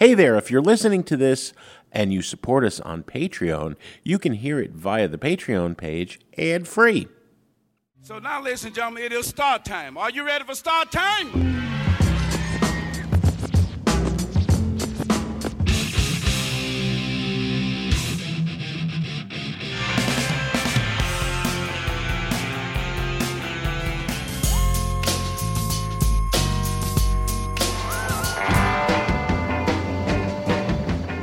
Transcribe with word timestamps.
Hey 0.00 0.14
there, 0.14 0.38
if 0.38 0.50
you're 0.50 0.62
listening 0.62 1.04
to 1.04 1.16
this 1.18 1.52
and 1.92 2.10
you 2.10 2.22
support 2.22 2.64
us 2.64 2.80
on 2.80 3.02
Patreon, 3.02 3.76
you 4.02 4.18
can 4.18 4.32
hear 4.32 4.58
it 4.58 4.70
via 4.70 5.06
the 5.06 5.18
Patreon 5.18 5.76
page 5.76 6.18
ad 6.38 6.66
free. 6.66 7.06
So 8.00 8.18
now, 8.18 8.42
and 8.42 8.74
gentlemen, 8.74 9.02
it 9.02 9.12
is 9.12 9.26
start 9.26 9.66
time. 9.66 9.98
Are 9.98 10.08
you 10.08 10.24
ready 10.24 10.44
for 10.44 10.54
start 10.54 10.90
time? 10.90 11.79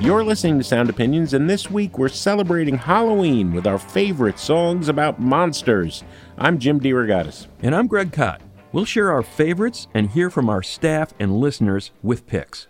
You're 0.08 0.24
listening 0.24 0.58
to 0.58 0.64
Sound 0.64 0.90
Opinions, 0.90 1.34
and 1.34 1.50
this 1.50 1.70
week 1.70 1.98
we're 1.98 2.08
celebrating 2.08 2.78
Halloween 2.78 3.52
with 3.52 3.68
our 3.68 3.78
favorite 3.78 4.40
songs 4.40 4.88
about 4.88 5.20
monsters. 5.20 6.06
I'm 6.38 6.60
Jim 6.60 6.80
DeRogatis. 6.80 7.48
And 7.62 7.76
I'm 7.76 7.88
Greg 7.88 8.14
Kot. 8.14 8.40
We'll 8.72 8.86
share 8.86 9.12
our 9.12 9.22
favorites 9.22 9.90
and 9.94 10.10
hear 10.10 10.30
from 10.30 10.48
our 10.48 10.64
staff 10.64 11.14
and 11.20 11.42
listeners 11.42 11.92
with 12.02 12.26
picks. 12.26 12.70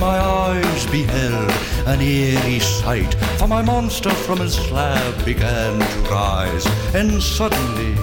My 0.00 0.18
eyes 0.18 0.86
beheld 0.86 1.50
an 1.86 2.00
eerie 2.00 2.58
sight. 2.58 3.14
For 3.38 3.46
my 3.46 3.62
monster 3.62 4.10
from 4.10 4.38
his 4.40 4.54
slab 4.54 5.24
began 5.24 5.78
to 5.78 6.10
rise, 6.10 6.66
and 6.94 7.22
suddenly, 7.22 7.94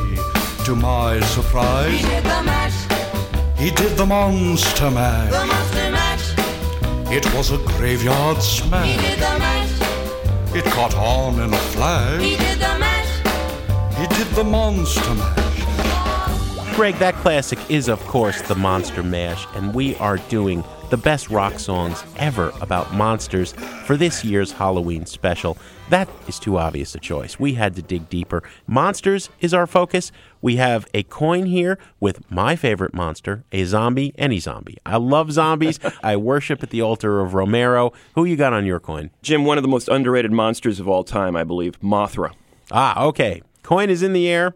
to 0.66 0.76
my 0.76 1.20
surprise, 1.22 2.00
He 2.00 2.06
did 2.08 2.24
the 2.24 2.44
mash, 2.44 2.80
he 3.58 3.72
did 3.72 3.98
the 3.98 4.06
monster 4.06 4.92
mash. 4.92 5.32
the 5.32 5.46
monster 5.46 5.92
mash. 5.92 6.34
It 7.12 7.26
was 7.34 7.52
a 7.52 7.58
graveyard 7.58 8.38
He 8.38 8.44
smash. 8.44 8.98
did 9.02 9.20
the 9.20 9.40
mash, 9.40 10.56
It 10.56 10.66
caught 10.66 10.96
on 10.96 11.40
in 11.40 11.54
a 11.54 11.58
flash. 11.74 12.22
he 12.22 12.38
did 12.38 12.60
the 12.60 12.78
mash. 12.80 13.98
He 13.98 14.06
did 14.16 14.28
the 14.36 14.44
monster 14.44 15.14
mash. 15.16 15.36
Greg, 16.76 16.96
that 17.00 17.16
classic 17.16 17.58
is, 17.70 17.88
of 17.90 18.00
course, 18.06 18.40
the 18.44 18.54
Monster 18.54 19.02
Mash, 19.02 19.48
and 19.56 19.74
we 19.74 19.96
are 19.96 20.18
doing 20.30 20.64
the 20.90 20.98
best 20.98 21.30
rock 21.30 21.60
songs 21.60 22.04
ever 22.18 22.54
about 22.62 22.94
monsters 22.94 23.54
for 23.86 23.98
this 23.98 24.24
year's 24.24 24.52
Halloween 24.52 25.06
special. 25.06 25.58
That 25.90 26.10
is 26.28 26.40
too 26.40 26.58
obvious 26.58 26.96
a 26.96 27.00
choice. 27.00 27.40
We 27.40 27.54
had 27.54 27.76
to 27.76 27.82
dig 27.82 28.10
deeper. 28.10 28.44
Monsters 28.68 29.30
is 29.40 29.54
our 29.54 29.68
focus. 29.68 30.12
We 30.42 30.58
have 30.58 30.88
a 30.94 31.04
coin 31.04 31.46
here 31.46 31.78
with 32.00 32.30
my 32.32 32.56
favorite 32.56 32.94
monster, 32.94 33.44
a 33.52 33.64
zombie, 33.66 34.14
any 34.18 34.40
zombie. 34.40 34.78
I 34.86 34.98
love 34.98 35.32
zombies. 35.32 35.80
I 36.04 36.16
worship 36.16 36.64
at 36.64 36.70
the 36.70 36.82
altar 36.82 37.20
of 37.20 37.34
Romero. 37.34 37.94
Who 38.16 38.26
you 38.26 38.36
got 38.36 38.54
on 38.54 38.66
your 38.66 38.80
coin? 38.80 39.12
Jim, 39.22 39.46
one 39.46 39.58
of 39.58 39.64
the 39.64 39.70
most 39.70 39.90
underrated 39.90 40.32
monsters 40.32 40.80
of 40.80 40.88
all 40.88 41.04
time, 41.04 41.36
I 41.36 41.44
believe, 41.44 41.80
Mothra. 41.82 42.34
Ah, 42.72 43.04
okay. 43.04 43.42
Coin 43.64 43.90
is 43.90 44.04
in 44.04 44.14
the 44.14 44.28
air. 44.30 44.56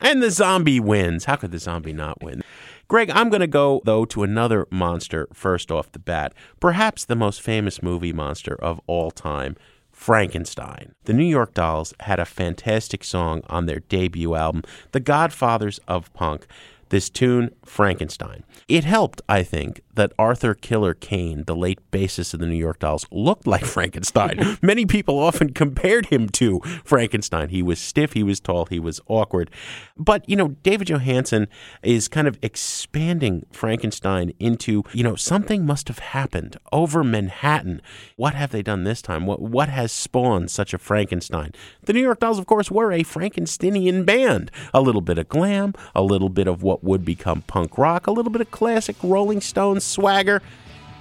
And 0.00 0.22
the 0.22 0.30
zombie 0.30 0.78
wins. 0.78 1.24
How 1.24 1.36
could 1.36 1.50
the 1.50 1.58
zombie 1.58 1.92
not 1.92 2.22
win? 2.22 2.42
Greg, 2.88 3.10
I'm 3.10 3.28
going 3.28 3.42
to 3.42 3.46
go, 3.46 3.82
though, 3.84 4.06
to 4.06 4.22
another 4.22 4.66
monster 4.70 5.28
first 5.34 5.70
off 5.70 5.92
the 5.92 5.98
bat. 5.98 6.32
Perhaps 6.58 7.04
the 7.04 7.14
most 7.14 7.42
famous 7.42 7.82
movie 7.82 8.14
monster 8.14 8.54
of 8.54 8.80
all 8.86 9.10
time 9.10 9.56
Frankenstein. 9.92 10.94
The 11.04 11.12
New 11.12 11.24
York 11.24 11.52
Dolls 11.52 11.92
had 12.00 12.18
a 12.18 12.24
fantastic 12.24 13.04
song 13.04 13.42
on 13.50 13.66
their 13.66 13.80
debut 13.80 14.34
album, 14.34 14.62
The 14.92 15.00
Godfathers 15.00 15.80
of 15.86 16.10
Punk. 16.14 16.46
This 16.88 17.10
tune, 17.10 17.50
Frankenstein. 17.66 18.44
It 18.68 18.84
helped, 18.84 19.20
I 19.28 19.42
think, 19.42 19.82
that 19.98 20.12
Arthur 20.16 20.54
Killer 20.54 20.94
Kane, 20.94 21.42
the 21.44 21.56
late 21.56 21.80
bassist 21.90 22.32
of 22.32 22.38
the 22.38 22.46
New 22.46 22.54
York 22.54 22.78
Dolls, 22.78 23.04
looked 23.10 23.46
like 23.46 23.64
Frankenstein. 23.64 24.56
Many 24.62 24.86
people 24.86 25.18
often 25.18 25.52
compared 25.52 26.06
him 26.06 26.28
to 26.30 26.60
Frankenstein. 26.84 27.48
He 27.48 27.62
was 27.62 27.80
stiff, 27.80 28.12
he 28.12 28.22
was 28.22 28.38
tall, 28.38 28.66
he 28.66 28.78
was 28.78 29.00
awkward. 29.08 29.50
But, 29.96 30.26
you 30.28 30.36
know, 30.36 30.48
David 30.62 30.88
Johansen 30.88 31.48
is 31.82 32.06
kind 32.06 32.28
of 32.28 32.38
expanding 32.42 33.44
Frankenstein 33.50 34.32
into, 34.38 34.84
you 34.92 35.02
know, 35.02 35.16
something 35.16 35.66
must 35.66 35.88
have 35.88 35.98
happened 35.98 36.56
over 36.72 37.02
Manhattan. 37.02 37.82
What 38.14 38.34
have 38.34 38.52
they 38.52 38.62
done 38.62 38.84
this 38.84 39.02
time? 39.02 39.26
What, 39.26 39.42
what 39.42 39.68
has 39.68 39.90
spawned 39.90 40.52
such 40.52 40.72
a 40.72 40.78
Frankenstein? 40.78 41.52
The 41.82 41.92
New 41.92 42.02
York 42.02 42.20
Dolls, 42.20 42.38
of 42.38 42.46
course, 42.46 42.70
were 42.70 42.92
a 42.92 43.02
Frankensteinian 43.02 44.06
band. 44.06 44.52
A 44.72 44.80
little 44.80 45.00
bit 45.00 45.18
of 45.18 45.28
glam, 45.28 45.74
a 45.92 46.02
little 46.02 46.28
bit 46.28 46.46
of 46.46 46.62
what 46.62 46.84
would 46.84 47.04
become 47.04 47.42
punk 47.42 47.76
rock, 47.76 48.06
a 48.06 48.12
little 48.12 48.30
bit 48.30 48.40
of 48.40 48.52
classic 48.52 48.94
Rolling 49.02 49.40
Stones 49.40 49.87
swagger. 49.88 50.42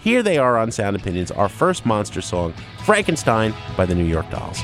Here 0.02 0.24
they 0.24 0.38
are 0.38 0.58
on 0.58 0.72
Sound 0.72 0.96
Opinions, 0.96 1.32
our 1.32 1.50
first 1.50 1.86
monster 1.86 2.22
song, 2.22 2.54
Frankenstein 2.86 3.54
by 3.76 3.86
the 3.86 3.96
New 3.96 4.06
York 4.06 4.30
Dolls. 4.30 4.60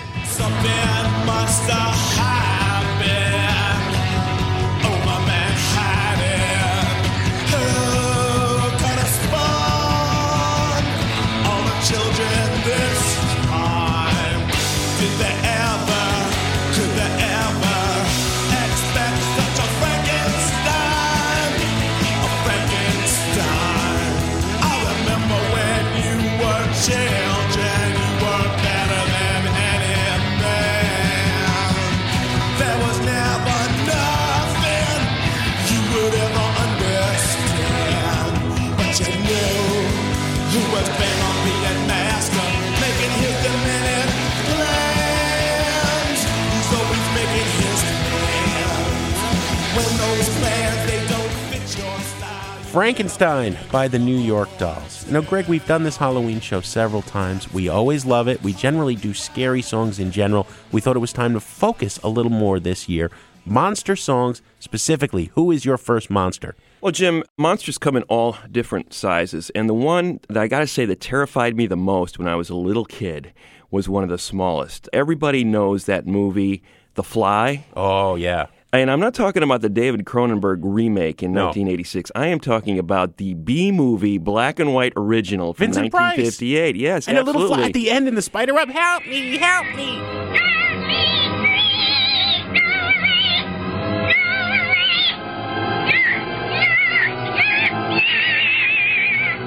Frankenstein 52.73 53.55
by 53.71 53.87
the 53.87 53.99
New 53.99 54.17
York 54.17 54.49
Dolls. 54.57 55.05
You 55.05 55.13
know, 55.13 55.21
Greg, 55.21 55.47
we've 55.47 55.67
done 55.67 55.83
this 55.83 55.97
Halloween 55.97 56.39
show 56.39 56.59
several 56.59 57.03
times. 57.03 57.53
We 57.53 57.69
always 57.69 58.03
love 58.03 58.27
it. 58.27 58.41
We 58.41 58.51
generally 58.51 58.95
do 58.95 59.13
scary 59.13 59.61
songs 59.61 59.99
in 59.99 60.09
general. 60.09 60.47
We 60.71 60.81
thought 60.81 60.95
it 60.95 60.99
was 60.99 61.13
time 61.13 61.33
to 61.33 61.39
focus 61.39 61.99
a 61.99 62.09
little 62.09 62.31
more 62.31 62.59
this 62.59 62.89
year. 62.89 63.11
Monster 63.45 63.95
songs 63.95 64.41
specifically. 64.59 65.29
Who 65.35 65.51
is 65.51 65.65
your 65.65 65.77
first 65.77 66.09
monster? 66.09 66.55
Well, 66.81 66.91
Jim, 66.91 67.23
monsters 67.37 67.77
come 67.77 67.95
in 67.95 68.01
all 68.09 68.37
different 68.51 68.91
sizes, 68.91 69.51
and 69.51 69.69
the 69.69 69.75
one 69.75 70.19
that 70.29 70.41
I 70.41 70.47
got 70.47 70.61
to 70.61 70.67
say 70.67 70.85
that 70.85 70.99
terrified 70.99 71.55
me 71.55 71.67
the 71.67 71.77
most 71.77 72.17
when 72.17 72.27
I 72.27 72.33
was 72.33 72.49
a 72.49 72.55
little 72.55 72.85
kid 72.85 73.33
was 73.69 73.87
one 73.87 74.01
of 74.01 74.09
the 74.09 74.17
smallest. 74.17 74.89
Everybody 74.91 75.43
knows 75.43 75.85
that 75.85 76.07
movie, 76.07 76.63
The 76.95 77.03
Fly. 77.03 77.65
Oh 77.75 78.15
yeah. 78.15 78.47
And 78.73 78.89
I'm 78.89 78.99
not 78.99 79.13
talking 79.13 79.43
about 79.43 79.61
the 79.61 79.69
David 79.69 80.03
Cronenberg 80.03 80.59
remake 80.63 81.21
in 81.21 81.31
No. 81.31 81.45
1986. 81.45 82.11
I 82.15 82.25
am 82.27 82.39
talking 82.39 82.79
about 82.79 83.17
the 83.17 83.35
B 83.35 83.71
movie 83.71 84.17
black 84.17 84.57
and 84.59 84.73
white 84.73 84.93
original 84.97 85.53
from 85.53 85.67
Vincent 85.67 85.91
Price. 85.91 86.17
1958. 86.17 86.75
Yes, 86.75 87.07
And 87.07 87.17
a 87.19 87.23
little 87.23 87.43
absolutely. 87.43 87.57
fly 87.57 87.67
at 87.67 87.73
the 87.73 87.91
end 87.91 88.07
in 88.07 88.15
the 88.15 88.21
spider 88.23 88.55
web. 88.55 88.69
Help 88.69 89.05
me! 89.05 89.37
Help 89.37 89.75
me! 89.75 90.22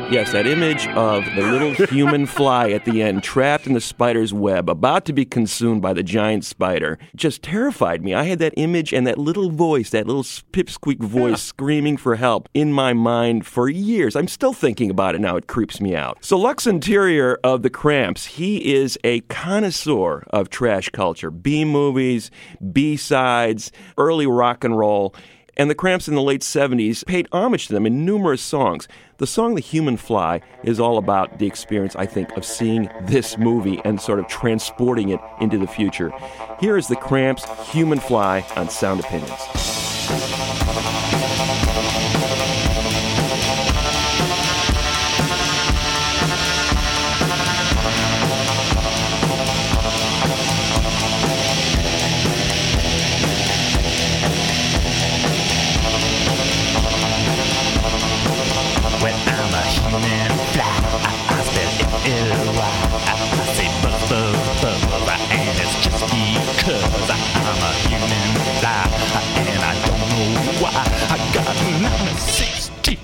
Yes, 0.08 0.30
that 0.30 0.46
image 0.46 0.86
of 0.88 1.24
the 1.34 1.42
little 1.42 1.72
human 1.88 2.26
fly 2.26 2.70
at 2.70 2.84
the 2.84 3.02
end, 3.02 3.24
trapped 3.24 3.66
in 3.66 3.72
the 3.72 3.80
spider's 3.80 4.32
web, 4.32 4.70
about 4.70 5.04
to 5.06 5.12
be 5.12 5.24
consumed 5.24 5.82
by 5.82 5.92
the 5.92 6.04
giant 6.04 6.44
spider, 6.44 6.96
just 7.16 7.42
terrified 7.42 8.04
me. 8.04 8.14
I 8.14 8.22
had 8.22 8.38
that 8.38 8.54
image 8.56 8.92
and 8.92 9.04
that 9.08 9.18
little 9.18 9.50
voice, 9.50 9.90
that 9.90 10.06
little 10.06 10.22
pipsqueak 10.22 11.00
voice 11.00 11.42
screaming 11.42 11.96
for 11.96 12.14
help 12.14 12.48
in 12.54 12.72
my 12.72 12.92
mind 12.92 13.46
for 13.46 13.68
years. 13.68 14.14
I'm 14.14 14.28
still 14.28 14.52
thinking 14.52 14.90
about 14.90 15.16
it 15.16 15.20
now. 15.20 15.36
It 15.36 15.48
creeps 15.48 15.80
me 15.80 15.96
out. 15.96 16.18
So, 16.20 16.38
Lux 16.38 16.68
Interior 16.68 17.40
of 17.42 17.62
the 17.62 17.70
Cramps, 17.70 18.26
he 18.26 18.76
is 18.76 18.96
a 19.02 19.22
connoisseur 19.22 20.22
of 20.30 20.50
trash 20.50 20.88
culture 20.90 21.32
B 21.32 21.64
movies, 21.64 22.30
B 22.72 22.96
sides, 22.96 23.72
early 23.98 24.28
rock 24.28 24.62
and 24.62 24.78
roll. 24.78 25.16
And 25.56 25.70
the 25.70 25.74
Cramps 25.74 26.06
in 26.06 26.14
the 26.14 26.22
late 26.22 26.42
70s 26.42 27.04
paid 27.06 27.28
homage 27.32 27.68
to 27.68 27.72
them 27.72 27.86
in 27.86 28.04
numerous 28.04 28.42
songs. 28.42 28.86
The 29.16 29.26
song 29.26 29.54
The 29.54 29.62
Human 29.62 29.96
Fly 29.96 30.42
is 30.62 30.78
all 30.78 30.98
about 30.98 31.38
the 31.38 31.46
experience, 31.46 31.96
I 31.96 32.04
think, 32.04 32.36
of 32.36 32.44
seeing 32.44 32.90
this 33.02 33.38
movie 33.38 33.80
and 33.84 33.98
sort 34.00 34.18
of 34.18 34.28
transporting 34.28 35.08
it 35.08 35.20
into 35.40 35.56
the 35.56 35.66
future. 35.66 36.12
Here 36.60 36.76
is 36.76 36.88
the 36.88 36.96
Cramps' 36.96 37.46
Human 37.70 38.00
Fly 38.00 38.44
on 38.56 38.68
Sound 38.68 39.00
Opinions. 39.00 40.75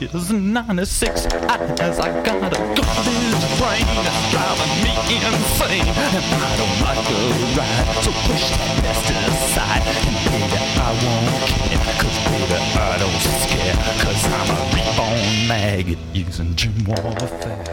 96 0.08 0.10
tears 0.10 0.30
and 0.30 0.54
96 0.54 1.26
eyes. 1.26 1.98
I 1.98 2.22
got 2.24 2.52
a 2.52 2.60
garbage 2.74 3.42
brain 3.58 3.86
that's 4.02 4.30
driving 4.30 4.74
me 4.82 4.94
insane, 5.14 5.86
and 5.86 6.42
I 6.42 6.56
don't 6.56 6.78
like 6.82 7.02
the 7.06 7.18
ride. 7.56 7.86
So 8.02 8.10
push 8.26 8.50
that 8.50 8.82
mess 8.82 9.00
to 9.06 9.12
the 9.12 9.32
side, 9.54 9.82
and 9.86 10.16
baby, 10.26 10.58
I 10.58 10.90
won't 11.02 11.44
care, 11.68 11.94
'cause 11.98 12.18
baby, 12.30 12.58
I 12.74 12.98
don't 12.98 13.22
scare, 13.42 13.76
'cause 14.00 14.22
I'm 14.26 14.50
a 14.50 14.60
reborn 14.74 15.48
maggot 15.48 15.98
using 16.12 16.56
gym 16.56 16.84
warfare. 16.84 17.64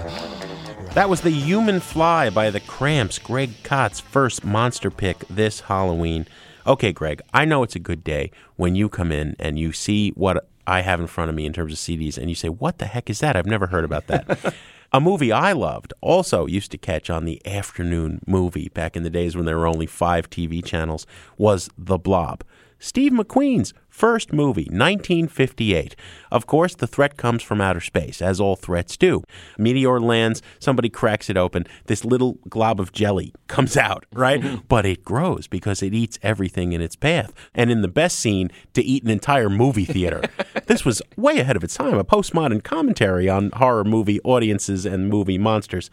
That 0.93 1.09
was 1.09 1.21
The 1.21 1.31
Human 1.31 1.79
Fly 1.79 2.29
by 2.29 2.49
the 2.49 2.59
Cramps, 2.59 3.19
Greg 3.19 3.51
Kot's 3.63 3.99
first 3.99 4.43
monster 4.43 4.91
pick 4.91 5.23
this 5.29 5.61
Halloween. 5.61 6.27
Okay, 6.67 6.91
Greg, 6.91 7.21
I 7.33 7.45
know 7.45 7.63
it's 7.63 7.75
a 7.75 7.79
good 7.79 8.03
day 8.03 8.31
when 8.55 8.75
you 8.75 8.89
come 8.89 9.11
in 9.11 9.35
and 9.39 9.57
you 9.57 9.71
see 9.71 10.09
what 10.09 10.47
I 10.69 10.81
have 10.81 10.99
in 10.99 11.07
front 11.07 11.29
of 11.29 11.35
me 11.35 11.45
in 11.45 11.53
terms 11.53 11.73
of 11.73 11.79
CDs 11.79 12.17
and 12.17 12.29
you 12.29 12.35
say, 12.35 12.49
What 12.49 12.77
the 12.77 12.85
heck 12.85 13.09
is 13.09 13.19
that? 13.19 13.35
I've 13.35 13.45
never 13.45 13.67
heard 13.67 13.83
about 13.83 14.07
that. 14.07 14.53
a 14.93 15.01
movie 15.01 15.31
I 15.31 15.51
loved, 15.51 15.93
also 16.01 16.45
used 16.45 16.71
to 16.71 16.77
catch 16.77 17.09
on 17.09 17.25
the 17.25 17.41
afternoon 17.45 18.21
movie 18.27 18.69
back 18.69 18.95
in 18.95 19.03
the 19.03 19.09
days 19.09 19.35
when 19.35 19.45
there 19.45 19.57
were 19.57 19.67
only 19.67 19.87
five 19.87 20.29
TV 20.29 20.63
channels, 20.63 21.07
was 21.37 21.69
The 21.77 21.97
Blob. 21.97 22.43
Steve 22.77 23.11
McQueen's 23.11 23.73
first 23.99 24.31
movie, 24.31 24.63
1958. 24.71 25.93
Of 26.31 26.47
course, 26.47 26.73
the 26.73 26.87
threat 26.87 27.17
comes 27.17 27.43
from 27.43 27.59
outer 27.59 27.81
space, 27.81 28.21
as 28.21 28.39
all 28.39 28.55
threats 28.55 28.95
do. 28.95 29.23
Meteor 29.57 29.99
lands, 29.99 30.41
somebody 30.57 30.87
cracks 30.89 31.29
it 31.29 31.35
open, 31.35 31.65
this 31.87 32.05
little 32.05 32.37
glob 32.47 32.79
of 32.79 32.93
jelly 32.93 33.33
comes 33.47 33.75
out, 33.75 34.05
right? 34.13 34.39
Mm-hmm. 34.39 34.67
but 34.69 34.85
it 34.85 35.03
grows 35.03 35.47
because 35.47 35.83
it 35.83 35.93
eats 35.93 36.17
everything 36.23 36.71
in 36.71 36.81
its 36.81 36.95
path. 36.95 37.33
And 37.53 37.69
in 37.69 37.81
the 37.81 37.89
best 37.89 38.19
scene, 38.19 38.49
to 38.73 38.81
eat 38.81 39.03
an 39.03 39.09
entire 39.09 39.49
movie 39.49 39.83
theater. 39.83 40.21
this 40.67 40.85
was 40.85 41.01
way 41.17 41.39
ahead 41.39 41.57
of 41.57 41.63
its 41.65 41.75
time, 41.75 41.97
a 41.97 42.05
postmodern 42.05 42.63
commentary 42.63 43.27
on 43.27 43.51
horror 43.51 43.83
movie 43.83 44.21
audiences 44.21 44.85
and 44.85 45.09
movie 45.09 45.37
monsters. 45.37 45.89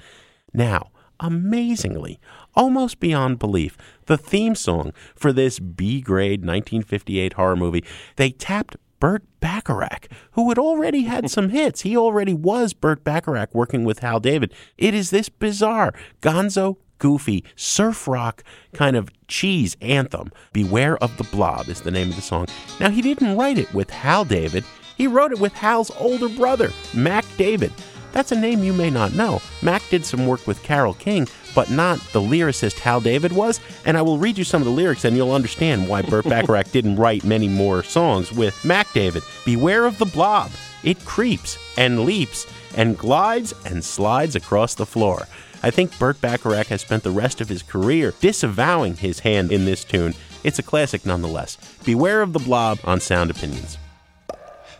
Now, 0.54 0.90
amazingly, 1.20 2.18
almost 2.54 3.00
beyond 3.00 3.38
belief, 3.38 3.76
the 4.06 4.18
theme 4.18 4.54
song 4.54 4.92
for 5.14 5.32
this 5.32 5.58
B 5.58 6.00
grade 6.00 6.40
1958 6.40 7.34
horror 7.34 7.56
movie, 7.56 7.84
they 8.16 8.30
tapped 8.30 8.76
Burt 8.98 9.24
Bacharach, 9.40 10.08
who 10.32 10.48
had 10.48 10.58
already 10.58 11.02
had 11.02 11.30
some 11.30 11.50
hits. 11.50 11.82
He 11.82 11.96
already 11.96 12.34
was 12.34 12.72
Burt 12.72 13.04
Bacharach 13.04 13.54
working 13.54 13.84
with 13.84 14.00
Hal 14.00 14.20
David. 14.20 14.52
It 14.78 14.94
is 14.94 15.10
this 15.10 15.28
bizarre, 15.28 15.92
gonzo, 16.22 16.76
goofy, 16.98 17.44
surf 17.56 18.08
rock 18.08 18.42
kind 18.72 18.96
of 18.96 19.10
cheese 19.28 19.76
anthem. 19.80 20.30
Beware 20.52 20.96
of 20.98 21.16
the 21.18 21.24
Blob 21.24 21.68
is 21.68 21.82
the 21.82 21.90
name 21.90 22.08
of 22.08 22.16
the 22.16 22.22
song. 22.22 22.46
Now, 22.80 22.90
he 22.90 23.02
didn't 23.02 23.36
write 23.36 23.58
it 23.58 23.72
with 23.74 23.90
Hal 23.90 24.24
David, 24.24 24.64
he 24.96 25.06
wrote 25.06 25.30
it 25.30 25.38
with 25.38 25.52
Hal's 25.52 25.90
older 25.98 26.28
brother, 26.28 26.70
Mac 26.94 27.24
David. 27.36 27.72
That's 28.12 28.32
a 28.32 28.40
name 28.40 28.64
you 28.64 28.72
may 28.72 28.90
not 28.90 29.12
know. 29.12 29.42
Mac 29.62 29.82
did 29.90 30.04
some 30.04 30.26
work 30.26 30.46
with 30.46 30.62
Carole 30.62 30.94
King, 30.94 31.28
but 31.54 31.70
not 31.70 31.98
the 32.12 32.20
lyricist 32.20 32.78
Hal 32.78 33.00
David 33.00 33.32
was. 33.32 33.60
And 33.84 33.96
I 33.96 34.02
will 34.02 34.18
read 34.18 34.38
you 34.38 34.44
some 34.44 34.62
of 34.62 34.66
the 34.66 34.72
lyrics 34.72 35.04
and 35.04 35.16
you'll 35.16 35.32
understand 35.32 35.88
why 35.88 36.02
Burt 36.02 36.24
Bacharach 36.24 36.70
didn't 36.72 36.96
write 36.96 37.24
many 37.24 37.48
more 37.48 37.82
songs 37.82 38.32
with 38.32 38.64
Mac 38.64 38.92
David. 38.92 39.22
Beware 39.44 39.84
of 39.84 39.98
the 39.98 40.06
blob. 40.06 40.50
It 40.82 41.04
creeps 41.04 41.58
and 41.76 42.04
leaps 42.04 42.46
and 42.76 42.96
glides 42.96 43.52
and 43.64 43.84
slides 43.84 44.36
across 44.36 44.74
the 44.74 44.86
floor. 44.86 45.26
I 45.62 45.70
think 45.70 45.98
Burt 45.98 46.20
Bacharach 46.20 46.68
has 46.68 46.82
spent 46.82 47.02
the 47.02 47.10
rest 47.10 47.40
of 47.40 47.48
his 47.48 47.62
career 47.62 48.14
disavowing 48.20 48.96
his 48.96 49.20
hand 49.20 49.50
in 49.50 49.64
this 49.64 49.84
tune. 49.84 50.14
It's 50.44 50.58
a 50.58 50.62
classic 50.62 51.04
nonetheless. 51.04 51.56
Beware 51.84 52.22
of 52.22 52.32
the 52.32 52.38
blob 52.38 52.78
on 52.84 53.00
Sound 53.00 53.30
Opinions. 53.30 53.78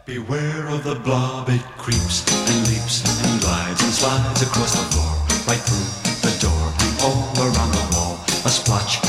Beware 0.07 0.69
of 0.69 0.85
the 0.85 0.95
blob, 0.95 1.49
it 1.49 1.61
creeps 1.79 2.23
and 2.31 2.69
leaps 2.69 3.03
and 3.27 3.41
glides 3.41 3.83
and 3.83 3.93
slides 3.93 4.41
across 4.41 4.77
the 4.77 4.85
floor, 4.95 5.11
right 5.49 5.59
through 5.59 5.83
the 6.23 6.31
door, 6.39 6.73
all 7.03 7.35
around 7.43 7.73
the 7.73 7.97
wall. 7.97 8.21
A 8.45 8.49
splotch, 8.49 9.03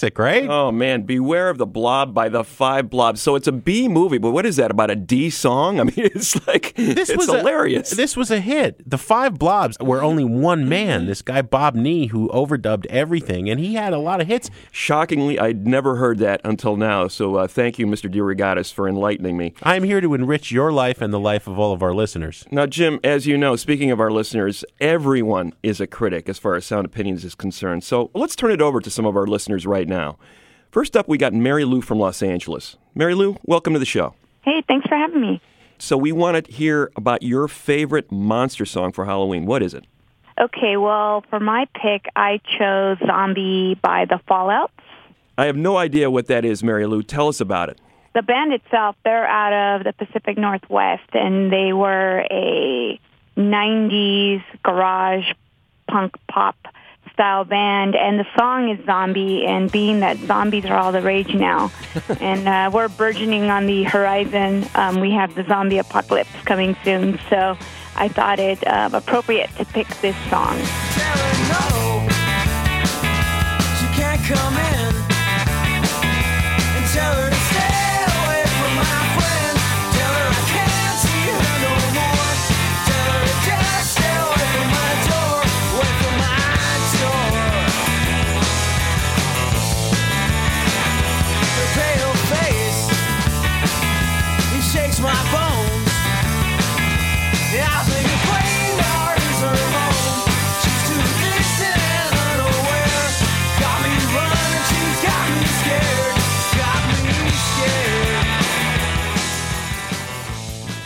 Classic, 0.00 0.18
right? 0.18 0.48
Oh 0.48 0.72
man, 0.72 1.02
beware 1.02 1.50
of 1.50 1.58
the 1.58 1.66
blob 1.66 2.14
by 2.14 2.30
the 2.30 2.42
five 2.42 2.88
blobs. 2.88 3.20
So 3.20 3.34
it's 3.34 3.46
a 3.46 3.52
B 3.52 3.86
movie, 3.86 4.16
but 4.16 4.30
what 4.30 4.46
is 4.46 4.56
that 4.56 4.70
about 4.70 4.90
a 4.90 4.96
D 4.96 5.28
song? 5.28 5.78
I 5.80 5.84
mean, 5.84 5.92
it's 5.96 6.46
like 6.46 6.74
This 6.74 7.10
it's 7.10 7.18
was 7.18 7.26
hilarious. 7.26 7.92
A, 7.92 7.96
this 7.96 8.16
was 8.16 8.30
a 8.30 8.40
hit. 8.40 8.88
The 8.88 8.96
Five 8.96 9.38
Blobs 9.38 9.76
were 9.78 10.02
only 10.02 10.24
one 10.24 10.66
man. 10.68 11.04
This 11.04 11.20
guy 11.20 11.42
Bob 11.42 11.74
Nee, 11.74 12.06
who 12.06 12.30
overdubbed 12.30 12.86
everything, 12.86 13.50
and 13.50 13.60
he 13.60 13.74
had 13.74 13.92
a 13.92 13.98
lot 13.98 14.22
of 14.22 14.26
hits. 14.26 14.48
Shockingly, 14.72 15.38
I'd 15.38 15.66
never 15.66 15.96
heard 15.96 16.18
that 16.20 16.40
until 16.44 16.76
now. 16.76 17.06
So 17.08 17.34
uh, 17.34 17.46
thank 17.46 17.78
you, 17.78 17.86
Mr. 17.86 18.10
DeRogatis, 18.10 18.72
for 18.72 18.88
enlightening 18.88 19.36
me. 19.36 19.52
I'm 19.62 19.82
here 19.82 20.00
to 20.00 20.14
enrich 20.14 20.50
your 20.50 20.72
life 20.72 21.02
and 21.02 21.12
the 21.12 21.20
life 21.20 21.46
of 21.46 21.58
all 21.58 21.74
of 21.74 21.82
our 21.82 21.92
listeners. 21.92 22.46
Now, 22.50 22.64
Jim, 22.64 23.00
as 23.04 23.26
you 23.26 23.36
know, 23.36 23.54
speaking 23.54 23.90
of 23.90 24.00
our 24.00 24.10
listeners, 24.10 24.64
everyone 24.80 25.52
is 25.62 25.78
a 25.78 25.86
critic 25.86 26.26
as 26.30 26.38
far 26.38 26.54
as 26.54 26.64
Sound 26.64 26.86
Opinions 26.86 27.22
is 27.22 27.34
concerned. 27.34 27.84
So 27.84 28.10
let's 28.14 28.34
turn 28.34 28.50
it 28.50 28.62
over 28.62 28.80
to 28.80 28.90
some 28.90 29.04
of 29.04 29.14
our 29.14 29.26
listeners 29.26 29.66
right 29.66 29.86
now. 29.86 29.89
First 30.70 30.96
up, 30.96 31.08
we 31.08 31.18
got 31.18 31.32
Mary 31.32 31.64
Lou 31.64 31.80
from 31.80 31.98
Los 31.98 32.22
Angeles. 32.22 32.76
Mary 32.94 33.14
Lou, 33.14 33.36
welcome 33.44 33.72
to 33.72 33.78
the 33.78 33.84
show. 33.84 34.14
Hey, 34.42 34.62
thanks 34.68 34.86
for 34.86 34.96
having 34.96 35.20
me. 35.20 35.40
So 35.78 35.96
we 35.96 36.12
want 36.12 36.44
to 36.44 36.52
hear 36.52 36.90
about 36.96 37.22
your 37.22 37.48
favorite 37.48 38.12
monster 38.12 38.64
song 38.64 38.92
for 38.92 39.04
Halloween. 39.04 39.46
What 39.46 39.62
is 39.62 39.74
it? 39.74 39.84
Okay, 40.40 40.76
well, 40.76 41.24
for 41.28 41.40
my 41.40 41.66
pick, 41.74 42.06
I 42.16 42.40
chose 42.58 42.98
Zombie 43.06 43.78
by 43.82 44.04
the 44.04 44.20
Fallouts. 44.28 44.68
I 45.36 45.46
have 45.46 45.56
no 45.56 45.76
idea 45.76 46.10
what 46.10 46.26
that 46.26 46.44
is, 46.44 46.62
Mary 46.62 46.86
Lou. 46.86 47.02
Tell 47.02 47.28
us 47.28 47.40
about 47.40 47.68
it. 47.68 47.80
The 48.14 48.22
band 48.22 48.52
itself, 48.52 48.96
they're 49.04 49.26
out 49.26 49.76
of 49.76 49.84
the 49.84 49.92
Pacific 49.92 50.36
Northwest, 50.36 51.08
and 51.12 51.52
they 51.52 51.72
were 51.72 52.26
a 52.30 53.00
90s 53.36 54.42
garage 54.62 55.32
punk 55.88 56.14
pop 56.30 56.56
style 57.20 57.44
band. 57.44 57.94
And 57.94 58.18
the 58.18 58.26
song 58.38 58.70
is 58.70 58.82
Zombie, 58.86 59.44
and 59.44 59.70
being 59.70 60.00
that 60.00 60.16
zombies 60.20 60.64
are 60.64 60.78
all 60.78 60.90
the 60.90 61.02
rage 61.02 61.34
now, 61.34 61.70
and 62.20 62.48
uh, 62.48 62.70
we're 62.72 62.88
burgeoning 62.88 63.50
on 63.50 63.66
the 63.66 63.84
horizon, 63.84 64.66
um, 64.74 65.00
we 65.00 65.10
have 65.12 65.34
the 65.34 65.44
zombie 65.44 65.76
apocalypse 65.76 66.30
coming 66.46 66.74
soon. 66.82 67.20
So 67.28 67.58
I 67.94 68.08
thought 68.08 68.38
it 68.38 68.66
uh, 68.66 68.88
appropriate 68.94 69.50
to 69.58 69.66
pick 69.66 69.88
this 70.00 70.16
song. 70.30 70.56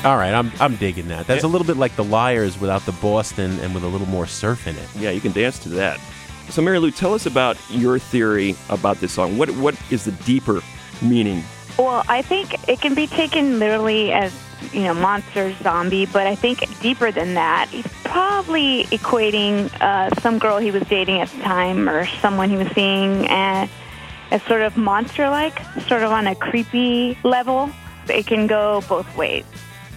All 0.05 0.19
right, 0.19 0.35
I'm 0.35 0.53
I'm 0.61 0.77
digging 0.77 1.09
that. 1.09 1.27
That's 1.27 1.45
a 1.45 1.49
little 1.49 1.67
bit 1.67 1.79
like 1.79 1.97
the 1.97 2.05
Liars 2.05 2.61
without 2.61 2.85
the 2.85 2.93
Boston 2.93 3.59
and 3.61 3.75
with 3.75 3.85
a 3.85 3.89
little 3.89 4.07
more 4.07 4.27
surf 4.27 4.67
in 4.67 4.77
it. 4.77 4.87
Yeah, 4.97 5.09
you 5.09 5.21
can 5.23 5.33
dance 5.33 5.59
to 5.61 5.71
that. 5.71 5.99
So, 6.51 6.61
Mary 6.61 6.79
Lou, 6.79 6.91
tell 6.91 7.15
us 7.15 7.25
about 7.25 7.57
your 7.71 7.99
theory 7.99 8.55
about 8.69 8.99
this 8.99 9.13
song. 9.13 9.39
What 9.39 9.49
What 9.53 9.81
is 9.91 10.05
the 10.05 10.13
deeper 10.13 10.61
meaning? 11.01 11.43
Well, 11.79 12.05
I 12.07 12.21
think 12.21 12.69
it 12.69 12.83
can 12.83 12.95
be 12.95 13.07
taken 13.07 13.59
literally 13.59 14.13
as, 14.13 14.31
you 14.75 14.83
know, 14.83 14.93
monster, 14.93 15.55
zombie, 15.63 16.05
but 16.05 16.27
I 16.27 16.35
think 16.35 16.63
deeper 16.81 17.11
than 17.11 17.33
that. 17.35 17.69
He's 17.71 17.87
probably 18.05 18.85
equating 18.85 19.73
uh, 19.81 20.15
some 20.21 20.39
girl 20.39 20.59
he 20.59 20.71
was 20.71 20.83
dating 20.83 21.23
at 21.23 21.31
the 21.31 21.41
time 21.41 21.89
or 21.89 22.05
someone 22.21 22.51
he 22.51 22.57
was 22.59 22.69
seeing 22.75 23.27
as, 23.31 23.71
as 24.31 24.43
sort 24.43 24.61
of 24.61 24.77
monster 24.77 25.31
like, 25.31 25.59
sort 25.89 26.03
of 26.03 26.13
on 26.13 26.27
a 26.27 26.35
creepy 26.35 27.19
level. 27.25 27.71
It 28.09 28.27
can 28.27 28.47
go 28.47 28.83
both 28.87 29.17
ways 29.17 29.45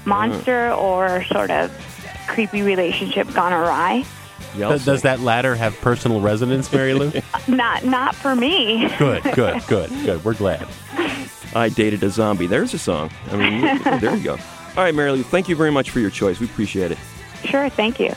monster 0.08 0.68
uh-huh. 0.68 0.82
or 0.82 1.24
sort 1.26 1.52
of 1.52 1.72
creepy 2.28 2.62
relationship 2.62 3.32
gone 3.34 3.54
awry. 3.54 4.06
Does, 4.58 4.86
does 4.86 5.02
that 5.04 5.20
latter 5.20 5.56
have 5.56 5.76
personal 5.82 6.20
resonance, 6.22 6.72
Mary 6.72 6.94
Lou? 6.94 7.12
Not, 7.48 7.86
not 7.86 8.16
for 8.16 8.36
me. 8.36 8.90
good, 8.98 9.22
good, 9.36 9.62
good, 9.68 9.90
good. 9.90 10.26
We're 10.26 10.34
glad. 10.34 10.68
I 11.54 11.70
dated 11.70 12.04
a 12.04 12.10
zombie. 12.10 12.48
There's 12.48 12.74
a 12.74 12.80
song. 12.80 13.12
I 13.32 13.38
mean, 13.38 13.62
there 14.00 14.16
you 14.16 14.24
go. 14.24 14.34
All 14.34 14.84
right, 14.84 14.96
Mary 14.96 15.12
Lou, 15.12 15.24
thank 15.24 15.48
you 15.48 15.56
very 15.56 15.72
much 15.72 15.92
for 15.92 16.00
your 16.00 16.10
choice. 16.10 16.40
We 16.40 16.48
appreciate 16.48 16.92
it. 16.92 16.98
Sure, 17.46 17.70
thank 17.70 18.00
you. 18.00 18.14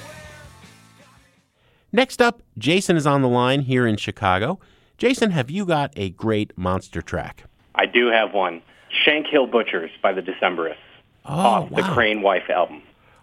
Next 1.93 2.23
up, 2.23 2.43
Jason 2.57 2.97
is 2.97 3.07
on 3.07 3.23
the 3.23 3.29
line 3.29 3.63
here 3.63 3.87
in 3.87 3.97
Chicago. 3.97 4.61
Jason, 4.97 5.31
have 5.33 5.51
you 5.51 5.67
got 5.67 5.93
a 5.97 6.11
great 6.11 6.57
monster 6.57 7.03
track? 7.03 7.45
I 7.75 7.87
do 7.87 8.07
have 8.09 8.33
one. 8.33 8.63
Shankill 9.07 9.51
Butchers 9.51 9.91
by 10.03 10.13
the 10.13 10.23
Decemberists 10.23 10.77
Oh, 11.25 11.33
off 11.33 11.71
the. 11.71 11.83
Crane 11.83 12.23
Wife 12.23 12.49
album. 12.51 12.83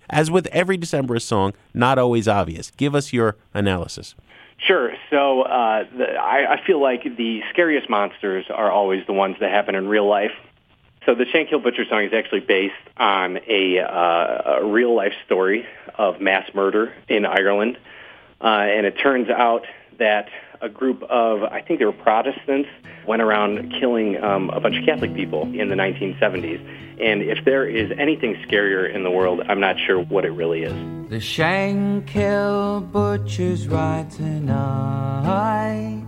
As 0.10 0.32
with 0.32 0.48
every 0.48 0.78
Decemberist 0.78 1.24
song, 1.24 1.54
not 1.74 2.00
always 2.00 2.28
obvious. 2.28 2.72
Give 2.78 2.96
us 2.96 3.12
your 3.12 3.36
analysis. 3.54 4.16
Sure. 4.58 4.94
So 5.10 5.42
uh, 5.44 5.84
the, 5.96 6.14
I, 6.16 6.54
I 6.54 6.66
feel 6.66 6.82
like 6.82 7.04
the 7.04 7.42
scariest 7.52 7.90
monsters 7.90 8.46
are 8.50 8.72
always 8.72 9.06
the 9.06 9.14
ones 9.14 9.36
that 9.40 9.52
happen 9.52 9.76
in 9.76 9.88
real 9.88 10.08
life. 10.08 10.32
So 11.06 11.16
the 11.16 11.26
Shankill 11.26 11.64
Butcher 11.64 11.86
song 11.90 12.04
is 12.04 12.14
actually 12.14 12.42
based 12.42 12.74
on 12.98 13.40
a, 13.48 13.80
uh, 13.80 14.60
a 14.60 14.66
real 14.66 14.96
life 14.96 15.14
story 15.26 15.66
of 15.96 16.20
mass 16.20 16.50
murder 16.54 16.94
in 17.08 17.26
Ireland, 17.26 17.78
uh, 18.42 18.46
and 18.46 18.86
it 18.86 18.98
turns 18.98 19.30
out 19.30 19.66
that 20.00 20.28
a 20.62 20.70
group 20.70 21.04
of 21.04 21.44
I 21.44 21.62
think 21.62 21.80
they 21.80 21.86
were 21.86 21.92
Protestants 21.92 22.70
went 23.06 23.22
around 23.22 23.74
killing 23.80 24.22
um, 24.24 24.50
a 24.50 24.60
bunch 24.60 24.78
of 24.78 24.86
Catholic 24.86 25.14
people 25.14 25.44
in 25.44 25.70
the 25.70 25.76
1970s. 25.76 26.60
And 27.00 27.22
if 27.22 27.46
there 27.46 27.66
is 27.66 27.92
anything 27.98 28.36
scarier 28.48 28.94
in 28.94 29.04
the 29.04 29.12
world, 29.12 29.42
I'm 29.48 29.60
not 29.60 29.76
sure 29.86 30.02
what 30.02 30.26
it 30.26 30.32
really 30.32 30.64
is. 30.64 30.74
The 31.10 31.18
Shankill 31.18 32.92
Butcher's 32.92 33.68
right 33.68 34.10
tonight. 34.10 36.04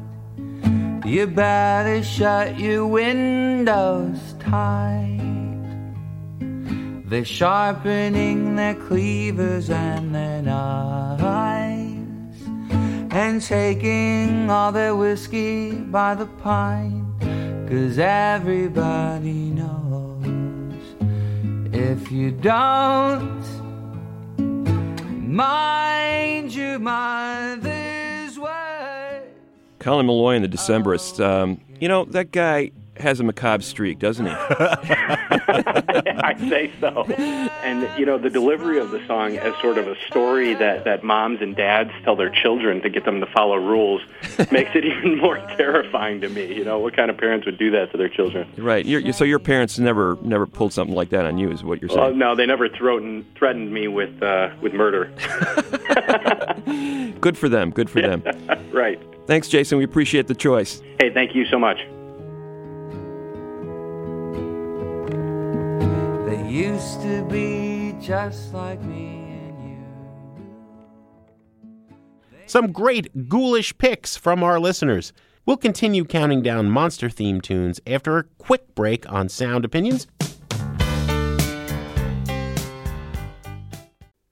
You 1.06 1.27
better 1.27 2.03
shut 2.03 2.60
your 2.60 2.86
windows 2.88 4.20
tight. 4.39 5.18
They're 7.06 7.25
sharpening 7.25 8.56
their 8.56 8.75
cleavers 8.75 9.70
and 9.70 10.13
their 10.13 10.41
knives 10.44 11.78
and 13.12 13.42
taking 13.42 14.50
all 14.50 14.72
their 14.72 14.96
whiskey 14.96 15.72
by 15.72 16.16
the 16.16 16.25
pint. 16.25 17.06
Cause 17.70 18.00
everybody 18.00 19.51
knows 19.51 20.75
if 21.74 22.12
you 22.12 22.32
don't 22.32 23.44
mind 25.28 26.54
your 26.54 26.80
mother's 26.80 28.39
word. 28.39 29.24
Colin 29.80 30.08
Meloy 30.08 30.36
and 30.36 30.44
the 30.44 30.50
Decemberists. 30.50 31.24
Um, 31.24 31.62
you 31.80 31.88
know, 31.88 32.06
that 32.06 32.32
guy 32.32 32.72
has 33.00 33.20
a 33.20 33.24
macabre 33.24 33.63
streak, 33.63 34.00
doesn't 34.00 34.25
he? 34.25 34.32
I 35.51 36.36
say 36.50 36.72
so. 36.79 37.03
And 37.63 37.88
you 38.00 38.06
know, 38.06 38.18
the 38.18 38.29
delivery 38.29 38.79
of 38.79 38.91
the 38.91 39.06
song 39.08 39.38
as 39.38 39.53
sort 39.62 39.77
of 39.77 39.88
a 39.88 39.96
story 40.08 40.53
that 40.56 40.86
that 40.86 41.03
moms 41.03 41.41
and 41.41 41.56
dads 41.56 41.91
tell 42.03 42.15
their 42.15 42.29
children 42.29 42.82
to 42.82 42.89
get 42.89 43.06
them 43.06 43.20
to 43.20 43.25
follow 43.27 43.56
rules 43.58 44.01
makes 44.51 44.72
it 44.75 44.86
even 44.86 45.18
more 45.18 45.38
terrifying 45.58 46.22
to 46.22 46.29
me. 46.29 46.53
You 46.53 46.65
know, 46.65 46.79
what 46.79 46.96
kind 46.96 47.10
of 47.10 47.18
parents 47.18 47.46
would 47.46 47.58
do 47.58 47.72
that 47.72 47.91
to 47.91 47.98
their 47.98 48.10
children? 48.10 48.51
right. 48.58 48.86
You're, 48.86 49.01
you 49.01 49.13
so 49.13 49.24
your 49.24 49.39
parents 49.39 49.79
never 49.79 50.18
never 50.22 50.46
pulled 50.46 50.74
something 50.74 50.96
like 50.96 51.10
that 51.10 51.25
on 51.25 51.38
you, 51.38 51.51
is 51.51 51.63
what 51.63 51.82
you're 51.82 51.89
Well, 51.89 52.08
saying? 52.10 52.18
no, 52.18 52.36
they 52.36 52.46
never 52.46 52.70
threatened 52.70 53.25
threatened 53.36 53.74
me 53.74 53.88
with 53.88 54.22
uh, 54.22 54.50
with 54.62 54.74
murder. 54.74 55.06
Good 57.22 57.38
for 57.38 57.50
them. 57.50 57.72
Good 57.72 57.89
for 57.89 58.01
them. 58.01 58.24
right. 58.72 59.00
Thanks, 59.27 59.48
Jason. 59.48 59.77
We 59.77 59.84
appreciate 59.84 60.27
the 60.27 60.36
choice. 60.36 60.82
Hey, 61.00 61.13
thank 61.13 61.36
you 61.36 61.46
so 61.46 61.60
much. 61.60 61.77
Used 66.50 67.01
to 67.03 67.24
be 67.25 67.96
just 68.01 68.53
like 68.56 68.82
me 68.82 69.06
and 69.06 69.70
you. 69.70 69.86
Some 72.48 72.72
great 72.72 73.29
ghoulish 73.29 73.77
picks 73.77 74.18
from 74.18 74.44
our 74.44 74.60
listeners. 74.60 75.13
We'll 75.46 75.58
continue 75.58 76.06
counting 76.06 76.41
down 76.41 76.72
monster 76.72 77.08
theme 77.10 77.39
tunes 77.39 77.79
after 77.86 78.18
a 78.18 78.24
quick 78.24 78.74
break 78.74 79.12
on 79.12 79.29
Sound 79.29 79.63
Opinions. 79.63 80.08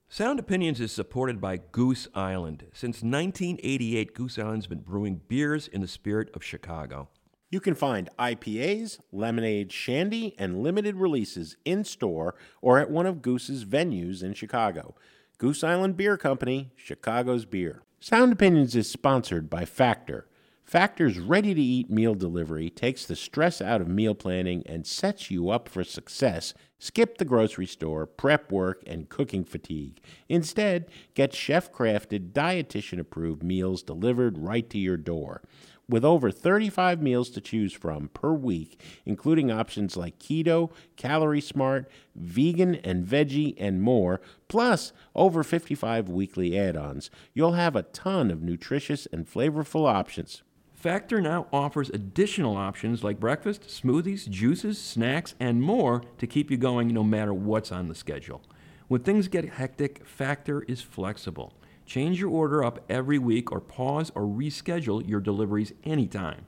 Sound 0.09 0.39
Opinions 0.39 0.81
is 0.81 0.91
supported 0.91 1.39
by 1.39 1.57
Goose 1.71 2.07
Island. 2.15 2.65
Since 2.73 3.03
1988, 3.03 4.15
Goose 4.15 4.39
Island's 4.39 4.65
been 4.65 4.79
brewing 4.79 5.21
beers 5.27 5.67
in 5.67 5.81
the 5.81 5.87
spirit 5.87 6.31
of 6.33 6.43
Chicago. 6.43 7.09
You 7.49 7.61
can 7.61 7.75
find 7.75 8.09
IPAs, 8.19 8.99
lemonade, 9.13 9.71
shandy, 9.71 10.35
and 10.37 10.61
limited 10.61 10.97
releases 10.97 11.55
in 11.63 11.85
store 11.85 12.35
or 12.61 12.77
at 12.77 12.91
one 12.91 13.05
of 13.05 13.21
Goose's 13.21 13.63
venues 13.63 14.21
in 14.21 14.33
Chicago. 14.33 14.95
Goose 15.37 15.63
Island 15.63 15.95
Beer 15.95 16.17
Company, 16.17 16.71
Chicago's 16.75 17.45
beer. 17.45 17.83
Sound 18.01 18.33
Opinions 18.33 18.75
is 18.75 18.91
sponsored 18.91 19.49
by 19.49 19.63
Factor. 19.63 20.27
Factor's 20.65 21.17
ready 21.17 21.53
to 21.53 21.61
eat 21.61 21.89
meal 21.89 22.13
delivery 22.13 22.69
takes 22.69 23.05
the 23.05 23.15
stress 23.15 23.61
out 23.61 23.79
of 23.79 23.87
meal 23.87 24.13
planning 24.13 24.61
and 24.65 24.85
sets 24.85 25.31
you 25.31 25.49
up 25.49 25.69
for 25.69 25.85
success. 25.85 26.53
Skip 26.77 27.17
the 27.17 27.23
grocery 27.23 27.65
store, 27.65 28.05
prep 28.05 28.51
work, 28.51 28.83
and 28.85 29.07
cooking 29.07 29.45
fatigue. 29.45 30.01
Instead, 30.27 30.89
get 31.13 31.33
chef 31.33 31.71
crafted, 31.71 32.33
dietitian 32.33 32.99
approved 32.99 33.43
meals 33.43 33.81
delivered 33.81 34.37
right 34.37 34.69
to 34.69 34.77
your 34.77 34.97
door. 34.97 35.41
With 35.89 36.03
over 36.03 36.31
35 36.31 37.01
meals 37.01 37.29
to 37.29 37.39
choose 37.39 37.71
from 37.71 38.09
per 38.09 38.33
week, 38.33 38.81
including 39.05 39.49
options 39.49 39.95
like 39.95 40.19
keto, 40.19 40.69
calorie 40.97 41.39
smart, 41.39 41.89
vegan 42.13 42.75
and 42.75 43.05
veggie, 43.05 43.55
and 43.57 43.81
more, 43.81 44.19
plus 44.49 44.91
over 45.15 45.43
55 45.43 46.09
weekly 46.09 46.59
add 46.59 46.75
ons, 46.75 47.09
you'll 47.33 47.53
have 47.53 47.77
a 47.77 47.83
ton 47.83 48.31
of 48.31 48.41
nutritious 48.41 49.07
and 49.13 49.25
flavorful 49.25 49.87
options. 49.89 50.43
Factor 50.73 51.21
now 51.21 51.47
offers 51.53 51.89
additional 51.89 52.57
options 52.57 53.01
like 53.01 53.19
breakfast, 53.19 53.63
smoothies, 53.63 54.29
juices, 54.29 54.77
snacks, 54.77 55.35
and 55.39 55.61
more 55.61 56.03
to 56.17 56.27
keep 56.27 56.51
you 56.51 56.57
going 56.57 56.89
no 56.89 57.03
matter 57.03 57.33
what's 57.33 57.71
on 57.71 57.87
the 57.87 57.95
schedule. 57.95 58.43
When 58.89 59.01
things 59.01 59.27
get 59.29 59.53
hectic, 59.53 60.05
Factor 60.05 60.63
is 60.63 60.81
flexible. 60.81 61.53
Change 61.87 62.19
your 62.19 62.29
order 62.29 62.63
up 62.63 62.83
every 62.89 63.17
week 63.17 63.51
or 63.51 63.59
pause 63.61 64.11
or 64.13 64.21
reschedule 64.23 65.07
your 65.07 65.21
deliveries 65.21 65.71
anytime. 65.85 66.45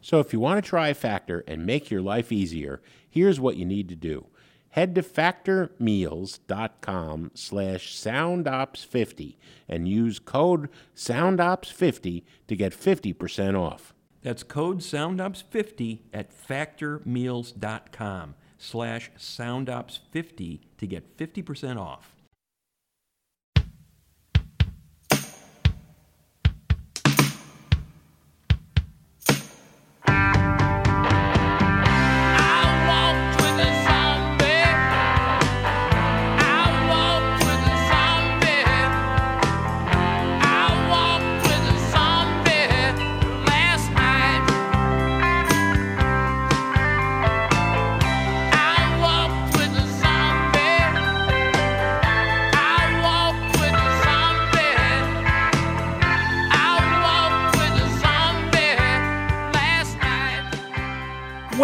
So 0.00 0.18
if 0.18 0.32
you 0.32 0.40
want 0.40 0.64
to 0.64 0.68
try 0.68 0.94
Factor 0.94 1.44
and 1.46 1.66
make 1.66 1.90
your 1.90 2.00
life 2.00 2.32
easier, 2.32 2.80
here's 3.08 3.38
what 3.38 3.56
you 3.56 3.66
need 3.66 3.90
to 3.90 3.94
do. 3.94 4.26
Head 4.70 4.94
to 4.94 5.02
factormeals.com 5.02 7.30
slash 7.34 7.94
soundops50 7.94 9.36
and 9.68 9.86
use 9.86 10.18
code 10.18 10.70
soundops50 10.96 12.22
to 12.48 12.56
get 12.56 12.72
50% 12.72 13.60
off. 13.60 13.92
That's 14.22 14.42
code 14.42 14.78
SoundOps50 14.78 15.98
at 16.14 16.30
factormeals.com 16.30 18.34
slash 18.56 19.10
SoundOps50 19.18 20.60
to 20.78 20.86
get 20.86 21.14
50% 21.16 21.78
off. 21.78 22.14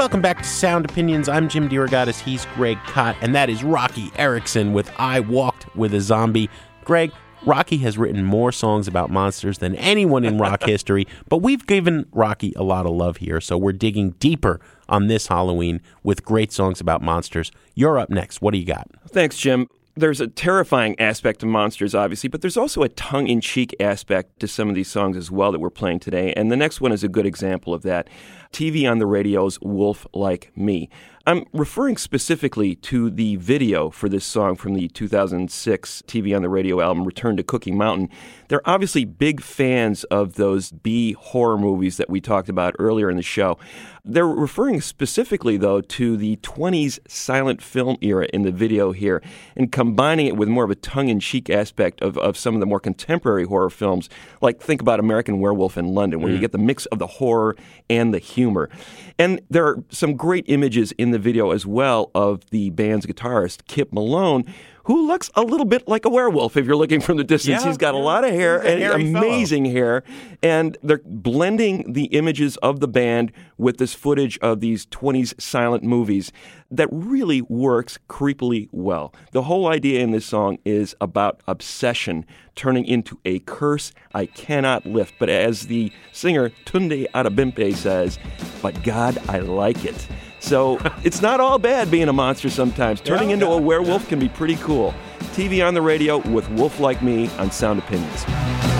Welcome 0.06 0.22
back 0.22 0.38
to 0.38 0.44
Sound 0.44 0.84
Opinions. 0.84 1.28
I'm 1.28 1.48
Jim 1.48 1.68
DeRogatis. 1.68 2.20
He's 2.20 2.46
Greg 2.54 2.78
Kot, 2.86 3.16
and 3.22 3.34
that 3.34 3.50
is 3.50 3.64
Roky 3.64 4.12
Erickson 4.14 4.72
with 4.72 4.88
I 4.98 5.18
Walked 5.18 5.74
with 5.74 5.92
a 5.94 6.00
Zombie. 6.00 6.48
Greg, 6.84 7.10
Roky 7.44 7.78
has 7.78 7.98
written 7.98 8.22
more 8.22 8.52
songs 8.52 8.86
about 8.86 9.10
monsters 9.10 9.58
than 9.58 9.74
anyone 9.74 10.24
in 10.24 10.38
rock 10.38 10.62
history, 10.64 11.08
but 11.28 11.38
we've 11.38 11.66
given 11.66 12.06
Roky 12.12 12.52
a 12.54 12.62
lot 12.62 12.86
of 12.86 12.92
love 12.92 13.16
here, 13.16 13.40
so 13.40 13.58
we're 13.58 13.72
digging 13.72 14.10
deeper 14.20 14.60
on 14.88 15.08
this 15.08 15.26
Halloween 15.26 15.80
with 16.04 16.24
great 16.24 16.52
songs 16.52 16.80
about 16.80 17.02
monsters. 17.02 17.50
You're 17.74 17.98
up 17.98 18.08
next. 18.08 18.40
What 18.40 18.52
do 18.52 18.58
you 18.58 18.64
got? 18.64 18.88
Thanks, 19.08 19.36
Jim. 19.36 19.66
There's 19.98 20.20
a 20.20 20.28
terrifying 20.28 20.94
aspect 21.00 21.40
to 21.40 21.46
monsters, 21.46 21.94
obviously, 21.94 22.28
but 22.28 22.42
there's 22.42 22.58
also 22.58 22.82
a 22.82 22.88
tongue 22.90 23.26
in 23.26 23.40
cheek 23.40 23.74
aspect 23.80 24.38
to 24.40 24.46
some 24.46 24.68
of 24.68 24.74
these 24.74 24.88
songs 24.88 25.16
as 25.16 25.30
well 25.30 25.50
that 25.52 25.58
we're 25.58 25.70
playing 25.70 26.00
today. 26.00 26.34
And 26.34 26.52
the 26.52 26.56
next 26.56 26.82
one 26.82 26.92
is 26.92 27.02
a 27.02 27.08
good 27.08 27.24
example 27.24 27.72
of 27.72 27.82
that. 27.82 28.06
TV 28.52 28.90
on 28.90 28.98
the 28.98 29.06
radio's 29.06 29.60
Wolf 29.60 30.06
Like 30.14 30.52
Me. 30.56 30.88
I'm 31.28 31.44
referring 31.52 31.96
specifically 31.96 32.76
to 32.76 33.10
the 33.10 33.34
video 33.34 33.90
for 33.90 34.08
this 34.08 34.24
song 34.24 34.54
from 34.54 34.74
the 34.74 34.86
2006 34.86 36.02
TV 36.06 36.36
on 36.36 36.42
the 36.42 36.48
Radio 36.48 36.80
album 36.80 37.02
Return 37.02 37.36
to 37.36 37.42
Cookie 37.42 37.72
Mountain. 37.72 38.10
They're 38.46 38.62
obviously 38.64 39.04
big 39.04 39.40
fans 39.40 40.04
of 40.04 40.34
those 40.34 40.70
B 40.70 41.14
horror 41.14 41.58
movies 41.58 41.96
that 41.96 42.08
we 42.08 42.20
talked 42.20 42.48
about 42.48 42.76
earlier 42.78 43.10
in 43.10 43.16
the 43.16 43.24
show. 43.24 43.58
They're 44.04 44.24
referring 44.24 44.80
specifically, 44.80 45.56
though, 45.56 45.80
to 45.80 46.16
the 46.16 46.36
20s 46.36 47.00
silent 47.08 47.60
film 47.60 47.96
era 48.00 48.28
in 48.32 48.42
the 48.42 48.52
video 48.52 48.92
here 48.92 49.20
and 49.56 49.72
combining 49.72 50.26
it 50.26 50.36
with 50.36 50.48
more 50.48 50.62
of 50.62 50.70
a 50.70 50.76
tongue 50.76 51.08
in 51.08 51.18
cheek 51.18 51.50
aspect 51.50 52.00
of, 52.02 52.16
of 52.18 52.36
some 52.36 52.54
of 52.54 52.60
the 52.60 52.66
more 52.66 52.78
contemporary 52.78 53.46
horror 53.46 53.68
films. 53.68 54.08
Like, 54.40 54.60
think 54.60 54.80
about 54.80 55.00
American 55.00 55.40
Werewolf 55.40 55.76
in 55.76 55.88
London, 55.88 56.20
where 56.20 56.30
you 56.30 56.38
mm. 56.38 56.42
get 56.42 56.52
the 56.52 56.58
mix 56.58 56.86
of 56.86 57.00
the 57.00 57.08
horror 57.08 57.56
and 57.90 58.14
the 58.14 58.20
humor. 58.20 58.70
And 59.18 59.40
there 59.50 59.66
are 59.66 59.82
some 59.90 60.14
great 60.14 60.44
images 60.46 60.92
in 60.92 61.10
the 61.10 61.15
video 61.18 61.50
as 61.50 61.66
well 61.66 62.10
of 62.14 62.48
the 62.50 62.70
band's 62.70 63.06
guitarist, 63.06 63.64
Kyp 63.64 63.92
Malone, 63.92 64.44
who 64.84 65.08
looks 65.08 65.28
a 65.34 65.42
little 65.42 65.66
bit 65.66 65.88
like 65.88 66.04
a 66.04 66.08
werewolf 66.08 66.56
if 66.56 66.64
you're 66.64 66.76
looking 66.76 67.00
from 67.00 67.16
the 67.16 67.24
distance. 67.24 67.60
Yeah, 67.62 67.66
He's 67.68 67.76
got 67.76 67.94
a 67.94 67.98
lot 67.98 68.22
of 68.22 68.30
hair 68.30 68.56
and 68.64 68.80
hairy 68.80 69.12
fellow. 69.12 69.26
amazing 69.26 69.64
hair. 69.64 70.04
And 70.44 70.78
they're 70.80 71.00
blending 71.04 71.92
the 71.92 72.04
images 72.04 72.56
of 72.58 72.78
the 72.78 72.86
band 72.86 73.32
with 73.58 73.78
this 73.78 73.94
footage 73.94 74.38
of 74.38 74.60
these 74.60 74.86
20s 74.86 75.40
silent 75.40 75.82
movies 75.82 76.30
that 76.70 76.88
really 76.92 77.42
works 77.42 77.98
creepily 78.08 78.68
well. 78.70 79.12
The 79.32 79.42
whole 79.42 79.66
idea 79.66 80.02
in 80.02 80.12
this 80.12 80.24
song 80.24 80.58
is 80.64 80.94
about 81.00 81.40
obsession 81.48 82.24
turning 82.54 82.84
into 82.84 83.18
a 83.24 83.40
curse 83.40 83.92
I 84.14 84.26
cannot 84.26 84.86
lift. 84.86 85.14
But 85.18 85.30
as 85.30 85.66
the 85.66 85.90
singer 86.12 86.50
Tunde 86.64 87.06
Adebimpe 87.12 87.74
says, 87.74 88.20
but 88.62 88.80
God, 88.84 89.18
I 89.28 89.40
like 89.40 89.84
it. 89.84 90.06
So 90.46 90.78
it's 91.02 91.20
not 91.20 91.40
all 91.40 91.58
bad 91.58 91.90
being 91.90 92.08
a 92.08 92.12
monster 92.12 92.48
sometimes. 92.50 93.00
Turning 93.00 93.30
into 93.30 93.48
a 93.48 93.60
werewolf 93.60 94.08
can 94.08 94.20
be 94.20 94.28
pretty 94.28 94.54
cool. 94.56 94.94
TV 95.34 95.66
on 95.66 95.74
the 95.74 95.82
radio 95.82 96.18
with 96.18 96.48
Wolf 96.50 96.78
Like 96.78 97.02
Me 97.02 97.28
on 97.38 97.50
Sound 97.50 97.80
Opinions. 97.80 98.75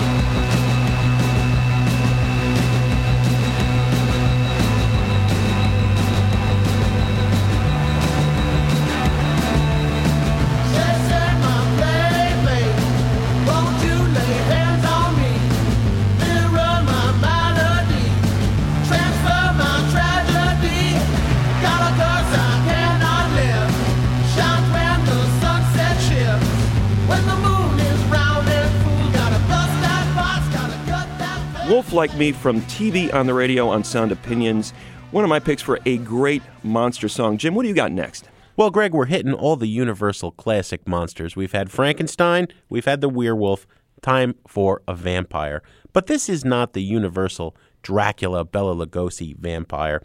Like 31.97 32.15
Me 32.15 32.31
from 32.31 32.61
TV 32.61 33.11
on 33.11 33.25
the 33.25 33.33
radio 33.33 33.69
on 33.69 33.83
Sound 33.83 34.11
Opinions. 34.11 34.69
One 35.09 35.23
of 35.23 35.31
my 35.31 35.39
picks 35.39 35.63
for 35.63 35.79
a 35.87 35.97
great 35.97 36.43
monster 36.61 37.09
song. 37.09 37.39
Jim, 37.39 37.55
what 37.55 37.63
do 37.63 37.69
you 37.69 37.73
got 37.73 37.91
next? 37.91 38.29
Well, 38.55 38.69
Greg, 38.69 38.93
we're 38.93 39.05
hitting 39.05 39.33
all 39.33 39.55
the 39.55 39.65
Universal 39.65 40.33
classic 40.33 40.87
monsters. 40.87 41.35
We've 41.35 41.53
had 41.53 41.71
Frankenstein, 41.71 42.49
we've 42.69 42.85
had 42.85 43.01
the 43.01 43.09
werewolf. 43.09 43.65
Time 44.03 44.35
for 44.47 44.83
a 44.87 44.93
vampire. 44.93 45.63
But 45.91 46.05
this 46.05 46.29
is 46.29 46.45
not 46.45 46.73
the 46.73 46.83
Universal 46.83 47.57
Dracula 47.81 48.45
Bela 48.45 48.75
Lugosi 48.75 49.35
vampire. 49.35 50.03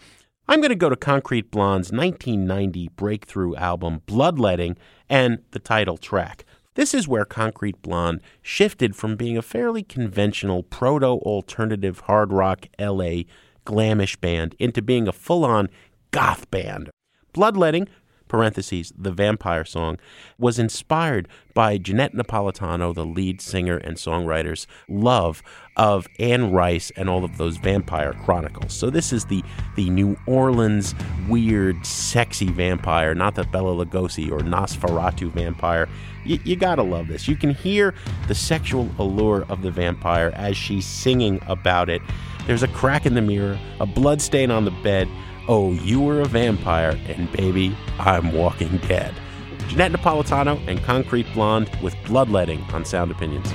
I'm 0.49 0.61
going 0.61 0.71
to 0.71 0.75
go 0.75 0.89
to 0.89 0.97
Concrete 0.97 1.51
Blonde's 1.51 1.93
1990 1.93 2.89
breakthrough 2.97 3.55
album 3.57 4.01
Bloodletting 4.07 4.79
and 5.11 5.41
the 5.51 5.59
title 5.59 5.99
track. 5.99 6.47
This 6.75 6.95
is 6.95 7.07
where 7.07 7.27
Concrete 7.27 7.83
Blonde 7.83 8.23
shifted 8.41 8.97
from 8.97 9.17
being 9.17 9.37
a 9.37 9.43
fairly 9.43 9.83
conventional 9.83 10.63
proto 10.63 11.07
alternative 11.07 12.01
hard 12.01 12.33
rock 12.33 12.67
LA 12.79 13.25
glamish 13.67 14.19
band 14.19 14.55
into 14.59 14.81
being 14.81 15.07
a 15.07 15.13
full 15.13 15.45
on 15.45 15.69
goth 16.13 16.51
band. 16.51 16.89
Bloodletting, 17.35 17.89
parentheses, 18.33 18.95
the 18.99 19.13
vampire 19.13 19.63
song, 19.63 19.99
was 20.39 20.59
inspired 20.59 21.29
by 21.53 21.77
Johnette 21.77 22.15
Napolitano, 22.15 22.95
the 22.95 23.05
lead 23.05 23.43
singer 23.43 23.77
and 23.77 23.99
songwriter's 23.99 24.67
love 24.89 25.43
of 25.77 26.09
Anne 26.19 26.51
Rice 26.51 26.91
and 26.97 27.11
all 27.11 27.25
of 27.25 27.37
those 27.37 27.59
vampire 27.59 28.15
chronicles. 28.25 28.73
So 28.73 28.89
this 28.89 29.13
is 29.13 29.27
the 29.27 29.45
the 29.77 29.91
New 29.91 30.17
Orleans 30.27 30.95
weird, 31.29 31.85
sexy 31.85 32.47
vampire, 32.51 33.15
not 33.15 33.35
the 33.35 33.45
Bela 33.45 33.85
Lugosi 33.85 34.33
or 34.33 34.39
Nosferatu 34.39 35.31
vampire. 35.31 35.87
You, 36.25 36.39
you 36.43 36.57
gotta 36.57 36.83
love 36.83 37.09
this. 37.09 37.29
You 37.29 37.37
can 37.37 37.51
hear 37.51 37.95
the 38.29 38.35
sexual 38.35 38.91
allure 38.99 39.45
of 39.51 39.61
the 39.61 39.71
vampire 39.71 40.33
as 40.37 40.57
she's 40.57 40.87
singing 40.87 41.39
about 41.49 41.91
it. 41.91 42.01
There's 42.47 42.63
a 42.63 42.69
crack 42.69 43.05
in 43.05 43.13
the 43.13 43.21
mirror, 43.21 43.59
a 43.79 43.85
blood 43.85 44.23
stain 44.23 44.51
on 44.51 44.65
the 44.65 44.71
bed. 44.71 45.07
Oh, 45.49 45.73
you 45.73 46.01
were 46.01 46.21
a 46.21 46.27
vampire, 46.27 46.99
and 47.09 47.31
baby, 47.33 47.77
I'm 47.99 48.33
walking 48.33 48.77
dead. 48.87 49.13
Johnette 49.69 49.93
Napolitano 49.93 50.65
and 50.69 50.81
Concrete 50.85 51.27
Blonde 51.35 51.69
with 51.83 51.97
Bloodletting 52.05 52.61
on 52.73 52.85
Sound 52.85 53.11
Opinions. 53.11 53.53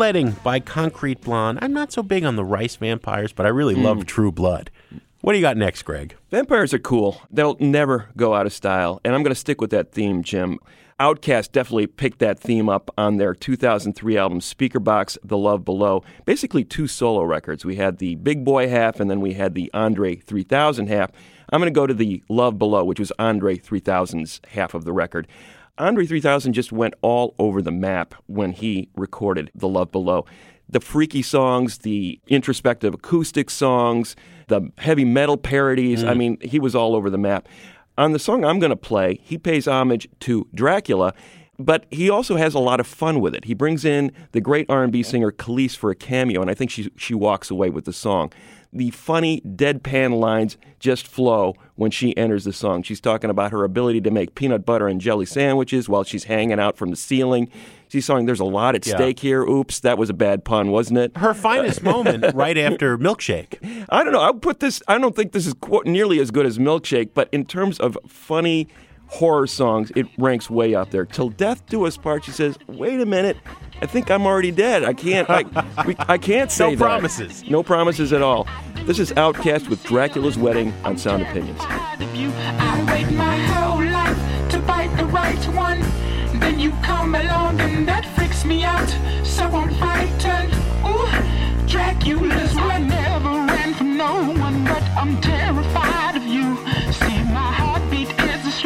Bloodletting 0.00 0.30
by 0.42 0.60
Concrete 0.60 1.20
Blonde. 1.20 1.58
I'm 1.60 1.74
not 1.74 1.92
so 1.92 2.02
big 2.02 2.24
on 2.24 2.34
the 2.34 2.42
rice 2.42 2.74
vampires, 2.76 3.34
but 3.34 3.44
I 3.44 3.50
really 3.50 3.74
love 3.74 3.98
hmm. 3.98 4.04
True 4.04 4.32
Blood. 4.32 4.70
What 5.20 5.34
do 5.34 5.38
you 5.38 5.42
got 5.42 5.58
next, 5.58 5.82
Greg? 5.82 6.16
Vampires 6.30 6.72
are 6.72 6.78
cool. 6.78 7.20
They'll 7.30 7.58
never 7.60 8.08
go 8.16 8.32
out 8.32 8.46
of 8.46 8.54
style. 8.54 9.02
And 9.04 9.14
I'm 9.14 9.22
going 9.22 9.34
to 9.34 9.38
stick 9.38 9.60
with 9.60 9.68
that 9.72 9.92
theme, 9.92 10.22
Jim. 10.22 10.58
OutKast 10.98 11.52
definitely 11.52 11.86
picked 11.86 12.18
that 12.20 12.40
theme 12.40 12.70
up 12.70 12.90
on 12.96 13.18
their 13.18 13.34
2003 13.34 14.16
album 14.16 14.40
Speakerboxxx, 14.40 15.18
The 15.22 15.36
Love 15.36 15.66
Below. 15.66 16.02
Basically, 16.24 16.64
two 16.64 16.86
solo 16.86 17.22
records. 17.22 17.66
We 17.66 17.76
had 17.76 17.98
the 17.98 18.14
Big 18.14 18.42
Boy 18.42 18.70
half, 18.70 19.00
and 19.00 19.10
then 19.10 19.20
we 19.20 19.34
had 19.34 19.54
the 19.54 19.70
Andre 19.74 20.16
3000 20.16 20.86
half. 20.86 21.10
I'm 21.52 21.60
going 21.60 21.70
to 21.70 21.78
go 21.78 21.86
to 21.86 21.92
the 21.92 22.22
Love 22.30 22.58
Below, 22.58 22.84
which 22.84 23.00
was 23.00 23.12
Andre 23.18 23.58
3000's 23.58 24.40
half 24.48 24.72
of 24.72 24.86
the 24.86 24.94
record. 24.94 25.28
Andre 25.80 26.06
3000 26.06 26.52
just 26.52 26.72
went 26.72 26.94
all 27.00 27.34
over 27.38 27.62
the 27.62 27.72
map 27.72 28.14
when 28.26 28.52
he 28.52 28.90
recorded 28.96 29.50
The 29.54 29.66
Love 29.68 29.90
Below. 29.90 30.26
The 30.68 30.80
freaky 30.80 31.22
songs, 31.22 31.78
the 31.78 32.20
introspective 32.28 32.94
acoustic 32.94 33.50
songs, 33.50 34.14
the 34.48 34.70
heavy 34.78 35.04
metal 35.04 35.36
parodies. 35.36 36.04
I 36.04 36.12
mm. 36.12 36.16
mean, 36.18 36.38
he 36.42 36.60
was 36.60 36.74
all 36.74 36.94
over 36.94 37.08
the 37.08 37.18
map. 37.18 37.48
On 37.96 38.12
the 38.12 38.18
song 38.18 38.44
I'm 38.44 38.58
going 38.58 38.70
to 38.70 38.76
play, 38.76 39.20
he 39.22 39.38
pays 39.38 39.66
homage 39.66 40.06
to 40.20 40.46
Dracula, 40.54 41.14
but 41.58 41.86
he 41.90 42.08
also 42.08 42.36
has 42.36 42.54
a 42.54 42.58
lot 42.58 42.78
of 42.78 42.86
fun 42.86 43.20
with 43.20 43.34
it. 43.34 43.46
He 43.46 43.54
brings 43.54 43.84
in 43.84 44.12
the 44.32 44.40
great 44.40 44.66
R&B 44.68 45.02
singer 45.02 45.32
Kelis 45.32 45.76
for 45.76 45.90
a 45.90 45.94
cameo, 45.94 46.40
and 46.40 46.50
I 46.50 46.54
think 46.54 46.70
she 46.70 46.90
she 46.96 47.14
walks 47.14 47.50
away 47.50 47.70
with 47.70 47.84
the 47.84 47.92
song. 47.92 48.32
The 48.72 48.90
funny 48.90 49.40
deadpan 49.40 50.18
lines 50.20 50.56
just 50.78 51.06
flow 51.06 51.54
when 51.80 51.90
she 51.90 52.14
enters 52.14 52.44
the 52.44 52.52
song. 52.52 52.82
She's 52.82 53.00
talking 53.00 53.30
about 53.30 53.52
her 53.52 53.64
ability 53.64 54.02
to 54.02 54.10
make 54.10 54.34
peanut 54.34 54.66
butter 54.66 54.86
and 54.86 55.00
jelly 55.00 55.24
sandwiches 55.24 55.88
while 55.88 56.04
she's 56.04 56.24
hanging 56.24 56.60
out 56.60 56.76
from 56.76 56.90
the 56.90 56.96
ceiling. 56.96 57.48
She's 57.88 58.04
saying 58.04 58.26
there's 58.26 58.38
a 58.38 58.44
lot 58.44 58.74
at 58.74 58.86
Yeah. 58.86 58.96
stake 58.96 59.20
here. 59.20 59.42
Oops, 59.44 59.80
that 59.80 59.96
was 59.96 60.10
a 60.10 60.12
bad 60.12 60.44
pun, 60.44 60.70
wasn't 60.70 60.98
it? 60.98 61.16
Her 61.16 61.32
finest 61.32 61.82
moment 61.82 62.26
right 62.34 62.58
after 62.58 62.98
Milkshake. 62.98 63.86
I 63.88 64.04
don't 64.04 64.12
know. 64.12 64.20
I 64.20 64.30
would 64.30 64.42
put 64.42 64.60
this. 64.60 64.82
I 64.88 64.98
don't 64.98 65.16
think 65.16 65.32
this 65.32 65.46
is 65.46 65.54
nearly 65.86 66.20
as 66.20 66.30
good 66.30 66.44
as 66.44 66.58
Milkshake, 66.58 67.10
but 67.14 67.30
in 67.32 67.46
terms 67.46 67.80
of 67.80 67.96
funny 68.06 68.68
horror 69.10 69.46
songs, 69.46 69.90
it 69.96 70.06
ranks 70.18 70.48
way 70.48 70.74
up 70.74 70.90
there. 70.90 71.04
Till 71.04 71.28
Death 71.28 71.66
Do 71.66 71.84
Us 71.86 71.96
Part, 71.96 72.24
she 72.24 72.30
says, 72.30 72.56
"Wait 72.68 73.00
a 73.00 73.06
minute, 73.06 73.36
I 73.82 73.86
think 73.86 74.10
I'm 74.10 74.24
already 74.26 74.50
dead. 74.50 74.84
I 74.84 74.92
can't. 74.94 75.28
I, 75.28 75.44
we, 75.86 75.96
I 75.98 76.16
can't 76.18 76.50
say 76.50 76.64
No 76.64 76.70
that. 76.76 76.78
promises. 76.78 77.44
No 77.48 77.62
promises 77.62 78.12
at 78.12 78.22
all." 78.22 78.46
This 78.86 78.98
is 78.98 79.12
OutKast 79.12 79.68
with 79.68 79.82
Dracula's 79.84 80.38
Wedding 80.38 80.72
on 80.84 80.96
Sound 80.96 81.22
Opinions. 81.22 81.60
I 81.60 82.84
wait 82.90 83.10
my 83.14 83.36
whole 83.38 83.84
life 83.84 84.50
to 84.52 84.58
bite 84.60 84.94
the 84.96 85.04
right 85.06 85.44
one. 85.54 85.80
Then 86.40 86.58
you 86.58 86.70
come 86.82 87.14
along 87.14 87.60
and 87.60 87.86
that 87.86 88.06
freaks 88.16 88.44
me 88.44 88.64
out. 88.64 88.88
So 89.24 89.44
I'm 89.44 89.68
frightened. 89.74 90.52
Ooh, 90.86 91.66
Dracula's 91.66 92.54
one 92.54 92.88
never 92.88 93.28
ran 93.28 93.74
from 93.74 93.96
no 93.96 94.32
one, 94.32 94.64
but 94.64 94.82
I'm 94.96 95.20
terrified 95.20 95.79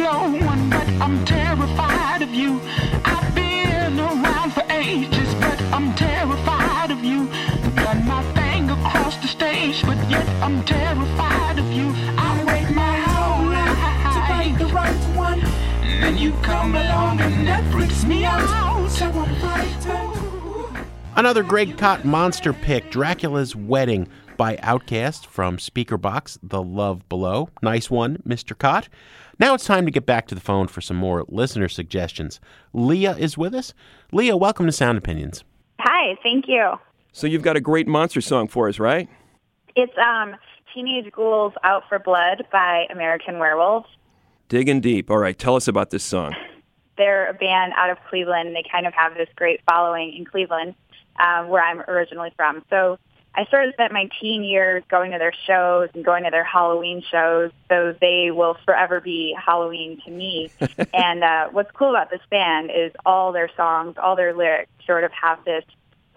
is 0.05 0.11
a 0.11 0.11
slow 0.11 0.45
one, 0.45 0.69
but 0.69 0.87
I'm 1.01 1.25
terrified 1.25 2.21
of 2.21 2.29
you. 2.29 2.61
I've 3.03 3.35
been 3.35 3.99
around 3.99 4.53
for 4.53 4.63
ages, 4.69 5.33
but 5.35 5.59
I'm 5.73 5.93
terrified 5.95 6.91
of 6.91 7.03
you. 7.03 7.27
Done 7.75 8.05
my 8.05 8.23
thing 8.33 8.69
across 8.69 9.17
the 9.17 9.27
stage, 9.27 9.83
but 9.83 9.97
yet 10.09 10.27
I'm 10.43 10.63
terrified 10.63 11.59
of 11.59 11.71
you. 11.71 11.91
I 12.17 12.43
wait 12.45 12.75
my 12.75 12.97
whole 12.97 13.49
life 13.49 14.13
to 14.15 14.21
find 14.27 14.57
the 14.57 14.67
right 14.67 15.15
one. 15.15 15.41
Then 16.01 16.17
you 16.17 16.33
come 16.43 16.75
along 16.75 17.19
and 17.21 17.47
that 17.47 17.63
freaks 17.71 18.03
me 18.05 18.25
out. 18.25 18.89
So 18.89 19.05
I'm 19.07 19.35
frightened. 19.35 20.85
Another 21.15 21.43
Greg 21.43 21.77
Kot 21.77 22.03
monster 22.03 22.53
pick, 22.53 22.91
Dracula's 22.91 23.55
Wedding 23.55 24.07
by 24.35 24.57
OutKast 24.57 25.27
from 25.27 25.57
Speakerboxxx, 25.57 26.39
The 26.43 26.61
Love 26.61 27.07
Below. 27.07 27.49
Nice 27.61 27.89
one, 27.89 28.17
Mr. 28.27 28.57
Kot. 28.57 28.89
Now 29.37 29.53
it's 29.53 29.65
time 29.65 29.85
to 29.85 29.91
get 29.91 30.05
back 30.05 30.27
to 30.27 30.35
the 30.35 30.41
phone 30.41 30.67
for 30.67 30.79
some 30.79 30.95
more 30.95 31.25
listener 31.27 31.67
suggestions. 31.67 32.39
Leah 32.71 33.17
is 33.17 33.37
with 33.37 33.53
us. 33.53 33.73
Leah, 34.13 34.37
welcome 34.37 34.65
to 34.65 34.71
Sound 34.71 34.97
Opinions. 34.97 35.43
Hi, 35.79 36.15
thank 36.23 36.45
you. 36.47 36.75
So 37.11 37.27
you've 37.27 37.41
got 37.41 37.57
a 37.57 37.61
great 37.61 37.87
monster 37.87 38.21
song 38.21 38.47
for 38.47 38.69
us, 38.69 38.79
right? 38.79 39.09
It's 39.75 39.91
um, 39.97 40.35
Teenage 40.73 41.11
Ghouls 41.11 41.53
Out 41.63 41.83
for 41.89 41.99
Blood 41.99 42.45
by 42.49 42.85
American 42.89 43.37
Werewolves. 43.37 43.87
Digging 44.47 44.79
deep. 44.79 45.11
All 45.11 45.17
right, 45.17 45.37
tell 45.37 45.55
us 45.57 45.67
about 45.67 45.89
this 45.89 46.03
song. 46.03 46.33
They're 46.97 47.29
a 47.29 47.33
band 47.33 47.73
out 47.75 47.89
of 47.89 47.97
Cleveland. 48.09 48.55
They 48.55 48.63
kind 48.71 48.87
of 48.87 48.93
have 48.93 49.15
this 49.15 49.27
great 49.35 49.59
following 49.69 50.15
in 50.17 50.23
Cleveland, 50.23 50.75
um, 51.19 51.49
where 51.49 51.61
I'm 51.61 51.81
originally 51.89 52.31
from. 52.37 52.63
So 52.69 52.97
I 53.37 53.45
sort 53.49 53.67
of 53.67 53.73
spent 53.73 53.91
my 53.91 54.09
teen 54.21 54.43
years 54.43 54.83
going 54.89 55.11
to 55.11 55.17
their 55.17 55.33
shows 55.45 55.89
and 55.93 56.05
going 56.05 56.23
to 56.23 56.31
their 56.31 56.45
Halloween 56.45 57.03
shows. 57.11 57.51
So 57.69 57.93
they 57.99 58.31
will 58.31 58.55
forever 58.65 59.01
be 59.01 59.35
Halloween 59.37 60.01
to 60.05 60.11
me. 60.11 60.51
and 60.93 61.23
uh, 61.23 61.49
what's 61.51 61.71
cool 61.71 61.89
about 61.89 62.09
this 62.09 62.21
band 62.31 62.71
is 62.73 62.93
all 63.05 63.33
their 63.33 63.49
songs, 63.57 63.95
all 64.01 64.15
their 64.15 64.33
lyrics 64.33 64.71
sort 64.85 65.03
of 65.03 65.11
have 65.11 65.43
this 65.43 65.65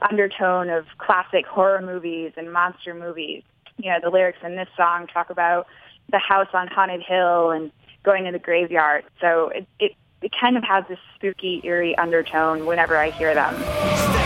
undertone 0.00 0.70
of 0.70 0.86
classic 0.98 1.44
horror 1.44 1.82
movies 1.82 2.32
and 2.36 2.52
monster 2.52 2.94
movies. 2.94 3.42
You 3.78 3.90
know, 3.90 3.98
the 4.00 4.10
lyrics 4.10 4.38
in 4.44 4.54
this 4.54 4.68
song 4.76 5.08
talk 5.08 5.30
about 5.30 5.66
the 6.10 6.18
house 6.18 6.48
on 6.52 6.68
Haunted 6.68 7.02
Hill 7.02 7.50
and 7.50 7.72
going 8.04 8.24
to 8.24 8.32
the 8.32 8.38
graveyard. 8.38 9.04
So 9.20 9.48
it, 9.48 9.66
it, 9.80 9.92
it 10.22 10.32
kind 10.40 10.56
of 10.56 10.62
has 10.62 10.84
this 10.88 10.98
spooky, 11.16 11.60
eerie 11.64 11.98
undertone 11.98 12.64
whenever 12.64 12.96
I 12.96 13.10
hear 13.10 13.34
them. 13.34 14.17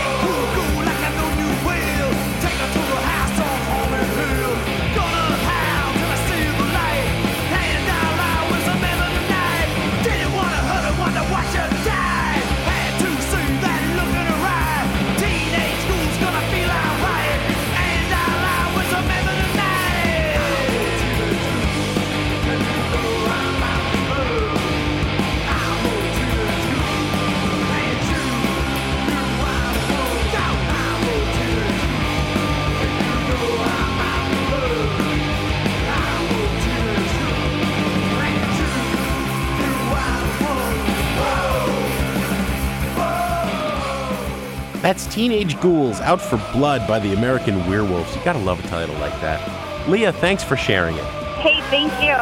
That's 44.93 45.07
Teenage 45.07 45.59
Ghouls 45.59 45.99
Out 46.01 46.21
for 46.21 46.37
Blood 46.53 46.87
by 46.87 46.99
the 46.99 47.13
American 47.15 47.67
Werewolves. 47.67 48.15
You 48.15 48.23
gotta 48.23 48.37
love 48.37 48.63
a 48.63 48.67
title 48.67 48.93
like 48.97 49.19
that. 49.21 49.89
Leah, 49.89 50.13
thanks 50.13 50.43
for 50.43 50.55
sharing 50.55 50.95
it. 50.95 51.03
Hey, 51.41 51.61
thank 51.71 51.91
you. 51.99 52.13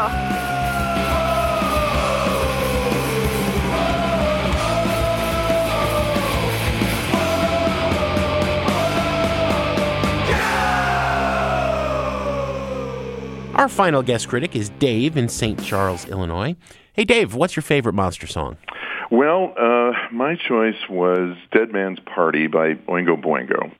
Our 13.53 13.67
final 13.67 14.01
guest 14.01 14.29
critic 14.29 14.55
is 14.55 14.69
Dave 14.79 15.17
in 15.17 15.27
St. 15.27 15.62
Charles, 15.62 16.07
Illinois. 16.07 16.55
Hey, 16.93 17.03
Dave, 17.03 17.36
what's 17.36 17.57
your 17.57 17.63
favorite 17.63 17.95
monster 17.95 18.27
song? 18.27 18.55
Well, 19.12 19.54
uh, 19.58 19.91
my 20.13 20.36
choice 20.36 20.88
was 20.89 21.36
Dead 21.52 21.69
Man's 21.74 22.00
Party 22.00 22.47
by 22.47 22.76
Oingo 22.76 23.21
Boingo. 23.21 23.71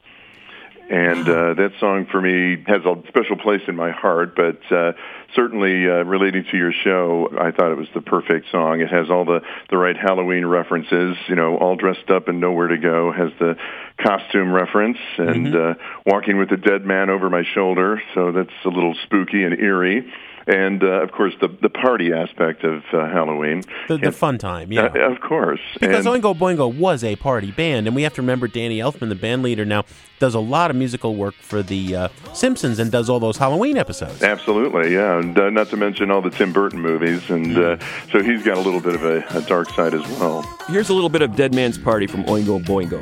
And 0.90 1.22
uh, 1.22 1.54
that 1.54 1.72
song 1.80 2.06
for 2.12 2.20
me 2.20 2.62
has 2.68 2.82
a 2.84 3.02
special 3.08 3.38
place 3.38 3.62
in 3.70 3.78
my 3.78 3.92
heart, 3.92 4.36
but 4.36 4.60
uh, 4.76 4.92
certainly 5.34 5.90
uh, 5.90 6.04
relating 6.04 6.44
to 6.52 6.58
your 6.58 6.74
show, 6.74 7.30
I 7.40 7.52
thought 7.52 7.72
it 7.72 7.78
was 7.78 7.88
the 7.94 8.02
perfect 8.02 8.48
song. 8.52 8.82
It 8.82 8.90
has 8.90 9.10
all 9.10 9.24
the, 9.24 9.40
the 9.70 9.78
right 9.78 9.96
Halloween 9.96 10.46
references, 10.46 11.16
you 11.30 11.36
know, 11.36 11.56
all 11.56 11.78
dressed 11.78 12.10
up 12.10 12.28
and 12.28 12.42
nowhere 12.42 12.68
to 12.68 12.78
go, 12.78 13.14
has 13.14 13.32
the 13.40 13.56
costume 14.04 14.52
reference, 14.52 14.98
and 15.18 15.56
uh, 15.56 15.74
walking 16.06 16.38
with 16.38 16.52
a 16.52 16.58
dead 16.58 16.86
man 16.86 17.10
over 17.10 17.30
my 17.30 17.44
shoulder, 17.56 18.02
so 18.14 18.34
that's 18.34 18.50
a 18.66 18.70
little 18.70 18.96
spooky 19.06 19.46
and 19.46 19.58
eerie. 19.62 20.12
And 20.52 20.84
uh, 20.84 21.02
of 21.02 21.12
course, 21.14 21.34
the 21.40 21.48
the 21.62 21.70
party 21.70 22.12
aspect 22.12 22.64
of 22.64 22.84
uh, 22.92 23.08
Halloween. 23.08 23.64
The, 23.88 23.98
the 23.98 24.12
fun 24.12 24.38
time, 24.38 24.72
yeah. 24.72 24.86
Uh, 24.94 25.12
of 25.12 25.22
course. 25.22 25.62
Because 25.80 26.06
And- 26.06 26.22
Oingo 26.24 26.36
Boingo 26.38 26.74
was 26.74 27.04
a 27.04 27.16
party 27.16 27.52
band, 27.52 27.88
and 27.88 27.96
we 27.96 28.02
have 28.04 28.14
to 28.16 28.22
remember 28.22 28.48
Danny 28.48 28.80
Elfman, 28.80 29.08
the 29.10 29.16
band 29.16 29.44
leader, 29.44 29.64
now 29.64 29.86
does 30.20 30.36
a 30.36 30.40
lot 30.40 30.70
of 30.70 30.76
musical 30.76 31.16
work 31.16 31.34
for 31.36 31.64
the 31.64 31.96
uh, 31.96 32.08
Simpsons 32.34 32.80
and 32.80 32.92
does 32.92 33.10
all 33.10 33.20
those 33.20 33.38
Halloween 33.38 33.78
episodes. 33.78 34.22
Absolutely, 34.22 34.94
yeah. 34.94 35.18
And 35.20 35.38
uh, 35.40 35.50
not 35.50 35.70
to 35.70 35.78
mention 35.78 36.12
all 36.12 36.22
the 36.22 36.30
Tim 36.30 36.52
Burton 36.52 36.80
movies, 36.82 37.30
and 37.30 37.58
uh, 37.58 37.78
so 38.12 38.22
he's 38.22 38.44
got 38.44 38.58
a 38.58 38.62
little 38.62 38.82
bit 38.82 38.96
of 38.96 39.04
a, 39.06 39.24
a 39.38 39.42
dark 39.44 39.70
side 39.70 39.94
as 39.94 40.06
well. 40.20 40.42
Here's 40.68 40.90
a 40.90 40.94
little 40.94 41.10
bit 41.10 41.22
of 41.22 41.36
Dead 41.36 41.56
Man's 41.56 41.78
Party 41.78 42.08
from 42.08 42.24
Oingo 42.26 42.64
Boingo. 42.64 43.00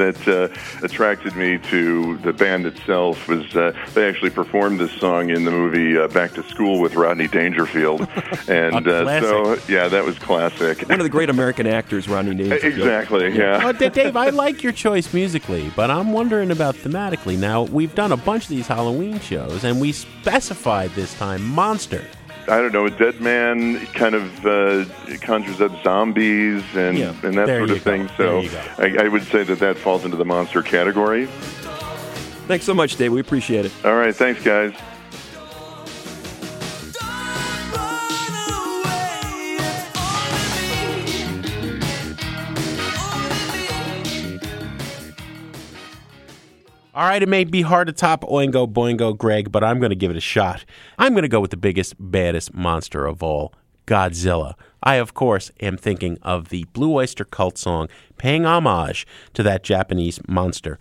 That 0.00 0.28
uh, 0.28 0.84
attracted 0.84 1.36
me 1.36 1.58
to 1.58 2.16
the 2.18 2.32
band 2.32 2.66
itself 2.66 3.28
was 3.28 3.54
uh, 3.54 3.72
they 3.94 4.08
actually 4.08 4.30
performed 4.30 4.80
this 4.80 4.92
song 4.92 5.30
in 5.30 5.44
the 5.44 5.50
movie 5.50 5.98
uh, 5.98 6.08
Back 6.08 6.32
to 6.32 6.42
School 6.44 6.80
with 6.80 6.94
Rodney 6.94 7.28
Dangerfield, 7.28 8.00
and 8.48 8.88
uh, 8.88 9.20
so 9.20 9.58
yeah, 9.68 9.88
that 9.88 10.04
was 10.04 10.18
classic. 10.18 10.88
One 10.88 11.00
of 11.00 11.04
the 11.04 11.10
great 11.10 11.30
American 11.30 11.66
actors, 11.66 12.08
Rodney 12.08 12.34
Dangerfield. 12.36 12.74
Exactly, 12.74 13.36
yeah. 13.36 13.62
Well, 13.62 13.72
Dave, 13.72 14.16
I 14.16 14.30
like 14.30 14.62
your 14.62 14.72
choice 14.72 15.12
musically, 15.12 15.70
but 15.76 15.90
I'm 15.90 16.12
wondering 16.12 16.50
about 16.50 16.74
thematically. 16.74 17.38
Now, 17.38 17.64
we've 17.64 17.94
done 17.94 18.12
a 18.12 18.16
bunch 18.16 18.44
of 18.44 18.50
these 18.50 18.66
Halloween 18.66 19.20
shows, 19.20 19.64
and 19.64 19.80
we 19.80 19.92
specified 19.92 20.90
this 20.92 21.14
time 21.18 21.44
Monster. 21.44 22.04
I 22.50 22.60
don't 22.60 22.72
know, 22.72 22.84
a 22.86 22.90
Dead 22.90 23.20
Man 23.20 23.86
kind 23.88 24.14
of 24.14 24.44
uh, 24.46 24.84
conjures 25.20 25.60
up 25.60 25.70
zombies 25.84 26.64
and, 26.74 26.98
Yeah. 26.98 27.14
and 27.22 27.34
that 27.38 27.46
sort 27.46 27.70
of 27.70 27.84
go. 27.84 27.90
thing. 27.90 28.08
So. 28.16 28.40
I, 28.78 29.04
I 29.04 29.08
would 29.08 29.22
say 29.24 29.44
that 29.44 29.60
that 29.60 29.78
falls 29.78 30.04
into 30.04 30.16
the 30.16 30.24
monster 30.24 30.62
category. 30.62 31.26
Thanks 32.48 32.64
so 32.64 32.74
much, 32.74 32.96
Dave. 32.96 33.12
We 33.12 33.20
appreciate 33.20 33.64
it. 33.66 33.72
All 33.84 33.94
right, 33.94 34.14
thanks, 34.14 34.42
guys. 34.42 34.74
All 46.92 47.06
right, 47.06 47.22
it 47.22 47.28
may 47.28 47.44
be 47.44 47.62
hard 47.62 47.86
to 47.86 47.92
top 47.92 48.22
Oingo 48.22 48.70
Boingo 48.70 49.16
Greg, 49.16 49.52
but 49.52 49.62
I'm 49.62 49.78
going 49.78 49.90
to 49.90 49.96
give 49.96 50.10
it 50.10 50.16
a 50.16 50.20
shot. 50.20 50.64
I'm 50.98 51.12
going 51.12 51.22
to 51.22 51.28
go 51.28 51.40
with 51.40 51.52
the 51.52 51.56
biggest, 51.56 51.94
baddest 51.98 52.52
monster 52.52 53.06
of 53.06 53.22
all, 53.22 53.54
Godzilla. 53.86 54.54
I, 54.82 54.96
of 54.96 55.14
course, 55.14 55.52
am 55.60 55.76
thinking 55.76 56.18
of 56.22 56.48
the 56.48 56.64
Blue 56.72 56.94
Oyster 56.94 57.24
Cult 57.24 57.58
song 57.58 57.88
paying 58.18 58.44
homage 58.44 59.06
to 59.34 59.44
that 59.44 59.62
Japanese 59.62 60.18
monster. 60.26 60.80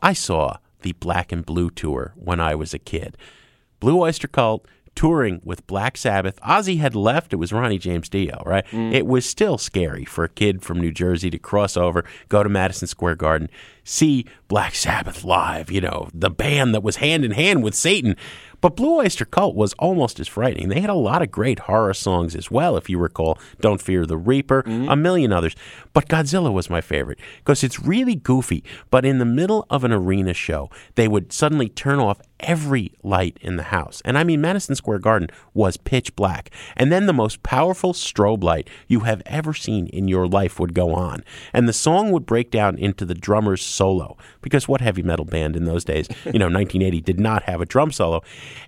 I 0.00 0.14
saw 0.14 0.56
the 0.80 0.92
Black 0.92 1.30
and 1.30 1.44
Blue 1.44 1.68
tour 1.68 2.14
when 2.16 2.40
I 2.40 2.54
was 2.54 2.72
a 2.72 2.78
kid. 2.78 3.18
Blue 3.80 4.00
Oyster 4.00 4.28
Cult 4.28 4.66
touring 4.94 5.40
with 5.44 5.66
Black 5.66 5.96
Sabbath. 5.96 6.40
Ozzy 6.40 6.78
had 6.78 6.94
left. 6.94 7.32
It 7.32 7.36
was 7.36 7.52
Ronnie 7.52 7.78
James 7.78 8.08
Dio, 8.08 8.42
right? 8.44 8.66
Mm. 8.66 8.92
It 8.92 9.06
was 9.06 9.24
still 9.24 9.56
scary 9.56 10.04
for 10.04 10.24
a 10.24 10.28
kid 10.28 10.62
from 10.62 10.80
New 10.80 10.90
Jersey 10.90 11.30
to 11.30 11.38
cross 11.38 11.76
over, 11.76 12.04
go 12.28 12.42
to 12.42 12.48
Madison 12.48 12.88
Square 12.88 13.16
Garden, 13.16 13.48
see 13.90 14.24
Black 14.48 14.74
Sabbath 14.74 15.24
live, 15.24 15.70
you 15.70 15.80
know, 15.80 16.08
the 16.14 16.30
band 16.30 16.74
that 16.74 16.82
was 16.82 16.96
hand 16.96 17.24
in 17.24 17.32
hand 17.32 17.62
with 17.62 17.74
Satan. 17.74 18.16
But 18.60 18.76
Blue 18.76 18.98
Oyster 18.98 19.24
Cult 19.24 19.54
was 19.54 19.72
almost 19.74 20.20
as 20.20 20.28
frightening. 20.28 20.68
They 20.68 20.80
had 20.80 20.90
a 20.90 20.94
lot 20.94 21.22
of 21.22 21.30
great 21.30 21.60
horror 21.60 21.94
songs 21.94 22.36
as 22.36 22.50
well, 22.50 22.76
if 22.76 22.90
you 22.90 22.98
recall. 22.98 23.38
Don't 23.60 23.80
Fear 23.80 24.04
the 24.04 24.18
Reaper, 24.18 24.62
mm-hmm. 24.62 24.88
a 24.88 24.96
million 24.96 25.32
others. 25.32 25.56
But 25.92 26.08
Godzilla 26.08 26.52
was 26.52 26.68
my 26.68 26.80
favorite 26.80 27.18
because 27.38 27.64
it's 27.64 27.80
really 27.80 28.14
goofy. 28.14 28.62
But 28.90 29.04
in 29.04 29.18
the 29.18 29.24
middle 29.24 29.66
of 29.70 29.82
an 29.82 29.92
arena 29.92 30.34
show, 30.34 30.68
they 30.94 31.08
would 31.08 31.32
suddenly 31.32 31.68
turn 31.68 31.98
off 31.98 32.20
every 32.40 32.92
light 33.02 33.38
in 33.40 33.56
the 33.56 33.64
house. 33.64 34.02
And 34.04 34.18
I 34.18 34.24
mean, 34.24 34.40
Madison 34.40 34.74
Square 34.74 35.00
Garden 35.00 35.28
was 35.54 35.76
pitch 35.76 36.14
black. 36.16 36.50
And 36.76 36.92
then 36.92 37.06
the 37.06 37.12
most 37.12 37.42
powerful 37.42 37.92
strobe 37.92 38.42
light 38.42 38.68
you 38.88 39.00
have 39.00 39.22
ever 39.26 39.54
seen 39.54 39.86
in 39.88 40.08
your 40.08 40.26
life 40.26 40.60
would 40.60 40.74
go 40.74 40.94
on. 40.94 41.24
And 41.52 41.68
the 41.68 41.72
song 41.72 42.10
would 42.12 42.26
break 42.26 42.50
down 42.50 42.78
into 42.78 43.04
the 43.04 43.14
drummer's 43.14 43.64
solo. 43.80 44.18
Because 44.42 44.68
what 44.68 44.82
heavy 44.82 45.02
metal 45.02 45.24
band 45.24 45.56
in 45.56 45.64
those 45.64 45.84
days, 45.86 46.06
you 46.26 46.38
know, 46.38 46.50
1980, 46.60 47.00
did 47.00 47.18
not 47.18 47.44
have 47.44 47.62
a 47.62 47.66
drum 47.66 47.90
solo. 47.90 48.22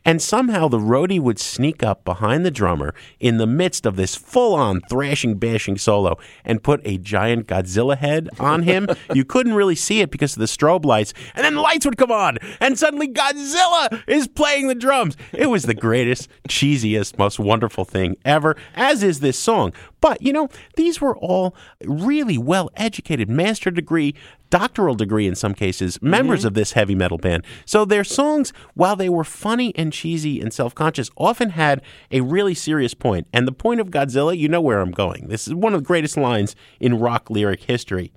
And 0.07 0.22
somehow 0.22 0.68
the 0.68 0.79
roadie 0.79 1.20
would 1.20 1.38
sneak 1.38 1.83
up 1.83 2.03
behind 2.03 2.46
the 2.46 2.51
drummer 2.51 2.94
in 3.20 3.37
the 3.37 3.46
midst 3.46 3.85
of 3.85 3.96
this 3.96 4.16
full 4.16 4.55
on 4.55 4.81
thrashing, 4.88 5.35
bashing 5.35 5.77
solo 5.77 6.16
and 6.46 6.62
put 6.62 6.81
a 6.85 6.96
giant 6.96 7.46
Godzilla 7.46 7.98
head 7.98 8.31
on 8.40 8.62
him. 8.62 8.88
you 9.14 9.27
couldn't 9.27 9.53
really 9.53 9.75
see 9.75 10.01
it 10.01 10.11
because 10.11 10.33
of 10.33 10.40
the 10.40 10.46
strobe 10.46 10.87
lights. 10.87 11.12
And 11.35 11.44
then 11.44 11.57
the 11.57 11.61
lights 11.61 11.85
would 11.85 11.98
come 11.98 12.11
on, 12.11 12.38
and 12.61 12.79
suddenly 12.79 13.09
Godzilla 13.09 14.03
is 14.07 14.29
playing 14.29 14.68
the 14.68 14.75
drums. 14.75 15.18
It 15.33 15.51
was 15.51 15.64
the 15.64 15.75
greatest, 15.75 16.31
cheesiest, 16.48 17.18
most 17.18 17.38
wonderful 17.38 17.85
thing 17.85 18.16
ever, 18.25 18.57
as 18.75 19.03
is 19.03 19.20
this 19.20 19.38
song. 19.38 19.75
But, 20.01 20.22
you 20.22 20.33
know, 20.33 20.48
these 20.77 21.01
were 21.01 21.16
all 21.16 21.55
really 21.85 22.38
well 22.38 22.70
educated, 22.77 23.29
master 23.29 23.70
degree, 23.70 24.14
doctoral 24.53 24.95
degree 24.95 25.27
in 25.27 25.35
some 25.35 25.55
cases, 25.55 26.01
members 26.03 26.41
mm-hmm. 26.41 26.49
of 26.49 26.55
this 26.55 26.73
heavy 26.73 26.95
metal 26.95 27.17
band. 27.17 27.45
So 27.65 27.87
their 27.87 28.05
songs, 28.05 28.53
while 28.75 28.95
they 28.95 29.09
were 29.09 29.25
funny 29.25 29.75
and 29.77 29.93
cheesy 29.93 30.41
and 30.41 30.53
self 30.53 30.75
conscious, 30.75 31.11
often 31.17 31.51
had 31.51 31.81
a 32.12 32.21
really 32.21 32.55
serious 32.55 32.93
point. 32.95 33.27
And 33.33 33.49
the 33.49 33.53
point 33.53 33.81
of 33.81 33.91
Godzilla, 33.91 34.37
you 34.37 34.49
know 34.49 34.61
where 34.61 34.81
I'm 34.81 34.93
going. 34.93 35.29
This 35.29 35.49
is 35.49 35.55
one 35.55 35.73
of 35.73 35.81
the 35.81 35.87
greatest 35.87 36.19
lines 36.19 36.55
in 36.79 37.01
rock 37.01 37.31
lyric 37.31 37.62
history. 37.62 38.12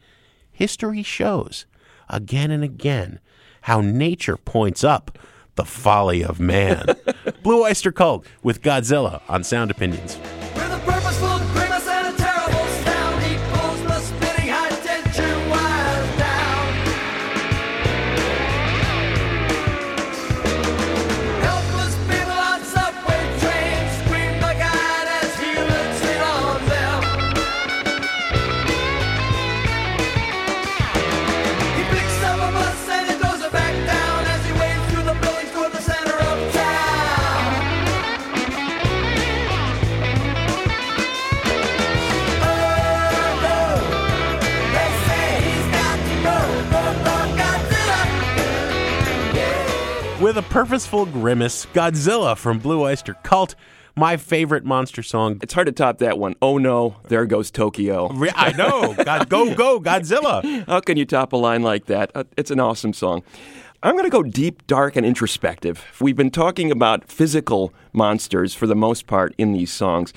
History 0.52 1.04
shows 1.04 1.66
again 2.10 2.52
and 2.52 2.64
again 2.64 3.20
how 3.62 3.80
nature 3.80 4.38
points 4.38 4.84
up 4.84 5.18
the 5.56 5.66
folly 5.66 6.22
of 6.22 6.40
man. 6.40 6.86
Blue 7.44 7.64
Oyster 7.64 7.94
Cult 7.94 8.28
with 8.44 8.62
Godzilla 8.62 9.22
on 9.30 9.44
Sound 9.46 9.72
Opinions. 9.72 10.20
Purposeful 50.56 51.06
grimace, 51.06 51.66
Godzilla 51.74 52.38
from 52.38 52.60
Blue 52.60 52.82
Oyster 52.84 53.16
Cult, 53.24 53.56
my 53.98 54.16
favorite 54.16 54.64
monster 54.64 55.04
song. 55.04 55.38
It's 55.42 55.54
hard 55.54 55.68
to 55.68 55.74
top 55.74 55.98
that 55.98 56.18
one. 56.18 56.34
Oh 56.42 56.58
no, 56.58 56.96
there 57.10 57.26
goes 57.26 57.52
Tokyo. 57.52 58.10
I 58.34 58.54
know. 58.54 58.94
God, 59.04 59.28
go, 59.28 59.54
go, 59.54 59.82
Godzilla. 59.82 60.66
How 60.68 60.80
can 60.80 60.96
you 60.96 61.04
top 61.04 61.34
a 61.34 61.36
line 61.36 61.62
like 61.62 61.88
that? 61.88 62.10
Uh, 62.16 62.24
It's 62.38 62.52
an 62.52 62.62
awesome 62.62 62.94
song. 62.94 63.22
I'm 63.84 63.96
going 63.96 64.06
to 64.06 64.10
go 64.10 64.24
deep, 64.24 64.66
dark, 64.66 64.96
and 64.96 65.06
introspective. 65.06 65.84
We've 66.00 66.16
been 66.16 66.32
talking 66.32 66.72
about 66.72 67.04
physical 67.12 67.74
monsters 67.92 68.56
for 68.56 68.66
the 68.66 68.76
most 68.76 69.08
part 69.08 69.36
in 69.38 69.52
these 69.52 69.74
songs. 69.74 70.14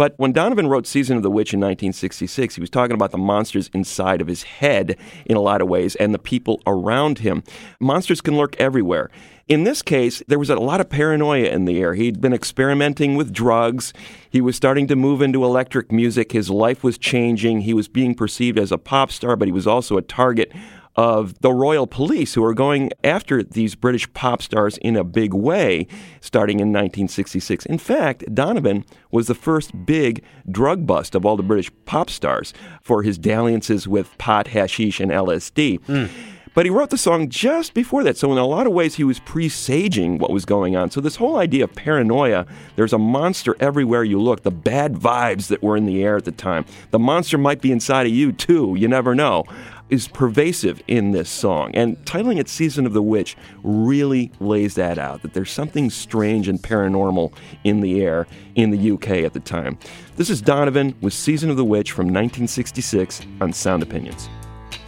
But 0.00 0.14
when 0.16 0.32
Donovan 0.32 0.66
wrote 0.66 0.86
Season 0.86 1.18
of 1.18 1.22
the 1.22 1.30
Witch 1.30 1.52
in 1.52 1.60
1966, 1.60 2.54
he 2.54 2.60
was 2.62 2.70
talking 2.70 2.94
about 2.94 3.10
the 3.10 3.18
monsters 3.18 3.68
inside 3.74 4.22
of 4.22 4.28
his 4.28 4.44
head 4.44 4.96
in 5.26 5.36
a 5.36 5.42
lot 5.42 5.60
of 5.60 5.68
ways 5.68 5.94
and 5.96 6.14
the 6.14 6.18
people 6.18 6.62
around 6.66 7.18
him. 7.18 7.42
Monsters 7.80 8.22
can 8.22 8.34
lurk 8.34 8.58
everywhere. 8.58 9.10
In 9.46 9.64
this 9.64 9.82
case, 9.82 10.22
there 10.26 10.38
was 10.38 10.48
a 10.48 10.56
lot 10.56 10.80
of 10.80 10.88
paranoia 10.88 11.50
in 11.50 11.66
the 11.66 11.78
air. 11.78 11.92
He'd 11.92 12.18
been 12.18 12.32
experimenting 12.32 13.14
with 13.14 13.30
drugs. 13.30 13.92
He 14.30 14.40
was 14.40 14.56
starting 14.56 14.86
to 14.86 14.96
move 14.96 15.20
into 15.20 15.44
electric 15.44 15.92
music. 15.92 16.32
His 16.32 16.48
life 16.48 16.82
was 16.82 16.96
changing. 16.96 17.60
He 17.60 17.74
was 17.74 17.86
being 17.86 18.14
perceived 18.14 18.58
as 18.58 18.72
a 18.72 18.78
pop 18.78 19.12
star, 19.12 19.36
but 19.36 19.48
he 19.48 19.52
was 19.52 19.66
also 19.66 19.98
a 19.98 20.02
target 20.02 20.50
of 20.96 21.40
the 21.40 21.52
royal 21.52 21.86
police 21.86 22.34
who 22.34 22.44
are 22.44 22.54
going 22.54 22.90
after 23.04 23.42
these 23.42 23.74
British 23.74 24.12
pop 24.12 24.42
stars 24.42 24.76
in 24.78 24.96
a 24.96 25.04
big 25.04 25.32
way 25.32 25.86
starting 26.20 26.60
in 26.60 26.68
1966. 26.68 27.66
In 27.66 27.78
fact, 27.78 28.24
Donovan 28.34 28.84
was 29.10 29.26
the 29.26 29.34
first 29.34 29.86
big 29.86 30.22
drug 30.50 30.86
bust 30.86 31.14
of 31.14 31.24
all 31.24 31.36
the 31.36 31.42
British 31.42 31.70
pop 31.84 32.10
stars 32.10 32.52
for 32.82 33.02
his 33.02 33.18
dalliances 33.18 33.86
with 33.86 34.16
pot, 34.18 34.48
hashish, 34.48 35.00
and 35.00 35.10
LSD. 35.10 35.80
Hmm. 35.84 36.06
But 36.52 36.66
he 36.66 36.70
wrote 36.70 36.90
the 36.90 36.98
song 36.98 37.28
just 37.28 37.74
before 37.74 38.02
that, 38.02 38.16
so 38.16 38.32
in 38.32 38.38
a 38.38 38.44
lot 38.44 38.66
of 38.66 38.72
ways 38.72 38.96
he 38.96 39.04
was 39.04 39.20
presaging 39.20 40.18
what 40.18 40.32
was 40.32 40.44
going 40.44 40.74
on. 40.74 40.90
So 40.90 41.00
this 41.00 41.14
whole 41.14 41.36
idea 41.36 41.64
of 41.64 41.74
paranoia, 41.76 42.44
there's 42.74 42.92
a 42.92 42.98
monster 42.98 43.56
everywhere 43.60 44.02
you 44.02 44.20
look, 44.20 44.42
the 44.42 44.50
bad 44.50 44.94
vibes 44.94 45.46
that 45.46 45.62
were 45.62 45.76
in 45.76 45.86
the 45.86 46.02
air 46.02 46.16
at 46.16 46.24
the 46.24 46.32
time. 46.32 46.64
The 46.90 46.98
monster 46.98 47.38
might 47.38 47.60
be 47.60 47.70
inside 47.70 48.06
of 48.06 48.12
you 48.12 48.32
too, 48.32 48.74
you 48.76 48.88
never 48.88 49.14
know. 49.14 49.44
Is 49.90 50.06
pervasive 50.06 50.80
in 50.86 51.10
this 51.10 51.28
song. 51.28 51.72
And 51.74 51.96
titling 52.04 52.38
it 52.38 52.48
Season 52.48 52.86
of 52.86 52.92
the 52.92 53.02
Witch 53.02 53.36
really 53.64 54.30
lays 54.38 54.76
that 54.76 54.98
out 54.98 55.22
that 55.22 55.34
there's 55.34 55.50
something 55.50 55.90
strange 55.90 56.46
and 56.46 56.62
paranormal 56.62 57.32
in 57.64 57.80
the 57.80 58.00
air 58.00 58.28
in 58.54 58.70
the 58.70 58.92
UK 58.92 59.24
at 59.24 59.32
the 59.32 59.40
time. 59.40 59.78
This 60.16 60.30
is 60.30 60.40
Donovan 60.40 60.94
with 61.00 61.12
Season 61.12 61.50
of 61.50 61.56
the 61.56 61.64
Witch 61.64 61.90
from 61.90 62.06
1966 62.06 63.22
on 63.40 63.52
Sound 63.52 63.82
Opinions. 63.82 64.28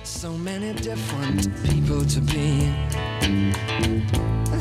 So 0.04 0.32
many 0.32 0.72
different 0.74 1.48
people 1.64 2.04
to 2.04 2.20
be 2.20 2.72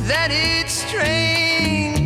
that 0.08 0.30
it's 0.32 0.74
strange, 0.74 2.01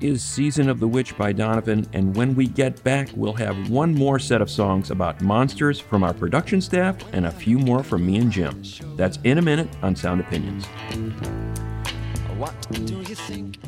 That 0.00 0.06
is 0.06 0.24
Season 0.24 0.70
of 0.70 0.80
the 0.80 0.88
Witch 0.88 1.16
by 1.18 1.32
Donovan, 1.32 1.86
and 1.92 2.16
when 2.16 2.34
we 2.34 2.46
get 2.46 2.82
back, 2.82 3.10
we'll 3.14 3.34
have 3.34 3.68
one 3.68 3.94
more 3.94 4.18
set 4.18 4.40
of 4.40 4.50
songs 4.50 4.90
about 4.90 5.20
monsters 5.20 5.78
from 5.78 6.02
our 6.02 6.14
production 6.14 6.62
staff 6.62 6.96
and 7.12 7.26
a 7.26 7.30
few 7.30 7.58
more 7.58 7.82
from 7.82 8.06
me 8.06 8.16
and 8.16 8.32
Jim. 8.32 8.62
That's 8.96 9.18
in 9.24 9.36
a 9.36 9.42
minute 9.42 9.68
on 9.82 9.94
Sound 9.94 10.22
Opinions. 10.22 10.64
What 12.38 12.54
do 12.70 12.96
you 13.00 13.14
think? 13.14 13.58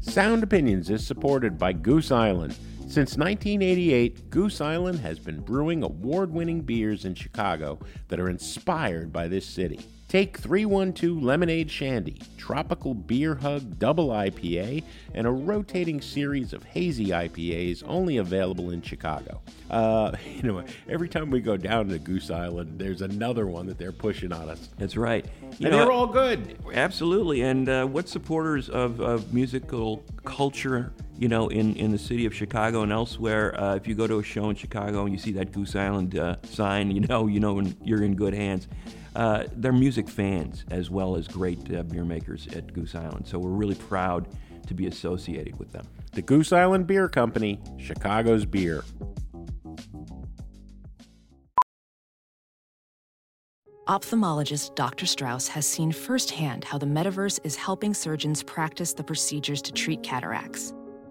Sound 0.00 0.42
Opinions 0.42 0.90
is 0.90 1.06
supported 1.06 1.58
by 1.58 1.72
Goose 1.72 2.12
Island. 2.12 2.54
Since 2.98 3.16
1988, 3.16 4.28
Goose 4.28 4.60
Island 4.60 4.98
has 4.98 5.20
been 5.20 5.38
brewing 5.38 5.84
award 5.84 6.32
winning 6.32 6.62
beers 6.62 7.04
in 7.04 7.14
Chicago 7.14 7.78
that 8.08 8.18
are 8.18 8.28
inspired 8.28 9.12
by 9.12 9.28
this 9.28 9.46
city. 9.46 9.78
Take 10.08 10.38
312 10.38 11.22
Lemonade 11.22 11.70
Shandy, 11.70 12.16
Tropical 12.38 12.94
Beer 12.94 13.34
Hug 13.34 13.78
Double 13.78 14.08
IPA, 14.08 14.82
and 15.12 15.26
a 15.26 15.30
rotating 15.30 16.00
series 16.00 16.54
of 16.54 16.64
hazy 16.64 17.08
IPAs 17.08 17.82
only 17.86 18.16
available 18.16 18.70
in 18.70 18.80
Chicago. 18.80 19.42
Uh, 19.68 20.12
you 20.34 20.44
know, 20.44 20.64
every 20.88 21.10
time 21.10 21.30
we 21.30 21.40
go 21.40 21.58
down 21.58 21.88
to 21.88 21.98
Goose 21.98 22.30
Island, 22.30 22.78
there's 22.78 23.02
another 23.02 23.46
one 23.46 23.66
that 23.66 23.76
they're 23.76 23.92
pushing 23.92 24.32
on 24.32 24.48
us. 24.48 24.70
That's 24.78 24.96
right. 24.96 25.26
and 25.42 25.74
they're 25.74 25.92
all 25.92 26.06
good. 26.06 26.56
Absolutely. 26.72 27.42
And 27.42 27.68
uh, 27.68 27.84
what 27.84 28.08
supporters 28.08 28.70
of, 28.70 29.00
of 29.00 29.34
musical 29.34 30.02
culture, 30.24 30.90
you 31.18 31.28
know, 31.28 31.48
in, 31.48 31.76
in 31.76 31.90
the 31.90 31.98
city 31.98 32.24
of 32.24 32.34
Chicago 32.34 32.80
and 32.80 32.92
elsewhere, 32.92 33.60
uh, 33.60 33.74
if 33.74 33.86
you 33.86 33.94
go 33.94 34.06
to 34.06 34.20
a 34.20 34.22
show 34.22 34.48
in 34.48 34.56
Chicago 34.56 35.02
and 35.02 35.12
you 35.12 35.18
see 35.18 35.32
that 35.32 35.52
Goose 35.52 35.76
Island 35.76 36.18
uh, 36.18 36.36
sign, 36.44 36.90
you 36.90 37.00
know, 37.00 37.26
you 37.26 37.40
know 37.40 37.62
you're 37.84 38.02
in 38.02 38.14
good 38.14 38.32
hands. 38.32 38.68
Uh, 39.18 39.42
they're 39.56 39.72
music 39.72 40.08
fans 40.08 40.64
as 40.70 40.90
well 40.90 41.16
as 41.16 41.26
great 41.26 41.58
uh, 41.74 41.82
beer 41.82 42.04
makers 42.04 42.46
at 42.54 42.72
Goose 42.72 42.94
Island. 42.94 43.26
So 43.26 43.36
we're 43.40 43.50
really 43.50 43.74
proud 43.74 44.28
to 44.68 44.74
be 44.74 44.86
associated 44.86 45.58
with 45.58 45.72
them. 45.72 45.84
The 46.12 46.22
Goose 46.22 46.52
Island 46.52 46.86
Beer 46.86 47.08
Company, 47.08 47.60
Chicago's 47.78 48.46
beer. 48.46 48.84
Ophthalmologist 53.88 54.76
Dr. 54.76 55.06
Strauss 55.06 55.48
has 55.48 55.66
seen 55.66 55.90
firsthand 55.90 56.62
how 56.62 56.78
the 56.78 56.86
metaverse 56.86 57.40
is 57.42 57.56
helping 57.56 57.94
surgeons 57.94 58.44
practice 58.44 58.92
the 58.92 59.02
procedures 59.02 59.60
to 59.62 59.72
treat 59.72 60.04
cataracts. 60.04 60.72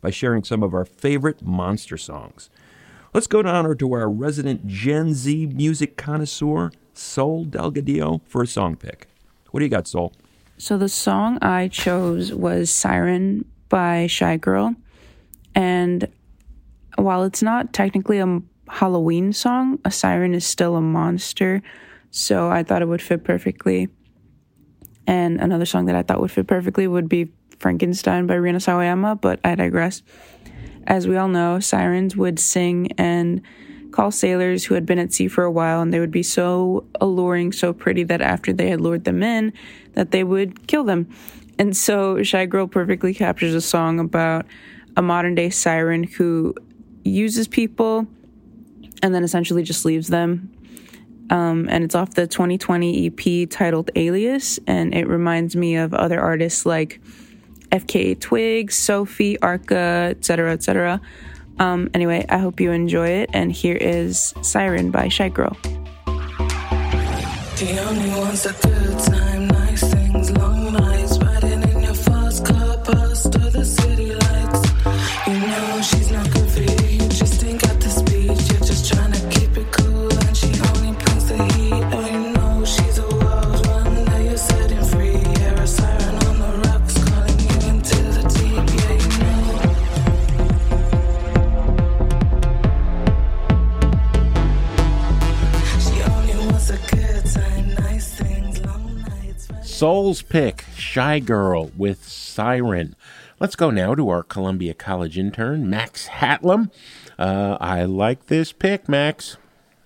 by 0.00 0.10
sharing 0.10 0.44
some 0.44 0.62
of 0.62 0.74
our 0.74 0.84
favorite 0.84 1.42
monster 1.42 1.96
songs. 1.96 2.50
Let's 3.12 3.26
go 3.26 3.42
down 3.42 3.76
to 3.76 3.92
our 3.92 4.08
resident 4.08 4.66
Gen 4.66 5.14
Z 5.14 5.46
music 5.46 5.96
connoisseur, 5.96 6.70
Sol 6.94 7.44
Delgadillo, 7.44 8.20
for 8.24 8.42
a 8.42 8.46
song 8.46 8.76
pick. 8.76 9.08
What 9.50 9.60
do 9.60 9.66
you 9.66 9.70
got, 9.70 9.88
Sol? 9.88 10.12
So 10.58 10.78
the 10.78 10.88
song 10.88 11.38
I 11.42 11.68
chose 11.68 12.32
was 12.32 12.70
Siren 12.70 13.44
by 13.68 14.06
Shygirl. 14.06 14.76
And 15.54 16.08
while 16.96 17.24
it's 17.24 17.42
not 17.42 17.72
technically 17.72 18.18
a 18.18 18.40
Halloween 18.68 19.32
song, 19.32 19.78
a 19.84 19.90
siren 19.90 20.34
is 20.34 20.46
still 20.46 20.76
a 20.76 20.80
monster. 20.80 21.62
So 22.10 22.50
I 22.50 22.62
thought 22.62 22.82
it 22.82 22.88
would 22.88 23.02
fit 23.02 23.24
perfectly. 23.24 23.88
And 25.06 25.40
another 25.40 25.66
song 25.66 25.86
that 25.86 25.96
I 25.96 26.02
thought 26.02 26.20
would 26.20 26.30
fit 26.30 26.46
perfectly 26.46 26.86
would 26.86 27.08
be 27.08 27.32
Frankenstein 27.60 28.26
by 28.26 28.34
Rina 28.34 28.58
Sawayama, 28.58 29.20
but 29.20 29.38
I 29.44 29.54
digress. 29.54 30.02
As 30.86 31.06
we 31.06 31.16
all 31.16 31.28
know, 31.28 31.60
sirens 31.60 32.16
would 32.16 32.40
sing 32.40 32.90
and 32.98 33.42
call 33.92 34.10
sailors 34.10 34.64
who 34.64 34.74
had 34.74 34.86
been 34.86 34.98
at 34.98 35.12
sea 35.12 35.28
for 35.28 35.44
a 35.44 35.50
while, 35.50 35.80
and 35.80 35.92
they 35.92 36.00
would 36.00 36.10
be 36.10 36.22
so 36.22 36.84
alluring, 37.00 37.52
so 37.52 37.72
pretty 37.72 38.02
that 38.04 38.20
after 38.20 38.52
they 38.52 38.70
had 38.70 38.80
lured 38.80 39.04
them 39.04 39.22
in, 39.22 39.52
that 39.92 40.10
they 40.10 40.24
would 40.24 40.66
kill 40.66 40.84
them. 40.84 41.08
And 41.58 41.76
so 41.76 42.16
Shygirl 42.16 42.70
perfectly 42.70 43.12
captures 43.12 43.54
a 43.54 43.60
song 43.60 44.00
about 44.00 44.46
a 44.96 45.02
modern 45.02 45.34
day 45.34 45.50
siren 45.50 46.04
who 46.04 46.54
uses 47.04 47.46
people 47.46 48.06
and 49.02 49.14
then 49.14 49.24
essentially 49.24 49.62
just 49.62 49.84
leaves 49.84 50.08
them. 50.08 50.50
Um, 51.30 51.68
and 51.70 51.84
it's 51.84 51.94
off 51.94 52.14
the 52.14 52.26
2020 52.26 53.06
EP 53.06 53.48
titled 53.48 53.90
Alias, 53.94 54.58
and 54.66 54.94
it 54.94 55.06
reminds 55.06 55.54
me 55.54 55.76
of 55.76 55.94
other 55.94 56.20
artists 56.20 56.66
like 56.66 57.00
FKA 57.70 58.18
Twigs, 58.18 58.74
Sophie, 58.74 59.38
Arca, 59.40 60.08
etc., 60.10 60.52
etc. 60.52 61.00
Um, 61.58 61.90
anyway, 61.92 62.24
I 62.28 62.38
hope 62.38 62.60
you 62.60 62.72
enjoy 62.72 63.08
it, 63.08 63.30
and 63.32 63.52
here 63.52 63.76
is 63.76 64.32
Siren 64.42 64.90
by 64.90 65.06
Shygirl. 65.08 65.56
The 67.58 67.78
only 67.86 68.10
ones 68.18 68.42
that 68.44 68.60
good 68.62 68.98
time, 68.98 69.39
Sol's 99.84 100.20
Pick, 100.20 100.58
Shygirl 100.76 101.74
with 101.74 102.06
Siren. 102.06 102.94
Let's 103.38 103.56
go 103.56 103.70
now 103.70 103.94
to 103.94 104.10
our 104.10 104.22
Columbia 104.22 104.74
College 104.74 105.16
intern, 105.16 105.70
Max 105.70 106.06
Hatlam. 106.06 106.70
Uh, 107.18 107.56
I 107.58 107.84
like 107.84 108.26
this 108.26 108.52
pick, 108.52 108.90
Max. 108.90 109.38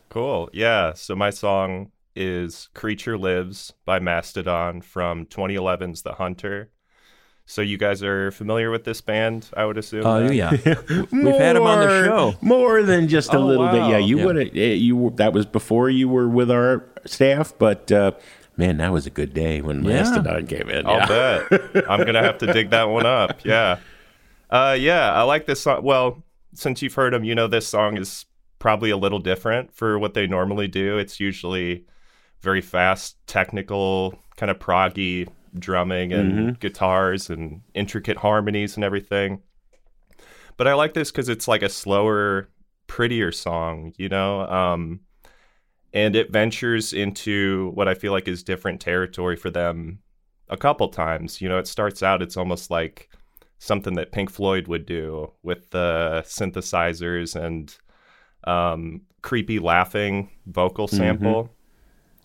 Cool. 0.08 0.50
Yeah. 0.52 0.94
So 0.94 1.14
my 1.14 1.30
song 1.30 1.92
is 2.16 2.70
Creature 2.74 3.18
Lives 3.18 3.72
by 3.84 4.00
Mastodon 4.00 4.80
from 4.80 5.26
2011's 5.26 6.02
The 6.02 6.14
Hunter. 6.14 6.70
So 7.46 7.62
you 7.62 7.78
guys 7.78 8.02
are 8.02 8.32
familiar 8.32 8.72
with 8.72 8.82
this 8.82 9.00
band, 9.00 9.48
I 9.56 9.64
would 9.64 9.78
assume. 9.78 10.04
Oh, 10.04 10.26
then? 10.26 10.32
yeah. 10.32 10.50
We've 11.12 11.36
had 11.36 11.54
him 11.54 11.62
on 11.62 11.86
the 11.86 12.04
show. 12.04 12.34
More 12.40 12.82
than 12.82 13.06
just 13.06 13.32
a 13.32 13.36
Oh, 13.36 13.46
little 13.46 13.68
bit. 13.68 13.76
Yeah, 13.88 13.98
you 13.98 14.18
Yeah. 14.18 14.24
would 14.24 14.36
have. 14.36 14.56
You 14.56 15.12
that 15.18 15.32
was 15.32 15.46
before 15.46 15.88
you 15.88 16.08
were 16.08 16.28
with 16.28 16.50
our 16.50 16.84
staff, 17.06 17.52
but 17.58 17.92
uh, 17.92 18.10
man, 18.56 18.76
that 18.78 18.92
was 18.92 19.06
a 19.06 19.10
good 19.10 19.32
day 19.34 19.60
when 19.60 19.82
Yeah. 19.84 19.94
Mastodon 20.02 20.46
came 20.46 20.68
in. 20.70 20.86
I'll 20.86 20.98
yeah. 21.08 21.42
bet. 21.50 21.84
I'm 21.90 22.04
gonna 22.04 22.22
have 22.22 22.38
to 22.38 22.52
dig 22.52 22.70
that 22.70 22.84
one 22.84 23.06
up. 23.06 23.44
Yeah. 23.44 23.78
Uh, 24.50 24.76
yeah, 24.78 25.12
I 25.12 25.22
like 25.22 25.46
this 25.46 25.60
song. 25.62 25.82
Well, 25.82 26.22
since 26.54 26.80
you've 26.82 26.94
heard 26.94 27.12
them, 27.12 27.24
you 27.24 27.34
know 27.34 27.46
this 27.48 27.66
song 27.66 27.96
is 27.96 28.26
probably 28.58 28.90
a 28.90 28.96
little 28.96 29.18
different 29.18 29.74
for 29.74 29.98
what 29.98 30.14
they 30.14 30.26
normally 30.26 30.68
do. 30.68 30.96
It's 30.98 31.18
usually 31.18 31.84
very 32.40 32.60
fast, 32.60 33.16
technical, 33.26 34.18
kind 34.36 34.50
of 34.50 34.58
proggy 34.58 35.28
drumming 35.58 36.12
and 36.12 36.32
Mhm. 36.56 36.60
guitars 36.60 37.30
and 37.30 37.62
intricate 37.74 38.18
harmonies 38.18 38.76
and 38.76 38.84
everything. 38.84 39.40
But 40.56 40.68
I 40.68 40.74
like 40.74 40.94
this 40.94 41.10
because 41.10 41.28
it's 41.28 41.48
like 41.48 41.62
a 41.62 41.68
slower, 41.68 42.48
prettier 42.86 43.32
song, 43.32 43.92
you 43.96 44.08
know? 44.08 44.40
Um, 44.42 45.00
and 45.94 46.14
it 46.16 46.30
ventures 46.32 46.92
into 46.92 47.70
what 47.74 47.88
I 47.88 47.94
feel 47.94 48.12
like 48.12 48.28
is 48.28 48.42
different 48.42 48.80
territory 48.82 49.36
for 49.36 49.50
them 49.50 50.00
a 50.50 50.56
couple 50.58 50.88
times. 50.88 51.40
You 51.40 51.48
know, 51.48 51.58
it 51.58 51.68
starts 51.68 52.02
out, 52.02 52.20
it's 52.20 52.36
almost 52.36 52.70
like 52.70 53.08
something 53.60 53.94
that 53.94 54.12
Pink 54.12 54.30
Floyd 54.30 54.68
would 54.68 54.84
do 54.84 55.32
with 55.42 55.70
the 55.70 56.22
synthesizers 56.26 57.34
and 57.40 57.74
um, 58.46 59.02
creepy 59.22 59.58
laughing 59.58 60.30
vocal 60.46 60.88
Mhm. 60.88 60.96
sample. 60.96 61.50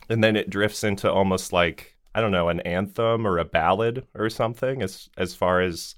And 0.10 0.24
then 0.24 0.36
it 0.36 0.50
drifts 0.50 0.84
into 0.84 1.10
almost 1.12 1.54
like, 1.54 1.96
I 2.16 2.22
don't 2.22 2.32
know, 2.32 2.50
an 2.50 2.62
anthem 2.62 3.26
or 3.28 3.38
a 3.38 3.46
ballad 3.46 4.08
or 4.16 4.30
something 4.30 4.82
as 4.82 5.10
as 5.18 5.36
far 5.36 5.62
as 5.62 5.96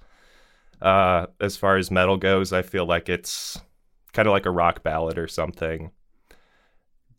uh 0.81 1.27
as 1.39 1.57
far 1.57 1.77
as 1.77 1.91
metal 1.91 2.17
goes, 2.17 2.51
I 2.53 2.61
feel 2.63 2.85
like 2.85 3.07
it's 3.09 3.59
kind 4.13 4.27
of 4.27 4.33
like 4.33 4.45
a 4.45 4.51
rock 4.51 4.83
ballad 4.83 5.17
or 5.17 5.27
something 5.27 5.91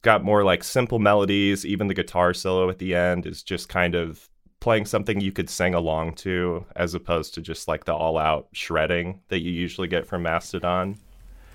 got 0.03 0.24
more 0.24 0.44
like 0.44 0.62
simple 0.64 0.98
melodies. 0.98 1.64
Even 1.64 1.86
the 1.88 1.94
guitar 1.94 2.34
solo 2.34 2.68
at 2.68 2.78
the 2.78 2.94
end 2.94 3.26
is 3.26 3.42
just 3.42 3.68
kind 3.68 3.94
of 3.94 4.28
playing 4.61 4.84
something 4.86 5.20
you 5.20 5.32
could 5.32 5.50
sing 5.50 5.74
along 5.74 6.14
to, 6.14 6.64
as 6.76 6.94
opposed 6.94 7.34
to 7.34 7.40
just 7.40 7.66
like 7.66 7.84
the 7.84 7.94
all-out 7.94 8.46
shredding 8.53 9.20
that 9.28 9.40
you 9.40 9.50
usually 9.50 9.88
get 9.88 10.07
from 10.07 10.22
Mastodon. 10.22 10.96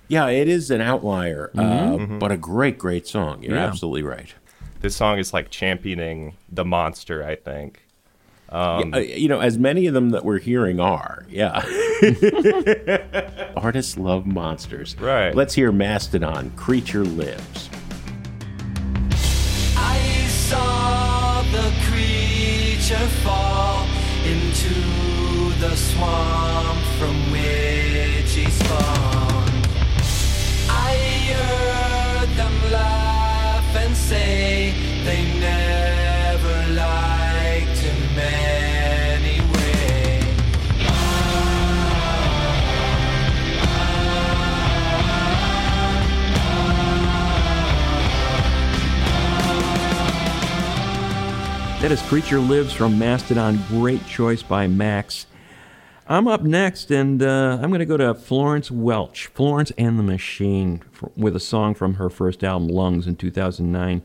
Yeah, 0.10 0.28
it 0.28 0.48
is 0.50 0.72
an 0.72 0.82
outlier, 0.82 1.52
uh, 1.58 1.62
Mhm. 1.98 2.20
but 2.20 2.32
a 2.32 2.38
great, 2.38 2.78
great 2.78 3.08
song. 3.08 3.44
You're 3.44 3.56
Yeah. 3.56 3.66
absolutely 3.68 4.04
right. 4.04 4.34
This 4.82 4.96
song 4.96 5.20
is 5.20 5.34
like 5.34 5.50
championing 5.50 6.36
the 6.52 6.64
monster. 6.66 7.24
I 7.24 7.36
think. 7.36 7.82
Um, 8.50 8.92
Yeah, 8.94 8.96
uh, 8.98 9.00
you 9.00 9.28
know, 9.28 9.40
as 9.42 9.58
many 9.58 9.88
of 9.88 9.94
them 9.94 10.12
that 10.12 10.24
we're 10.24 10.40
hearing 10.40 10.80
are, 10.80 11.26
yeah. 11.30 11.62
Artists 13.58 13.98
love 13.98 14.26
monsters. 14.26 14.96
Right. 15.00 15.36
Let's 15.36 15.54
hear 15.54 15.72
Mastodon, 15.74 16.52
Creature 16.56 17.04
Lives. 17.06 17.70
Creature 22.98 23.10
fall 23.24 23.86
into 24.26 24.74
the 25.60 25.76
swamp 25.76 26.80
from 27.00 27.16
which 27.32 28.34
he 28.34 28.50
spawned. 28.50 29.68
I 30.70 30.96
heard 31.34 32.30
them 32.36 32.72
laugh 32.72 33.76
and 33.76 33.96
say 33.96 34.47
That 51.82 51.92
is 51.92 52.02
Creature 52.04 52.40
Lives 52.40 52.74
from 52.74 52.98
Mastodon. 52.98 53.60
Great 53.68 54.06
choice 54.08 54.42
by 54.42 54.66
Max. 54.68 55.28
I'm 56.08 56.28
up 56.28 56.42
next, 56.42 56.90
and 56.90 57.22
uh, 57.22 57.60
I'm 57.62 57.70
going 57.70 57.80
to 57.80 57.86
go 57.86 57.98
to 57.98 58.16
Florence 58.16 58.72
Welch, 58.72 59.28
Florence 59.28 59.72
and 59.78 60.00
the 60.00 60.04
Machine, 60.04 60.82
for, 60.92 61.12
with 61.16 61.36
a 61.36 61.40
song 61.40 61.76
from 61.76 61.96
her 61.96 62.10
first 62.10 62.44
album, 62.44 62.68
Lungs, 62.70 63.06
in 63.06 63.16
2009. 63.16 64.02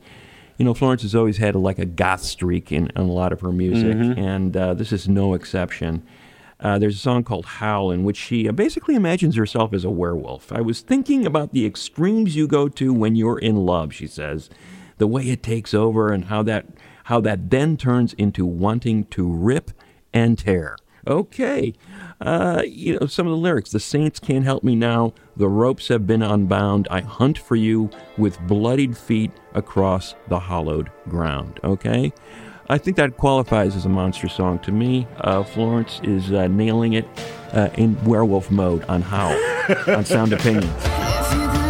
You 0.59 0.65
know, 0.67 0.75
Florence 0.75 1.01
has 1.03 1.15
always 1.15 1.39
had 1.39 1.55
like 1.55 1.79
a 1.79 1.87
goth 1.87 2.23
streak 2.23 2.71
in, 2.73 2.89
in 2.95 3.03
a 3.03 3.05
lot 3.05 3.33
of 3.33 3.41
her 3.41 3.53
music, 3.53 3.97
Mhm. 3.97 4.19
and 4.19 4.57
uh, 4.57 4.75
this 4.75 4.93
is 4.93 5.09
no 5.09 5.33
exception. 5.33 6.03
Uh, 6.61 6.79
there's 6.79 6.97
a 6.97 6.99
song 6.99 7.25
called 7.25 7.47
Howl 7.47 7.91
in 7.91 8.05
which 8.05 8.17
she 8.19 8.49
uh, 8.49 8.53
basically 8.53 8.95
imagines 8.95 9.35
herself 9.37 9.73
as 9.73 9.85
a 9.85 9.91
werewolf. 9.91 10.53
I 10.53 10.61
was 10.61 10.81
thinking 10.83 11.25
about 11.25 11.53
the 11.53 11.65
extremes 11.65 12.37
you 12.37 12.47
go 12.47 12.69
to 12.69 12.93
when 12.93 13.17
you're 13.17 13.39
in 13.39 13.57
love, 13.65 13.95
she 13.95 14.07
says. 14.07 14.51
The 14.99 15.07
way 15.07 15.23
it 15.31 15.43
takes 15.43 15.73
over 15.73 16.13
and 16.13 16.27
how 16.27 16.43
that 16.45 16.67
how 17.13 17.21
that 17.21 17.51
then 17.51 17.77
turns 17.77 18.15
into 18.15 18.47
wanting 18.47 19.05
to 19.05 19.31
rip 19.31 19.71
and 20.15 20.39
tear. 20.39 20.79
Okay. 21.07 21.75
Uh, 22.23 22.63
you 22.65 22.99
know, 22.99 23.07
some 23.07 23.27
of 23.27 23.33
the 23.33 23.37
lyrics. 23.37 23.71
The 23.71 23.81
saints 23.81 24.19
can't 24.19 24.47
help 24.47 24.65
me 24.65 24.75
now. 24.75 25.13
The 25.37 25.47
ropes 25.47 25.89
have 25.89 26.07
been 26.07 26.23
unbound. 26.23 26.89
I 26.91 27.03
hunt 27.03 27.37
for 27.37 27.55
you 27.55 27.91
with 28.17 28.41
bloodied 28.47 28.97
feet 28.97 29.31
across 29.53 30.15
the 30.29 30.39
hollowed 30.39 30.91
ground. 31.07 31.61
Okay? 31.63 32.15
I 32.71 32.79
think 32.79 32.97
that 32.97 33.19
qualifies 33.19 33.77
as 33.77 33.85
a 33.85 33.91
monster 33.91 34.31
song 34.31 34.59
to 34.61 34.73
me. 34.73 35.07
Uh, 35.19 35.43
Florence 35.43 36.01
is 36.05 36.33
uh, 36.33 36.47
nailing 36.47 36.95
it 36.95 37.07
uh, 37.53 37.69
in 37.75 38.03
werewolf 38.05 38.51
mode 38.51 38.85
on 38.85 39.03
Howl 39.03 39.37
on 39.95 40.07
Sound 40.07 40.33
Opinions. 40.33 41.59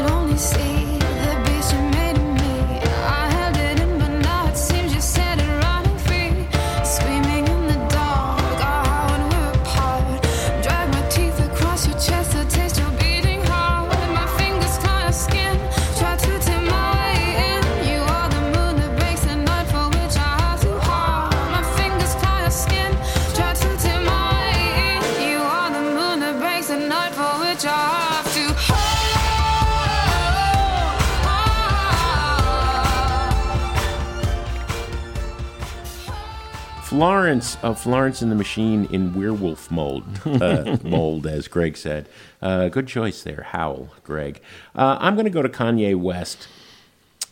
Florence 37.03 37.57
of 37.65 37.81
Florence 37.81 38.23
and 38.23 38.31
the 38.31 38.37
Machine 38.37 38.85
in 38.93 39.13
werewolf 39.13 39.73
mold, 39.73 40.05
uh, 40.25 40.77
mold, 40.85 41.27
as 41.27 41.49
Greg 41.49 41.77
said. 41.77 42.09
Uh, 42.41 42.69
good 42.69 42.87
choice 42.87 43.25
there, 43.25 43.43
Howl, 43.51 43.89
Greg. 44.05 44.41
Uh, 44.77 44.99
I'm 45.01 45.17
going 45.17 45.25
to 45.25 45.31
go 45.31 45.43
to 45.43 45.49
Kanye 45.49 45.97
West. 45.97 46.47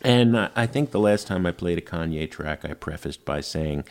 And 0.01 0.37
I 0.37 0.67
think 0.67 0.91
the 0.91 0.99
last 0.99 1.25
time 1.25 1.45
I 1.45 1.53
played 1.53 1.77
a 1.77 1.81
Kanye 1.81 2.29
track, 2.29 2.65
I 2.65 2.73
prefaced 2.73 3.23
by 3.23 3.39
saying, 3.39 3.85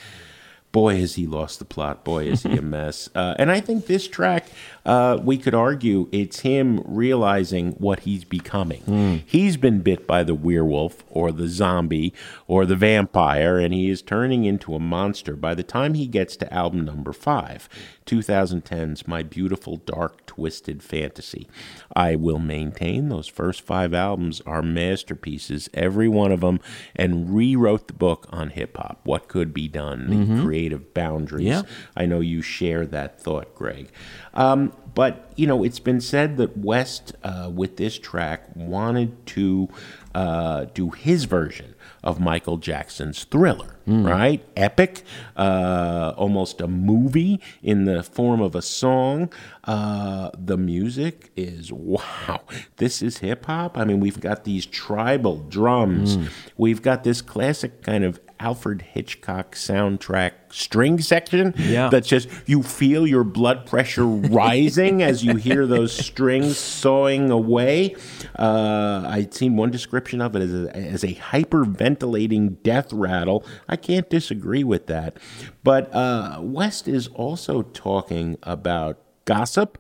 Boy, 0.73 1.01
has 1.01 1.17
he 1.17 1.27
lost 1.27 1.59
the 1.59 1.65
plot. 1.65 2.05
Boy, 2.05 2.27
is 2.27 2.45
he 2.45 2.57
a 2.57 2.63
mess. 2.79 3.09
Uh, 3.15 3.35
and 3.41 3.51
I 3.51 3.61
think 3.61 3.87
this 3.87 4.07
track, 4.07 4.47
uh, 4.87 5.19
we 5.21 5.37
could 5.37 5.55
argue 5.55 6.09
it's 6.13 6.41
him 6.41 6.81
realizing 6.85 7.73
what 7.73 8.01
he's 8.01 8.25
becoming. 8.25 9.23
He's 9.27 9.57
been 9.57 9.81
bit 9.81 10.07
by 10.07 10.23
the 10.23 10.35
werewolf 10.35 11.03
or 11.11 11.33
the 11.33 11.49
zombie 11.49 12.15
or 12.47 12.65
the 12.67 12.77
vampire, 12.77 13.59
and 13.59 13.75
he 13.75 13.91
is 13.91 14.01
turning 14.01 14.45
into 14.45 14.75
a 14.77 14.79
monster 14.79 15.35
by 15.35 15.57
the 15.57 15.65
time 15.65 15.95
he 15.95 16.07
gets 16.07 16.37
to 16.37 16.55
album 16.55 16.85
number 16.85 17.13
five, 17.13 17.69
2010's 18.15 19.07
My 19.09 19.23
Beautiful 19.23 19.77
Dark 19.79 20.25
Twisted 20.27 20.83
Fantasy. 20.83 21.49
I 21.95 22.15
will 22.17 22.39
maintain 22.39 23.09
those 23.09 23.27
first 23.29 23.61
five 23.63 23.93
albums 23.95 24.41
are 24.47 24.63
masterpieces, 24.63 25.69
every 25.75 26.09
one 26.09 26.33
of 26.33 26.41
them, 26.41 26.61
and 26.97 27.35
rewrote 27.35 27.87
the 27.89 27.93
book 27.93 28.27
on 28.31 28.51
hip 28.51 28.77
hop. 28.77 29.01
What 29.05 29.29
could 29.29 29.53
be 29.55 29.69
done, 29.69 30.09
Mhm. 30.09 30.45
Creative 30.61 30.93
boundaries. 30.93 31.47
Yeah. 31.47 31.63
I 31.97 32.07
know 32.07 32.21
you 32.21 32.43
share 32.43 32.85
that 32.87 33.21
thought, 33.21 33.55
Greg. 33.55 33.89
Um, 34.35 34.73
but, 34.95 35.33
you 35.37 35.47
know, 35.47 35.65
it's 35.65 35.79
been 35.81 36.01
said 36.01 36.37
that 36.37 36.57
West, 36.57 37.15
uh, 37.23 37.51
with 37.53 37.77
this 37.77 37.99
track, 37.99 38.55
wanted 38.55 39.25
to 39.27 39.69
uh, 40.15 40.67
do 40.75 40.91
his 40.91 41.25
version 41.25 41.75
of 42.03 42.19
Michael 42.19 42.57
Jackson's 42.57 43.25
thriller, 43.25 43.77
right? 43.87 44.43
Epic, 44.57 45.03
uh, 45.37 46.13
almost 46.17 46.61
a 46.61 46.67
movie 46.67 47.41
in 47.63 47.85
the 47.85 48.03
form 48.03 48.41
of 48.41 48.55
a 48.55 48.63
song. 48.63 49.33
Uh, 49.65 50.31
the 50.37 50.57
music 50.57 51.31
is 51.37 51.73
wow. 51.73 52.41
This 52.77 53.03
is 53.03 53.19
hip 53.19 53.47
hop. 53.47 53.77
I 53.79 53.85
mean, 53.85 54.01
we've 54.01 54.21
got 54.21 54.45
these 54.45 54.67
tribal 54.67 55.39
drums. 55.49 56.17
We've 56.57 56.83
got 56.83 57.05
this 57.05 57.23
classic 57.23 57.83
kind 57.83 58.05
of 58.05 58.19
Alfred 58.41 58.83
Hitchcock 58.83 59.55
soundtrack 59.55 60.33
string 60.49 60.99
section 61.01 61.55
Yeah. 61.59 61.91
that's 61.91 62.09
just 62.09 62.29
you 62.47 62.63
feel 62.63 63.07
your 63.07 63.23
blood 63.23 63.67
pressure 63.67 64.05
rising 64.07 65.03
as 65.03 65.23
you 65.23 65.37
hear 65.37 65.67
those 65.67 65.93
strings 66.07 66.57
sawing 66.59 67.31
away. 67.31 67.95
Uh, 68.39 69.05
I'd 69.07 69.35
seen 69.35 69.57
one 69.57 69.71
description 69.71 70.21
of 70.21 70.35
it 70.35 70.43
as 70.43 70.53
a, 70.55 70.77
as 70.77 71.05
a 71.05 71.15
hyperventilating 71.15 72.63
death 72.63 72.93
rattle. 72.93 73.45
I 73.69 73.77
can't 73.77 74.09
disagree 74.09 74.65
with 74.65 74.87
that. 74.87 75.19
But 75.63 75.95
uh, 75.95 76.39
West 76.43 76.89
is 76.89 77.09
also 77.09 77.63
talking 77.63 78.37
about 78.43 78.99
gossip 79.25 79.79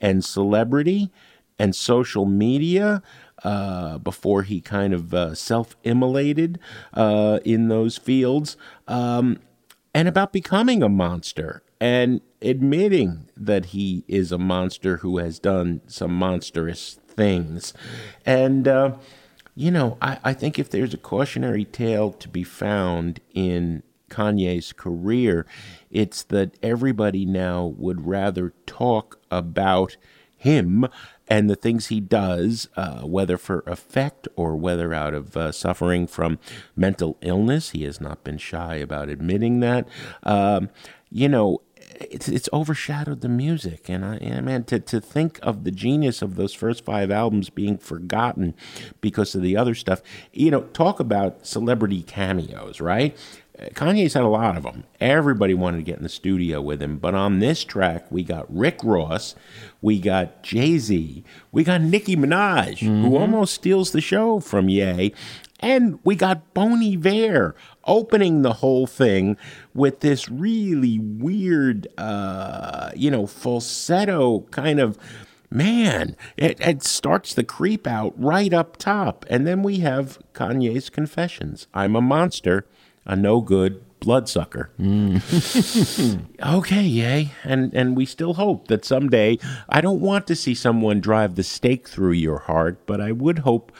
and 0.00 0.24
celebrity 0.24 1.10
and 1.58 1.74
social 1.76 2.24
media 2.26 3.02
uh, 3.44 3.98
before 3.98 4.42
he 4.42 4.60
kind 4.60 4.92
of 4.92 5.14
uh, 5.14 5.34
self 5.34 5.76
immolated 5.84 6.58
uh, 6.94 7.40
in 7.44 7.68
those 7.68 7.96
fields, 7.96 8.56
um, 8.88 9.38
and 9.94 10.08
about 10.08 10.32
becoming 10.32 10.82
a 10.82 10.88
monster 10.88 11.62
and 11.80 12.20
admitting 12.42 13.26
that 13.36 13.66
he 13.66 14.04
is 14.06 14.30
a 14.30 14.38
monster 14.38 14.98
who 14.98 15.18
has 15.18 15.38
done 15.38 15.80
some 15.86 16.14
monstrous 16.14 16.98
things. 17.06 17.72
And, 18.26 18.68
uh, 18.68 18.96
you 19.54 19.70
know, 19.70 19.96
I, 20.00 20.18
I 20.22 20.32
think 20.34 20.58
if 20.58 20.70
there's 20.70 20.94
a 20.94 20.98
cautionary 20.98 21.64
tale 21.64 22.12
to 22.12 22.28
be 22.28 22.44
found 22.44 23.20
in 23.34 23.82
Kanye's 24.10 24.72
career, 24.72 25.46
it's 25.90 26.22
that 26.24 26.54
everybody 26.62 27.24
now 27.24 27.66
would 27.78 28.06
rather 28.06 28.52
talk 28.66 29.18
about 29.30 29.96
him 30.36 30.86
and 31.30 31.48
the 31.48 31.56
things 31.56 31.86
he 31.86 32.00
does, 32.00 32.68
uh, 32.76 33.02
whether 33.02 33.38
for 33.38 33.60
effect 33.60 34.26
or 34.34 34.56
whether 34.56 34.92
out 34.92 35.14
of 35.14 35.36
uh, 35.36 35.52
suffering 35.52 36.08
from 36.08 36.40
mental 36.74 37.16
illness. 37.22 37.70
He 37.70 37.84
has 37.84 38.00
not 38.00 38.24
been 38.24 38.36
shy 38.36 38.74
about 38.74 39.08
admitting 39.08 39.60
that. 39.60 39.88
Um, 40.24 40.70
you 41.08 41.28
know, 41.28 41.62
it's, 42.00 42.28
it's 42.28 42.48
overshadowed 42.52 43.20
the 43.20 43.28
music. 43.28 43.88
And 43.88 44.04
I, 44.04 44.16
and 44.16 44.44
man, 44.44 44.64
to, 44.64 44.80
to 44.80 45.00
think 45.00 45.38
of 45.42 45.64
the 45.64 45.70
genius 45.70 46.20
of 46.20 46.34
those 46.34 46.52
first 46.52 46.84
five 46.84 47.10
albums 47.10 47.50
being 47.50 47.78
forgotten 47.78 48.54
because 49.00 49.34
of 49.34 49.42
the 49.42 49.56
other 49.56 49.74
stuff, 49.74 50.02
you 50.32 50.50
know, 50.50 50.62
talk 50.62 50.98
about 50.98 51.46
celebrity 51.46 52.02
cameos, 52.02 52.80
right? 52.80 53.16
Kanye's 53.74 54.14
had 54.14 54.22
a 54.22 54.28
lot 54.28 54.56
of 54.56 54.62
them. 54.62 54.84
Everybody 55.00 55.52
wanted 55.54 55.78
to 55.78 55.82
get 55.82 55.98
in 55.98 56.02
the 56.02 56.08
studio 56.08 56.62
with 56.62 56.80
him. 56.82 56.98
But 56.98 57.14
on 57.14 57.40
this 57.40 57.62
track, 57.62 58.10
we 58.10 58.22
got 58.22 58.46
Rick 58.54 58.80
Ross, 58.82 59.34
we 59.82 59.98
got 59.98 60.42
Jay 60.42 60.78
Z, 60.78 61.22
we 61.52 61.64
got 61.64 61.82
Nicki 61.82 62.16
Minaj, 62.16 62.78
who 62.78 63.16
almost 63.16 63.54
steals 63.54 63.92
the 63.92 64.00
show 64.00 64.40
from 64.40 64.68
Ye, 64.68 65.12
and 65.60 65.98
we 66.04 66.14
got 66.16 66.54
Bon 66.54 66.82
Iver 66.82 67.54
opening 67.84 68.42
the 68.42 68.54
whole 68.54 68.86
thing 68.86 69.36
with 69.74 70.00
this 70.00 70.28
really 70.30 70.98
weird, 70.98 71.86
uh, 71.98 72.90
you 72.96 73.10
know, 73.10 73.26
falsetto 73.26 74.40
kind 74.50 74.80
of. 74.80 74.98
Man, 75.52 76.14
it, 76.36 76.60
it 76.60 76.84
starts 76.84 77.34
the 77.34 77.42
creep 77.42 77.84
out 77.84 78.14
right 78.16 78.54
up 78.54 78.76
top. 78.76 79.26
And 79.28 79.48
then 79.48 79.64
we 79.64 79.80
have 79.80 80.20
Kanye's 80.32 80.88
confessions 80.88 81.66
I'm 81.74 81.96
a 81.96 82.00
monster, 82.00 82.66
a 83.04 83.16
no 83.16 83.40
good 83.40 83.82
bloodsucker. 84.00 84.70
okay, 86.46 86.82
yay. 86.82 87.30
And 87.44 87.72
and 87.74 87.96
we 87.96 88.06
still 88.06 88.34
hope 88.34 88.68
that 88.68 88.84
someday 88.84 89.38
I 89.68 89.80
don't 89.80 90.00
want 90.00 90.26
to 90.28 90.36
see 90.36 90.54
someone 90.54 91.00
drive 91.00 91.36
the 91.36 91.42
stake 91.42 91.88
through 91.88 92.12
your 92.12 92.38
heart, 92.40 92.86
but 92.86 93.00
I 93.00 93.12
would 93.12 93.40
hope 93.40 93.72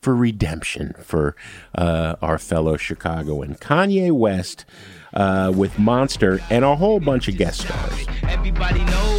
for 0.00 0.14
redemption 0.14 0.94
for 1.00 1.34
uh, 1.74 2.16
our 2.22 2.38
fellow 2.38 2.76
Chicagoan 2.76 3.56
Kanye 3.56 4.12
West 4.12 4.64
uh, 5.14 5.52
with 5.54 5.78
Monster 5.78 6.40
and 6.50 6.64
a 6.64 6.76
whole 6.76 7.00
bunch 7.00 7.28
of 7.28 7.36
guest 7.36 7.62
stars. 7.62 8.06
Everybody 8.22 8.84
know 8.84 9.17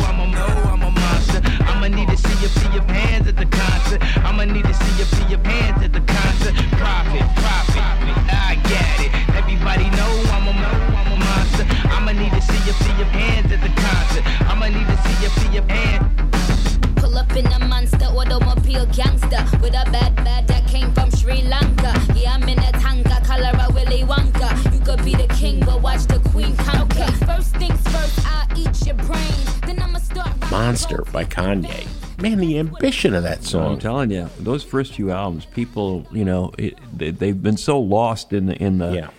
concert. 3.50 4.02
I'ma 4.26 4.46
need 4.46 4.66
to 4.66 4.74
see 4.74 4.94
you 4.98 5.06
see 5.06 5.26
your 5.26 5.44
hands 5.44 5.84
at 5.84 5.94
the 5.94 6.02
concert. 6.02 6.56
Profit, 6.78 7.26
profit, 7.42 7.84
I 8.32 8.56
get 8.72 8.98
it. 9.06 9.12
Everybody 9.36 9.90
know 9.92 10.12
I'm 10.36 10.48
a 10.48 10.54
know 10.54 10.78
I'm 11.00 11.12
a 11.14 11.18
monster. 11.18 11.66
I'ma 11.90 12.12
need 12.12 12.32
to 12.32 12.42
see 12.42 12.62
you 12.68 12.74
see 12.74 12.96
your 12.98 13.12
hands 13.12 13.52
at 13.52 13.62
the 13.62 13.74
concert. 13.82 14.24
I'ma 14.50 14.68
need 14.68 14.88
to 14.88 14.98
see 15.04 15.24
you 15.24 15.30
see 15.40 15.52
your 15.56 15.68
hands. 15.70 16.06
Pull 16.96 17.18
up 17.18 17.32
in 17.36 17.48
a 17.48 17.60
monster 17.60 18.06
automobile 18.06 18.86
gangster 18.88 19.44
with 19.62 19.74
a 19.74 19.86
bad 19.92 20.16
bad 20.18 20.48
that 20.48 20.68
came 20.68 20.92
from 20.94 21.10
Sri 21.12 21.42
Lanka. 21.44 21.94
Yeah, 22.16 22.34
I'm 22.34 22.44
in 22.44 22.60
a 22.60 22.72
tanka, 22.74 23.22
color 23.26 23.52
a 23.54 23.72
Willy 23.74 24.04
Wonka. 24.04 24.50
You 24.74 24.80
could 24.82 25.04
be 25.04 25.16
the 25.16 25.28
king, 25.34 25.60
but 25.62 25.82
watch 25.82 26.06
the 26.06 26.20
queen 26.30 26.56
conquer. 26.58 27.12
First 27.26 27.56
things 27.58 27.82
first, 27.90 28.20
I'll 28.26 28.58
eat 28.58 28.86
your 28.86 28.96
brains. 28.96 29.62
Then 29.62 29.82
I'ma 29.82 30.00
start. 30.00 30.34
Monster 30.52 31.04
by 31.12 31.26
Kanye. 31.26 31.99
Man, 32.22 32.40
the 32.40 32.60
ambition 32.60 33.14
of 33.14 33.24
that 33.24 33.44
song. 33.44 33.74
I'm 33.74 33.80
telling 33.80 34.12
you, 34.12 34.30
those 34.40 34.64
first 34.64 34.94
few 34.94 35.10
albums, 35.12 35.46
people, 35.46 36.06
you 36.12 36.26
know, 36.26 36.52
it, 36.58 36.78
they, 36.96 37.12
they've 37.12 37.42
been 37.42 37.58
so 37.58 37.80
lost 37.80 38.34
in 38.34 38.48
the 38.48 38.56
in 38.62 38.80
the 38.80 39.10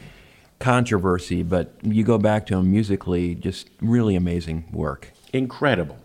controversy, 0.59 1.43
but 1.43 1.73
you 1.83 2.05
go 2.05 2.19
back 2.19 2.47
to 2.47 2.57
them 2.57 2.71
musically, 2.71 3.35
just 3.35 3.71
really 3.81 4.15
amazing 4.15 4.67
work. 4.71 5.13
Incredible. 5.33 5.99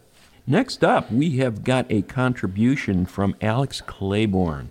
Next 0.47 0.83
up, 0.83 1.11
we 1.11 1.37
have 1.37 1.63
got 1.63 1.85
a 1.89 2.03
contribution 2.03 3.05
from 3.05 3.35
Alex 3.41 3.81
Claiborne. 3.81 4.69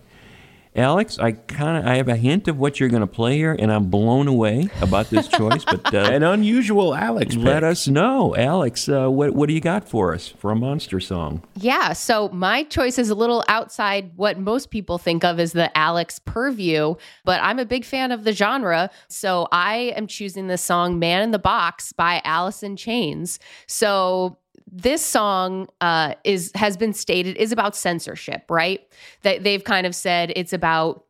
Alex, 0.77 1.21
I 1.21 1.33
kind 1.33 1.79
of 1.79 1.87
I 1.87 1.97
have 1.97 2.09
a 2.09 2.17
hint 2.17 2.49
of 2.49 2.59
what 2.59 2.81
you're 2.81 2.89
going 2.89 3.01
to 3.01 3.07
play 3.07 3.37
here, 3.37 3.55
and 3.57 3.71
I'm 3.71 3.91
blown 3.91 4.27
away 4.27 4.69
about 4.81 5.09
this 5.09 5.29
choice. 5.29 5.65
But 5.65 5.95
uh, 5.95 5.99
an 5.99 6.25
unusual 6.25 6.95
Alex. 6.95 7.37
Let 7.37 7.63
pick. 7.63 7.71
us 7.71 7.87
know, 7.87 8.35
Alex. 8.35 8.89
Uh, 8.89 9.09
what 9.09 9.35
what 9.35 9.47
do 9.47 9.55
you 9.55 9.61
got 9.61 9.89
for 9.89 10.13
us 10.13 10.29
for 10.29 10.51
a 10.51 10.57
monster 10.57 10.99
song? 10.99 11.45
Yeah, 11.55 11.93
so 11.93 12.29
my 12.31 12.65
choice 12.65 12.99
is 12.99 13.09
a 13.09 13.15
little 13.15 13.45
outside 13.47 14.11
what 14.17 14.39
most 14.39 14.71
people 14.71 14.99
think 14.99 15.23
of 15.25 15.39
as 15.39 15.53
the 15.53 15.77
Alex 15.79 16.19
purview, 16.19 16.97
but 17.25 17.41
I'm 17.41 17.61
a 17.61 17.65
big 17.65 17.85
fan 17.85 18.11
of 18.11 18.25
the 18.25 18.33
genre. 18.33 18.91
So 19.09 19.47
I 19.53 19.93
am 19.97 20.09
choosing 20.09 20.49
the 20.49 20.59
song 20.59 20.99
Man 20.99 21.23
in 21.23 21.31
the 21.31 21.39
Box 21.39 21.93
by 21.93 22.21
Alice 22.25 22.65
in 22.65 22.77
Chains. 22.77 23.39
So 23.69 24.39
this 24.77 25.07
song 25.07 25.69
uh, 25.81 26.15
is 26.25 26.51
has 26.57 26.77
been 26.77 26.93
stated 26.93 27.37
is 27.37 27.53
about 27.53 27.77
censorship, 27.77 28.51
right? 28.51 28.81
That 29.23 29.45
they've 29.45 29.63
kind 29.63 29.87
of 29.87 29.95
said 29.95 30.33
it's 30.35 30.53
about 30.53 31.05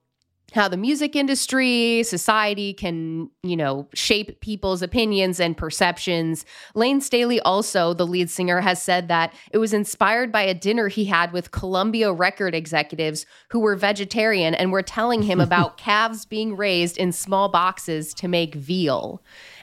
how 0.52 0.68
the 0.68 0.76
music 0.76 1.16
industry, 1.16 2.02
society 2.04 2.72
can, 2.72 3.28
you 3.42 3.56
know, 3.56 3.88
shape 3.92 4.40
people's 4.40 4.82
opinions 4.82 5.40
and 5.40 5.56
perceptions. 5.56 6.44
Layne 6.76 7.00
Staley, 7.00 7.40
also 7.40 7.92
the 7.92 8.06
lead 8.06 8.30
singer, 8.30 8.60
has 8.60 8.80
said 8.80 9.08
that 9.08 9.34
it 9.50 9.58
was 9.58 9.72
inspired 9.72 10.30
by 10.30 10.42
a 10.42 10.54
dinner 10.54 10.86
he 10.86 11.06
had 11.06 11.32
with 11.32 11.50
Columbia 11.50 12.12
record 12.12 12.54
executives 12.54 13.26
who 13.48 13.58
were 13.58 13.74
vegetarian 13.74 14.54
and 14.54 14.70
were 14.70 14.82
telling 14.82 15.22
him 15.22 15.40
about 15.40 15.76
calves 15.76 16.24
being 16.24 16.56
raised 16.56 16.98
in 16.98 17.10
small 17.10 17.48
boxes 17.48 18.14
to 18.14 18.28
make 18.28 18.54
veal. 18.54 19.20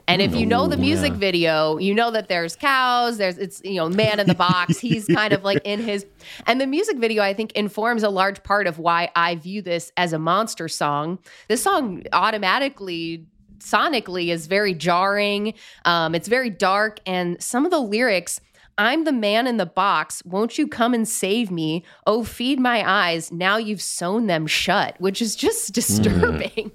And 0.08 0.22
if 0.22 0.36
you 0.36 0.46
know 0.46 0.68
the 0.68 0.78
music 0.78 1.14
yeah. 1.14 1.20
video, 1.20 1.78
you 1.78 1.94
know 1.94 2.12
that 2.12 2.28
there's 2.28 2.56
cows, 2.56 3.18
there's 3.18 3.38
it's 3.38 3.62
you 3.64 3.76
know 3.76 3.90
man 3.90 4.20
in 4.20 4.28
the 4.28 4.36
box. 4.36 4.80
He's 4.82 5.08
kind 5.08 5.34
of 5.34 5.44
like 5.44 5.62
in 5.64 5.80
his 5.82 6.06
and 6.48 6.60
the 6.60 6.68
music 6.68 6.98
video 6.98 7.24
I 7.24 7.34
think 7.34 7.52
informs 7.54 8.04
a 8.04 8.10
large 8.10 8.44
part 8.44 8.68
of 8.68 8.80
why 8.80 9.10
I 9.16 9.36
view 9.36 9.62
this 9.62 9.92
as 9.98 10.14
a 10.14 10.20
monster 10.20 10.68
song. 10.68 11.20
This 11.48 11.64
song 11.64 12.04
automatically 12.14 13.26
sonically 13.60 14.30
is 14.30 14.48
very 14.48 14.74
jarring. 14.74 15.54
Um, 15.86 16.16
it's 16.16 16.28
very 16.28 16.50
dark 16.50 17.00
and 17.06 17.42
some 17.42 17.66
of 17.66 17.72
the 17.72 17.80
lyrics 17.80 18.42
I'm 18.82 19.04
the 19.04 19.12
man 19.12 19.46
in 19.46 19.58
the 19.58 19.68
box. 19.68 20.24
Won't 20.26 20.58
you 20.58 20.68
come 20.68 20.96
and 20.96 21.08
save 21.08 21.52
me? 21.52 21.84
Oh, 22.08 22.24
feed 22.24 22.60
my 22.60 22.84
eyes. 22.90 23.32
Now 23.32 23.58
you've 23.58 23.82
sewn 23.82 24.26
them 24.26 24.48
shut, 24.48 24.96
which 25.00 25.22
is 25.22 25.36
just 25.36 25.72
disturbing. 25.82 26.72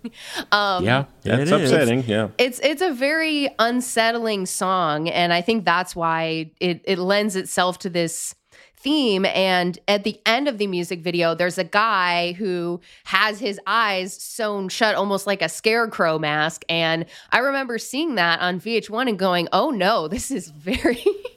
Um, 0.53 0.85
yeah, 0.85 1.07
that's 1.25 1.51
upsetting. 1.51 2.05
Yeah. 2.07 2.29
it's 2.39 2.61
it's 2.61 2.81
a 2.81 2.93
very 2.93 3.49
unsettling 3.59 4.47
song 4.47 5.09
and 5.09 5.33
i 5.33 5.41
think 5.41 5.65
that's 5.65 5.97
why 5.97 6.51
it 6.61 6.81
it 6.85 6.99
lends 6.99 7.35
itself 7.35 7.79
to 7.81 7.91
this 7.91 8.35
theme 8.77 9.25
and 9.25 9.79
at 9.89 10.05
the 10.05 10.21
end 10.27 10.47
of 10.47 10.59
the 10.59 10.67
music 10.67 11.01
video 11.01 11.35
there's 11.35 11.59
a 11.59 11.65
guy 11.65 12.33
who 12.33 12.81
has 13.05 13.41
his 13.41 13.59
eyes 13.67 14.15
sewn 14.15 14.69
shut 14.69 14.95
almost 14.95 15.27
like 15.27 15.43
a 15.43 15.49
scarecrow 15.49 16.19
mask 16.19 16.65
and 16.69 17.07
i 17.33 17.39
remember 17.39 17.79
seeing 17.79 18.15
that 18.15 18.39
on 18.41 18.61
vh1 18.61 19.09
and 19.09 19.19
going 19.19 19.49
oh 19.53 19.71
no 19.71 20.07
this 20.07 20.31
is 20.31 20.51
very 20.51 21.05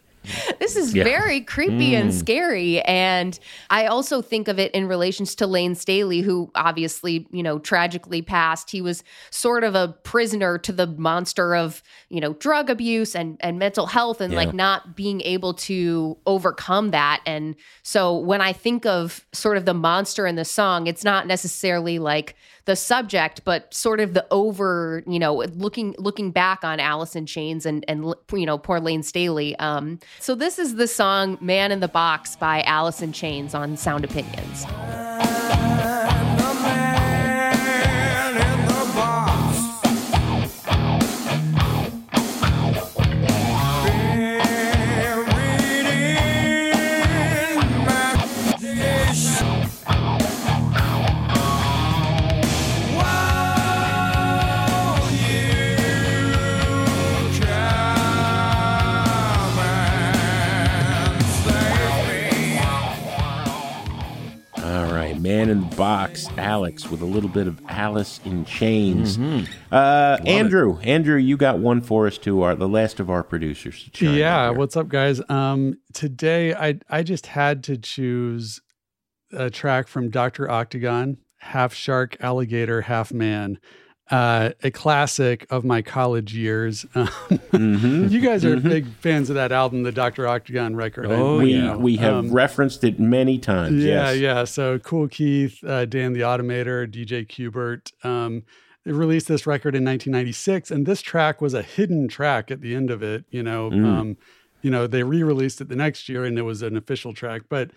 this 0.59 0.75
is 0.75 0.93
Yeah. 0.93 1.03
very 1.03 1.41
creepy 1.41 1.95
and 1.95 2.09
Mm. 2.11 2.13
scary. 2.13 2.81
And 2.81 3.37
I 3.69 3.85
also 3.85 4.21
think 4.21 4.47
of 4.47 4.59
it 4.59 4.71
in 4.73 4.87
relations 4.87 5.35
to 5.35 5.47
Layne 5.47 5.75
Staley, 5.75 6.21
who 6.21 6.51
obviously, 6.55 7.27
you 7.31 7.43
know, 7.43 7.59
tragically 7.59 8.21
passed. 8.21 8.71
He 8.71 8.81
was 8.81 9.03
sort 9.29 9.63
of 9.63 9.75
a 9.75 9.89
prisoner 10.03 10.57
to 10.59 10.71
the 10.71 10.87
monster 10.87 11.55
of, 11.55 11.81
you 12.09 12.19
know, 12.21 12.33
drug 12.33 12.69
abuse 12.69 13.15
and, 13.15 13.37
and 13.41 13.59
mental 13.59 13.87
health 13.87 14.21
and 14.21 14.33
Yeah. 14.33 14.39
like 14.39 14.53
not 14.53 14.95
being 14.95 15.21
able 15.21 15.53
to 15.55 16.17
overcome 16.25 16.91
that. 16.91 17.21
And 17.25 17.55
so 17.83 18.17
when 18.17 18.41
I 18.41 18.53
think 18.53 18.85
of 18.85 19.25
sort 19.33 19.57
of 19.57 19.65
the 19.65 19.73
monster 19.73 20.25
in 20.27 20.35
the 20.35 20.45
song, 20.45 20.87
it's 20.87 21.03
not 21.03 21.27
necessarily 21.27 21.99
like 21.99 22.35
the 22.69 22.75
subject, 22.75 23.43
but 23.45 23.73
sort 23.73 23.99
of 23.99 24.13
the 24.13 24.23
over, 24.29 25.01
you 25.07 25.17
know, 25.17 25.37
looking 25.55 25.95
looking 25.97 26.29
back 26.29 26.63
on 26.63 26.79
in 27.15 27.25
Chains 27.25 27.65
and 27.65 27.83
and 27.87 28.13
you 28.31 28.45
know 28.45 28.59
poor 28.59 28.79
Layne 28.79 29.01
Staley. 29.01 29.55
Um, 29.57 29.99
so 30.19 30.35
this 30.35 30.59
is 30.59 30.75
the 30.75 30.87
song 30.87 31.39
"Man 31.41 31.71
in 31.71 31.79
the 31.79 31.87
Box" 31.87 32.35
by 32.35 32.61
in 33.01 33.11
Chains 33.11 33.55
on 33.55 33.75
Sound 33.75 34.05
Opinions. 34.05 34.65
Man 65.29 65.49
in 65.49 65.61
the 65.69 65.75
box, 65.75 66.27
Alex, 66.37 66.89
with 66.89 67.01
a 67.01 67.05
little 67.05 67.29
bit 67.29 67.47
of 67.47 67.61
Alice 67.67 68.19
in 68.25 68.45
Chains. 68.45 69.17
Mhm. 69.17 69.47
Uh, 69.71 70.17
it. 70.21 70.27
Andrew, 70.27 70.79
Andrew, 70.79 71.17
you 71.17 71.37
got 71.37 71.59
one 71.59 71.81
for 71.81 72.07
us 72.07 72.17
too. 72.17 72.41
Our 72.41 72.55
the 72.55 72.67
last 72.67 72.99
of 72.99 73.09
our 73.11 73.23
producers. 73.23 73.89
to 73.93 74.11
yeah 74.11 74.49
what's 74.49 74.75
up 74.75 74.87
guys 74.87 75.21
um 75.29 75.75
today 75.93 76.53
i 76.53 76.79
i 76.89 77.03
just 77.03 77.27
had 77.27 77.63
to 77.63 77.77
choose 77.77 78.59
a 79.31 79.49
track 79.49 79.87
from 79.87 80.09
dr 80.09 80.49
octagon 80.49 81.17
half 81.37 81.73
shark 81.73 82.17
alligator 82.19 82.81
half 82.81 83.11
man 83.13 83.57
uh, 84.11 84.51
a 84.63 84.71
classic 84.71 85.45
of 85.49 85.63
my 85.65 85.81
college 85.81 86.33
years. 86.35 86.85
Mm-hmm. 87.59 88.07
You 88.07 88.21
guys 88.21 88.45
are 88.45 88.55
big 88.57 88.87
fans 89.01 89.29
of 89.29 89.35
that 89.35 89.51
album, 89.51 89.83
the 89.83 89.91
Dr. 89.91 90.27
Octagon 90.27 90.75
record. 90.75 91.07
Oh, 91.07 91.39
we, 91.39 91.59
know. 91.59 91.77
we 91.77 91.97
have 91.97 92.13
Um, 92.13 92.31
referenced 92.31 92.83
it 92.83 92.99
many 92.99 93.37
times. 93.37 93.83
yeah, 93.83 94.11
yes. 94.11 94.17
yeah. 94.19 94.43
So 94.45 94.79
Kool 94.79 95.07
Keith, 95.07 95.61
uh, 95.65 95.85
Dan 95.85 96.13
the 96.13 96.21
Automator, 96.21 96.87
DJ 96.89 97.27
Qbert. 97.27 97.91
Um, 98.05 98.43
they 98.85 98.91
released 98.93 99.27
this 99.27 99.45
record 99.45 99.75
in 99.75 99.83
1996, 99.83 100.71
and 100.71 100.85
this 100.85 101.01
track 101.01 101.41
was 101.41 101.53
a 101.53 101.61
hidden 101.63 102.07
track 102.07 102.49
at 102.51 102.61
the 102.61 102.75
end 102.75 102.89
of 102.91 103.01
it. 103.03 103.25
You 103.29 103.43
know, 103.43 103.69
Mm. 103.71 103.85
um, 103.85 104.17
you 104.61 104.69
know, 104.71 104.87
they 104.87 105.03
re-released 105.03 105.59
it 105.59 105.67
the 105.69 105.75
next 105.75 106.07
year, 106.07 106.23
and 106.23 106.37
it 106.37 106.43
was 106.43 106.61
an 106.61 106.77
official 106.77 107.13
track. 107.13 107.43
But 107.49 107.71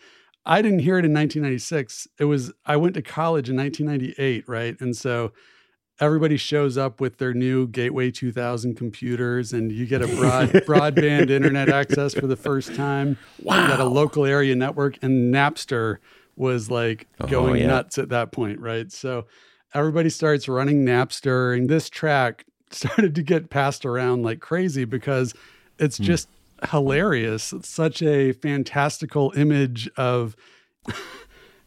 I 0.47 0.63
didn't 0.63 0.81
hear 0.81 0.97
it 0.99 1.05
in 1.05 1.13
1996. 1.13 2.07
It 2.19 2.27
was 2.27 2.53
I 2.67 2.77
went 2.77 2.95
to 2.95 3.03
college 3.03 3.49
in 3.51 3.57
1998, 3.57 4.49
right? 4.49 4.77
And 4.81 4.97
so 4.97 5.33
everybody 6.03 6.37
shows 6.37 6.77
up 6.77 7.01
with 7.01 7.19
their 7.19 7.33
new 7.33 7.67
Gateway 7.69 8.11
2000 8.11 8.75
computers, 8.77 9.53
and 9.53 9.71
you 9.71 9.87
get 9.87 10.03
a 10.03 10.07
broad 10.17 10.49
broadband 10.67 11.31
internet 11.31 11.69
access 11.69 12.13
for 12.13 12.27
the 12.27 12.37
first 12.37 12.75
time. 12.75 13.17
Wow! 13.41 13.63
You 13.63 13.69
got 13.69 13.81
a 13.81 13.85
local 13.85 14.25
area 14.27 14.55
network, 14.57 14.99
and 15.01 15.33
Napster 15.33 15.99
was 16.37 16.71
like 16.71 17.07
Oh, 17.21 17.27
going 17.27 17.61
yeah. 17.61 17.69
nuts 17.69 17.99
at 17.99 18.09
that 18.09 18.33
point, 18.33 18.59
right? 18.59 18.91
So 18.91 19.27
everybody 19.75 20.11
starts 20.11 20.49
running 20.49 20.85
Napster, 20.85 21.57
and 21.57 21.69
this 21.71 21.89
track 21.89 22.45
started 22.71 23.15
to 23.15 23.23
get 23.23 23.49
passed 23.49 23.87
around 23.87 24.23
like 24.25 24.41
crazy 24.41 24.85
because 24.85 25.35
it's 25.79 25.99
Hmm. 25.99 26.05
just 26.05 26.29
hilarious. 26.71 27.53
It's 27.53 27.69
such 27.69 28.03
a 28.03 28.33
fantastical 28.33 29.33
image 29.37 29.89
of 29.97 30.35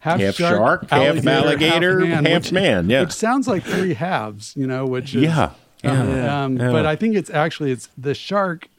half, 0.06 0.20
Half 0.22 0.36
shark, 0.36 0.90
half 0.90 1.26
alligator, 1.28 2.06
half 2.06 2.24
which, 2.24 2.52
man, 2.52 2.90
yeah. 2.90 3.02
which 3.02 3.12
sounds 3.12 3.48
like 3.48 3.64
three 3.64 3.94
halves, 3.96 4.54
you 4.56 4.68
know. 4.68 4.86
Which 4.86 5.16
is, 5.16 5.24
Yeah, 5.24 5.52
yeah, 5.84 5.92
um, 6.02 6.10
yeah, 6.10 6.44
um, 6.46 6.58
yeah. 6.58 6.72
But 6.72 6.86
I 6.86 6.96
think 6.96 7.16
it's 7.16 7.30
actually 7.30 7.72
it's 7.72 7.90
the 7.98 8.14
shark 8.14 8.70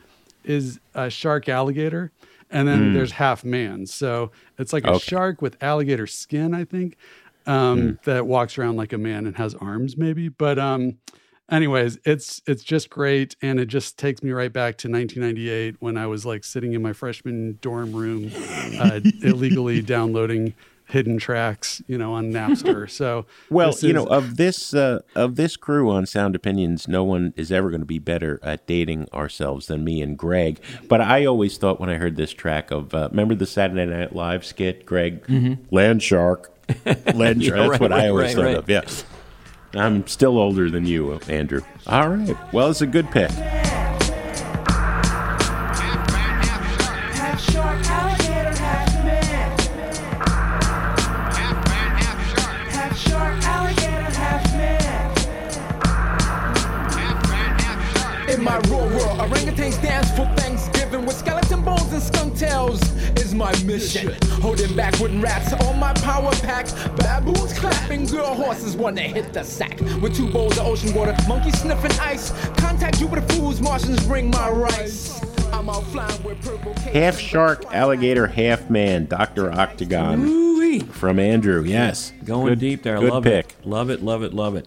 is 0.45 0.79
a 0.95 1.11
shark 1.11 1.49
alligator, 1.49 2.13
and 2.51 2.69
then 2.69 2.91
Mm. 2.91 2.95
there's 2.95 3.13
half 3.13 3.45
man. 3.45 3.87
So 3.87 4.31
it's 4.59 4.73
like 4.73 4.87
a 4.87 4.91
Okay. 4.93 5.05
shark 5.05 5.43
with 5.43 5.57
alligator 5.61 6.07
skin, 6.07 6.55
I 6.55 6.65
think, 6.65 6.97
um, 7.47 7.99
that 8.05 8.27
walks 8.27 8.57
around 8.57 8.77
like 8.77 8.93
a 8.93 8.99
man 8.99 9.27
and 9.27 9.37
has 9.37 9.55
arms, 9.57 9.97
maybe. 9.97 10.29
But 10.29 10.59
um, 10.61 10.99
anyways, 11.51 11.99
it's 12.05 12.41
it's 12.47 12.63
just 12.63 12.89
great, 12.91 13.35
and 13.43 13.59
it 13.59 13.67
just 13.67 13.99
takes 13.99 14.23
me 14.23 14.31
right 14.31 14.53
back 14.53 14.79
to 14.79 14.89
1998 14.89 15.77
when 15.81 15.97
I 15.97 16.07
was 16.07 16.25
like 16.25 16.45
sitting 16.45 16.73
in 16.75 16.83
my 16.83 16.93
freshman 16.93 17.59
dorm 17.61 17.93
room, 17.93 18.31
uh, 18.81 19.01
illegally 19.23 19.83
downloading 19.83 20.55
hidden 20.89 21.19
tracks, 21.19 21.83
you 21.87 21.99
know, 21.99 22.15
on 22.15 22.33
Napster. 22.33 22.89
So 22.97 23.27
Well, 23.51 23.73
this 23.73 23.83
you 23.83 23.93
know, 23.93 24.07
of 24.07 24.37
this 24.37 24.73
uh, 24.75 25.01
of 25.15 25.37
this 25.37 25.57
crew 25.57 25.91
on 25.91 26.07
Sound 26.07 26.35
Opinions, 26.37 26.87
no 26.89 27.05
one 27.05 27.33
is 27.37 27.51
ever 27.53 27.71
going 27.71 27.81
to 27.81 27.87
be 27.87 27.99
better 27.99 28.39
at 28.43 28.67
dating 28.67 29.09
ourselves 29.13 29.67
than 29.67 29.85
me 29.85 30.01
and 30.01 30.17
Greg. 30.17 30.61
But 30.89 31.01
I 31.01 31.25
always 31.27 31.59
thought 31.59 31.81
when 31.81 31.91
I 31.91 31.97
heard 31.97 32.17
this 32.17 32.33
track 32.33 32.71
of, 32.71 32.95
uh, 32.95 33.09
remember 33.11 33.35
the 33.35 33.47
Saturday 33.47 33.87
Night 33.87 34.15
Live 34.15 34.45
skit, 34.45 34.87
Greg, 34.87 35.27
Mhm. 35.27 35.59
Land 35.71 36.03
Shark, 36.03 36.53
Land 37.15 37.43
Yeah, 37.43 37.51
That's 37.51 37.71
right, 37.71 37.81
what 37.81 37.93
I 37.93 38.09
always 38.09 38.27
right, 38.29 38.35
thought 38.37 38.45
right. 38.45 38.57
of. 38.57 38.69
Yeah, 38.71 39.81
I'm 39.81 40.07
still 40.07 40.39
older 40.39 40.71
than 40.71 40.87
you, 40.87 41.15
Andrew. 41.29 41.61
All 41.87 42.09
right. 42.09 42.37
Well, 42.53 42.71
it's 42.71 42.81
a 42.81 42.87
good 42.87 43.11
pick. 43.11 43.31
Mission. 63.67 64.15
Holding 64.41 64.75
back 64.77 64.99
wooden 64.99 65.21
rats 65.21 65.53
on 65.53 65.79
my 65.79 65.93
power 65.95 66.31
pack. 66.43 66.67
Baboons 66.97 67.53
clapping, 67.59 68.07
girl 68.07 68.35
horses 68.35 68.77
wanna 68.77 69.03
hit 69.03 69.33
the 69.33 69.43
sack. 69.43 69.81
With 70.01 70.17
two 70.17 70.31
bowls 70.31 70.59
of 70.59 70.67
ocean 70.67 70.95
water, 70.95 71.15
monkeys 71.29 71.59
sniffing 71.61 71.99
ice. 72.01 72.31
Contact 72.59 73.01
you 73.01 73.07
with 73.07 73.29
fools, 73.33 73.61
Martians 73.61 74.05
bring 74.07 74.31
my 74.31 74.49
rice. 74.51 75.21
I'm 75.53 75.69
out 75.69 75.85
flying 75.85 76.23
with 76.23 76.41
purple 76.43 76.75
Half 76.75 77.19
shark, 77.19 77.65
alligator, 77.73 78.27
half 78.27 78.69
man, 78.69 79.07
Doctor 79.07 79.51
Octagon 79.53 80.85
from 80.91 81.19
Andrew. 81.19 81.63
Yes, 81.65 82.13
Going 82.25 82.49
Good- 82.49 82.59
deep 82.59 82.83
there. 82.83 82.99
Good 82.99 83.11
love 83.13 83.25
pick. 83.25 83.47
it. 83.51 83.67
Love 83.67 83.91
it. 83.91 84.03
Love 84.03 84.23
it. 84.23 84.35
Love 84.35 84.57
it. 84.57 84.67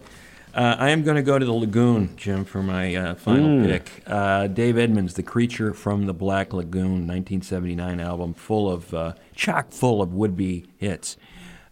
Uh, 0.54 0.76
I 0.78 0.90
am 0.90 1.02
going 1.04 1.16
to 1.16 1.22
go 1.22 1.38
to 1.38 1.44
the 1.44 1.52
lagoon, 1.52 2.10
Jim, 2.16 2.44
for 2.44 2.62
my 2.62 2.94
uh, 2.94 3.14
final 3.14 3.48
Mm. 3.48 3.66
pick. 3.66 4.02
Uh, 4.06 4.46
Dave 4.48 4.76
Edmunds, 4.76 5.14
"The 5.14 5.22
Creature 5.22 5.74
from 5.74 6.06
the 6.06 6.12
Black 6.14 6.52
Lagoon," 6.52 7.06
1979 7.06 8.00
album, 8.00 8.34
full 8.34 8.70
of 8.70 8.92
uh, 8.92 9.12
chock 9.34 9.70
full 9.70 10.02
of 10.02 10.12
would-be 10.12 10.64
hits. 10.76 11.16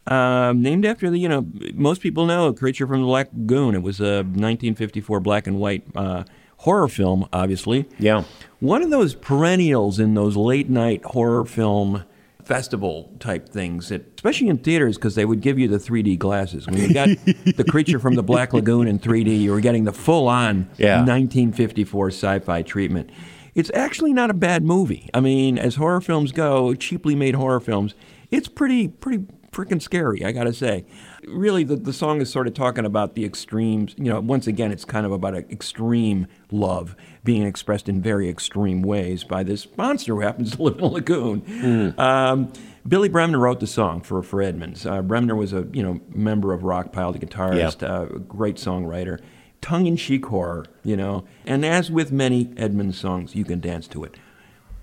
Um, 0.06 0.62
named 0.62 0.86
after 0.86 1.10
the, 1.10 1.18
you 1.18 1.28
know, 1.28 1.44
most 1.74 2.00
people 2.00 2.24
know 2.24 2.52
"Creature 2.52 2.86
from 2.86 3.00
the 3.00 3.06
Black 3.06 3.28
Lagoon." 3.36 3.74
It 3.74 3.82
was 3.82 4.00
a 4.00 4.22
1954 4.22 5.20
black 5.20 5.46
and 5.46 5.58
white 5.58 5.82
uh, 5.96 6.22
horror 6.58 6.88
film, 6.88 7.26
obviously. 7.32 7.86
Yeah. 7.98 8.22
One 8.60 8.82
of 8.82 8.90
those 8.90 9.14
perennials 9.14 9.98
in 9.98 10.14
those 10.14 10.36
late 10.36 10.70
night 10.70 11.04
horror 11.04 11.44
film 11.44 12.04
festival 12.48 13.14
type 13.20 13.46
things, 13.48 13.90
that, 13.90 14.04
especially 14.16 14.48
in 14.48 14.56
theaters, 14.56 14.96
because 14.96 15.14
they 15.14 15.26
would 15.26 15.42
give 15.42 15.58
you 15.58 15.68
the 15.68 15.76
3D 15.76 16.18
glasses. 16.18 16.66
When 16.66 16.78
you 16.78 16.94
got 16.94 17.08
the 17.56 17.64
creature 17.68 17.98
from 17.98 18.14
the 18.14 18.22
Black 18.22 18.54
Lagoon 18.54 18.88
in 18.88 18.98
3D, 18.98 19.38
you 19.38 19.52
were 19.52 19.60
getting 19.60 19.84
the 19.84 19.92
full 19.92 20.26
on 20.28 20.68
Yeah. 20.78 21.04
1954 21.04 22.08
sci 22.08 22.38
fi 22.40 22.62
treatment. 22.62 23.10
It's 23.54 23.70
actually 23.74 24.14
not 24.14 24.30
a 24.30 24.34
bad 24.34 24.64
movie. 24.64 25.10
I 25.12 25.20
mean, 25.20 25.58
as 25.58 25.74
horror 25.74 26.00
films 26.00 26.32
go, 26.32 26.74
cheaply 26.74 27.14
made 27.14 27.34
horror 27.34 27.60
films, 27.60 27.94
it's 28.30 28.48
pretty, 28.48 28.88
pretty 28.88 29.24
freaking 29.52 29.82
scary, 29.82 30.24
I 30.24 30.32
gotta 30.32 30.52
say. 30.54 30.86
Really, 31.26 31.64
the, 31.64 31.76
the 31.76 31.92
song 31.92 32.20
is 32.22 32.30
sort 32.30 32.46
of 32.46 32.54
talking 32.54 32.86
about 32.86 33.14
the 33.14 33.24
extremes. 33.26 33.94
You 33.98 34.04
know, 34.04 34.20
once 34.20 34.46
again, 34.46 34.72
it's 34.72 34.84
kind 34.86 35.04
of 35.04 35.12
about 35.12 35.34
a 35.34 35.38
extreme 35.50 36.26
love 36.50 36.96
being 37.28 37.42
expressed 37.42 37.90
in 37.90 38.00
very 38.00 38.26
extreme 38.26 38.80
ways 38.80 39.22
by 39.22 39.42
this 39.42 39.66
monster 39.76 40.14
who 40.14 40.20
happens 40.20 40.56
to 40.56 40.62
live 40.62 40.78
in 40.78 40.84
a 40.84 40.86
lagoon. 40.86 41.94
Um, 41.98 42.50
Billy 42.88 43.10
Bremner 43.10 43.38
wrote 43.38 43.60
the 43.60 43.66
song 43.66 44.00
for 44.00 44.22
for 44.22 44.40
Edmunds. 44.40 44.86
Uh, 44.86 45.02
Bremner 45.02 45.36
was 45.36 45.52
a 45.52 45.66
you 45.74 45.82
know 45.82 46.00
member 46.08 46.54
of 46.54 46.62
Rockpile, 46.62 47.12
the 47.12 47.18
guitarist, 47.18 47.86
uh, 47.86 48.14
a 48.14 48.18
great 48.18 48.56
songwriter, 48.56 49.20
tongue-in-cheek 49.60 50.24
horror, 50.24 50.64
you 50.82 50.96
know. 50.96 51.26
And 51.44 51.66
as 51.66 51.90
with 51.90 52.10
many 52.10 52.50
Edmunds 52.56 52.98
songs, 52.98 53.34
you 53.34 53.44
can 53.44 53.60
dance 53.60 53.86
to 53.88 54.04
it. 54.04 54.14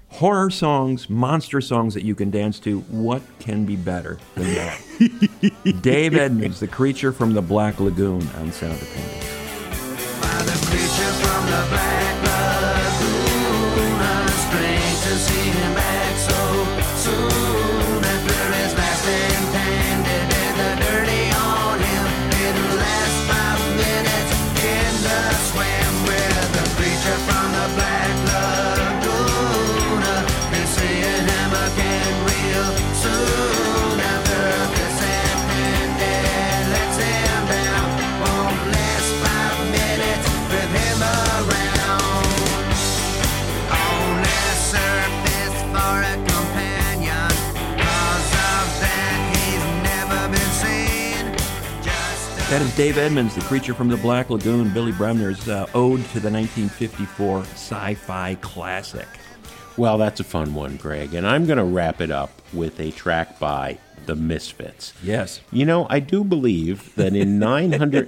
Horror 0.09 0.51
songs, 0.51 1.09
monster 1.09 1.61
songs 1.61 1.95
that 1.95 2.03
you 2.03 2.13
can 2.13 2.29
dance 2.29 2.59
to. 2.59 2.81
What 2.81 3.23
can 3.39 3.65
be 3.65 3.75
better 3.75 4.19
than 4.35 4.53
that? 4.53 5.81
Dave 5.81 6.13
Edmunds, 6.13 6.59
the 6.59 6.67
creature 6.67 7.11
from 7.11 7.33
the 7.33 7.41
Black 7.41 7.79
Lagoon 7.79 8.21
on 8.35 8.51
Sound 8.51 8.79
Opinions. 8.79 9.31
creature 10.69 11.11
from 11.23 11.45
the 11.45 11.67
black 11.69 11.94
That 52.55 52.61
is 52.61 52.75
Dave 52.77 52.97
Edmunds, 52.97 53.35
the 53.35 53.41
creature 53.41 53.73
from 53.73 53.89
the 53.89 53.97
Black 53.97 54.29
Lagoon, 54.29 54.73
Billy 54.73 54.93
Bremner's 54.93 55.49
uh, 55.49 55.67
ode 55.73 55.99
to 56.11 56.21
the 56.21 56.31
1954 56.31 57.41
sci-fi 57.41 58.35
classic. 58.35 59.09
Well, 59.75 59.97
that's 59.97 60.21
a 60.21 60.23
fun 60.23 60.53
one, 60.53 60.77
Greg. 60.77 61.15
And 61.15 61.27
I'm 61.27 61.45
going 61.47 61.57
to 61.57 61.65
wrap 61.65 61.99
it 61.99 62.11
up 62.11 62.31
with 62.53 62.79
a 62.79 62.91
track 62.91 63.39
by 63.39 63.77
The 64.05 64.15
Misfits. 64.15 64.93
Yes. 65.03 65.41
You 65.51 65.65
know, 65.65 65.87
I 65.89 65.99
do 65.99 66.23
believe 66.23 66.93
that 66.95 67.15
in 67.15 67.39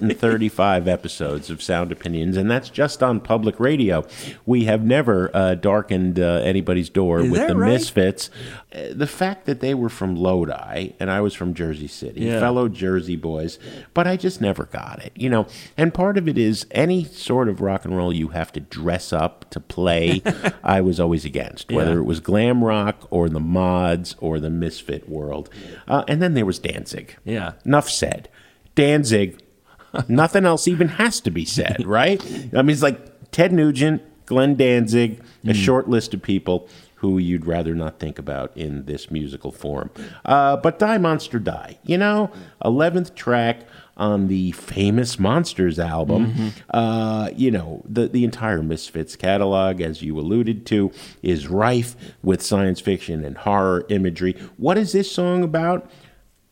935 0.02 0.88
episodes 0.88 1.50
of 1.50 1.62
Sound 1.62 1.92
Opinions, 1.92 2.38
and 2.38 2.50
that's 2.50 2.70
just 2.70 3.02
on 3.04 3.20
public 3.20 3.60
radio, 3.60 4.06
we 4.46 4.66
have 4.66 4.84
never 4.84 5.30
uh, 5.36 5.56
darkened 5.56 6.20
uh, 6.20 6.42
anybody's 6.44 6.90
door 6.90 7.20
Is 7.22 7.32
with 7.32 7.48
The 7.48 7.56
right? 7.56 7.72
Misfits. 7.74 8.30
uh, 8.74 8.94
the 8.94 9.08
fact 9.08 9.46
that 9.46 9.60
they 9.60 9.74
were 9.74 9.90
from 9.90 10.16
Lodi 10.16 10.92
and 11.00 11.10
I 11.10 11.22
was 11.22 11.34
from 11.34 11.54
Jersey 11.54 11.88
City, 11.88 12.22
Yeah. 12.22 12.40
fellow 12.40 12.68
Jersey 12.68 13.16
boys, 13.16 13.58
but 13.94 14.08
I 14.08 14.18
just 14.18 14.42
never 14.42 14.66
got 14.66 15.02
it, 15.04 15.14
you 15.16 15.30
know. 15.30 15.48
And 15.78 15.94
part 15.94 16.18
of 16.18 16.28
it 16.28 16.38
is 16.38 16.66
any 16.72 17.04
sort 17.04 17.48
of 17.50 17.62
rock 17.62 17.86
and 17.86 17.96
roll 17.96 18.14
you 18.14 18.30
have 18.30 18.52
to 18.54 18.60
dress 18.60 19.12
up 19.14 19.50
to 19.52 19.60
play, 19.60 20.22
I 20.64 20.82
was 20.82 21.00
always 21.00 21.26
against, 21.26 21.72
whether 21.72 21.94
Yeah. 21.94 22.00
it 22.00 22.06
was 22.06 22.20
glam 22.20 22.64
rock 22.64 23.08
or 23.10 23.30
the 23.30 23.40
mods 23.40 24.16
or 24.20 24.40
the 24.40 24.50
misfit 24.50 25.10
world. 25.10 25.50
Uh, 25.88 26.04
and 26.08 26.22
then 26.22 26.34
there 26.34 26.46
was 26.46 26.60
Danzig. 26.60 27.16
Yeah. 27.24 27.54
Enough 27.66 27.90
said. 27.90 28.30
Danzig, 28.76 29.42
nothing 30.08 30.46
else 30.46 30.68
even 30.68 30.88
has 30.90 31.20
to 31.22 31.32
be 31.32 31.46
said, 31.46 31.86
right? 31.86 32.24
I 32.54 32.62
mean, 32.62 32.72
it's 32.72 32.84
like 32.84 33.32
Ted 33.32 33.52
Nugent, 33.52 34.02
Glenn 34.26 34.56
Danzig, 34.56 35.22
a 35.46 35.54
short 35.54 35.90
list 35.90 36.14
of 36.14 36.22
people 36.22 36.68
who 36.96 37.18
you'd 37.18 37.46
rather 37.46 37.76
not 37.76 38.00
think 38.00 38.18
about 38.20 38.56
in 38.58 38.86
this 38.86 39.12
musical 39.12 39.52
form. 39.52 39.90
Uh, 40.26 40.58
but 40.58 40.80
Die 40.80 40.98
Monster 40.98 41.40
Die, 41.40 41.78
you 41.84 41.98
know, 41.98 42.32
11th 42.66 43.16
track 43.16 43.62
on 43.98 44.28
the 44.28 44.52
famous 44.52 45.20
Monsters 45.20 45.80
album. 45.80 46.54
Uh, 46.70 47.30
you 47.36 47.52
know, 47.52 47.82
the, 47.86 48.08
the 48.08 48.24
entire 48.24 48.62
Misfits 48.62 49.16
catalog, 49.16 49.82
as 49.82 50.02
you 50.02 50.18
alluded 50.20 50.66
to, 50.68 50.92
is 51.22 51.48
rife 51.48 51.96
with 52.24 52.42
science 52.42 52.80
fiction 52.80 53.26
and 53.26 53.38
horror 53.40 53.86
imagery. 53.90 54.34
What 54.58 54.78
is 54.78 54.92
this 54.94 55.12
song 55.12 55.44
about? 55.44 55.90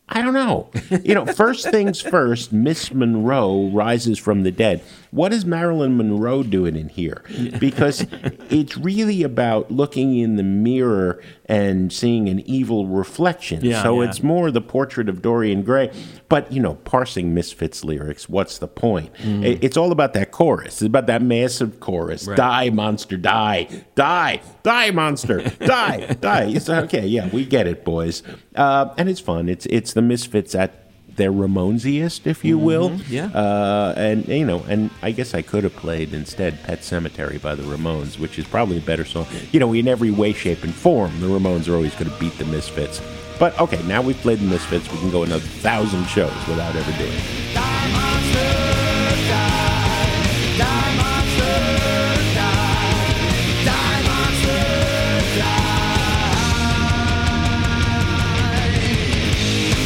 I 0.08 0.22
don't 0.22 0.34
know. 0.34 0.70
You 1.02 1.14
know, 1.14 1.26
first 1.26 1.68
things 1.68 2.00
first, 2.00 2.52
Miss 2.52 2.92
Monroe 2.92 3.70
rises 3.70 4.20
from 4.20 4.44
the 4.44 4.52
dead. 4.52 4.80
What 5.16 5.32
is 5.32 5.46
Marilyn 5.46 5.96
Monroe 5.96 6.42
doing 6.42 6.76
in 6.76 6.90
here? 6.90 7.22
Because 7.58 8.06
it's 8.50 8.76
really 8.76 9.22
about 9.22 9.70
looking 9.70 10.14
in 10.18 10.36
the 10.36 10.42
mirror 10.42 11.22
and 11.46 11.90
seeing 11.90 12.28
an 12.28 12.40
evil 12.40 12.86
reflection. 12.86 13.64
Yeah, 13.64 13.82
so 13.82 14.02
yeah. 14.02 14.10
it's 14.10 14.22
more 14.22 14.50
the 14.50 14.60
portrait 14.60 15.08
of 15.08 15.22
Dorian 15.22 15.62
Gray. 15.62 15.90
But, 16.28 16.52
you 16.52 16.60
know, 16.60 16.74
parsing 16.74 17.32
Misfits 17.32 17.82
lyrics, 17.82 18.28
what's 18.28 18.58
the 18.58 18.68
point? 18.68 19.10
It- 19.20 19.64
It's 19.64 19.78
all 19.78 19.90
about 19.90 20.12
that 20.12 20.32
chorus. 20.32 20.74
It's 20.74 20.82
about 20.82 21.06
that 21.06 21.22
massive 21.22 21.80
chorus. 21.80 22.26
Right. 22.26 22.36
Die, 22.36 22.68
monster, 22.70 23.16
die. 23.16 23.68
Die. 23.94 24.40
Die, 24.64 24.90
monster. 24.90 25.40
die. 25.60 26.14
Die. 26.20 26.44
It's 26.44 26.68
okay. 26.68 27.06
Yeah, 27.06 27.28
we 27.28 27.46
get 27.46 27.66
it, 27.66 27.86
boys. 27.86 28.22
Uh, 28.54 28.92
and 28.98 29.08
it's 29.08 29.20
fun. 29.20 29.48
It's 29.48 29.64
it's 29.66 29.94
the 29.94 30.02
Misfits 30.02 30.54
at 30.54 30.85
their 31.16 31.32
Ramonesiest, 31.32 32.26
if 32.26 32.44
you 32.44 32.58
will. 32.58 32.90
Mhm, 32.90 33.04
yeah. 33.08 33.26
Uh, 33.26 33.94
and 33.96 34.26
you 34.28 34.44
know, 34.44 34.64
and 34.68 34.90
I 35.02 35.10
guess 35.10 35.34
I 35.34 35.42
could 35.42 35.64
have 35.64 35.74
played 35.76 36.14
instead 36.14 36.62
"Pet 36.62 36.80
Sematary" 36.80 37.40
by 37.40 37.54
the 37.54 37.62
Ramones, 37.64 38.18
which 38.18 38.38
is 38.38 38.46
probably 38.46 38.78
a 38.78 38.82
better 38.82 39.04
song. 39.04 39.26
You 39.52 39.60
know, 39.60 39.72
in 39.72 39.88
every 39.88 40.10
way, 40.10 40.32
shape, 40.32 40.62
and 40.62 40.74
form, 40.74 41.20
the 41.20 41.26
Ramones 41.26 41.68
are 41.68 41.74
always 41.74 41.94
going 41.94 42.10
to 42.10 42.16
beat 42.18 42.36
the 42.38 42.44
Misfits. 42.44 43.00
But 43.38 43.58
okay, 43.60 43.82
now 43.84 44.00
we've 44.00 44.16
played 44.18 44.38
the 44.38 44.46
Misfits, 44.46 44.90
we 44.90 44.98
can 44.98 45.10
go 45.10 45.22
another 45.22 45.44
thousand 45.44 46.06
shows 46.06 46.32
without 46.48 46.74
ever 46.74 46.92
doing 46.98 47.12
it. 47.12 47.56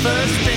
First 0.02 0.34
things 0.34 0.46
first, 0.46 0.49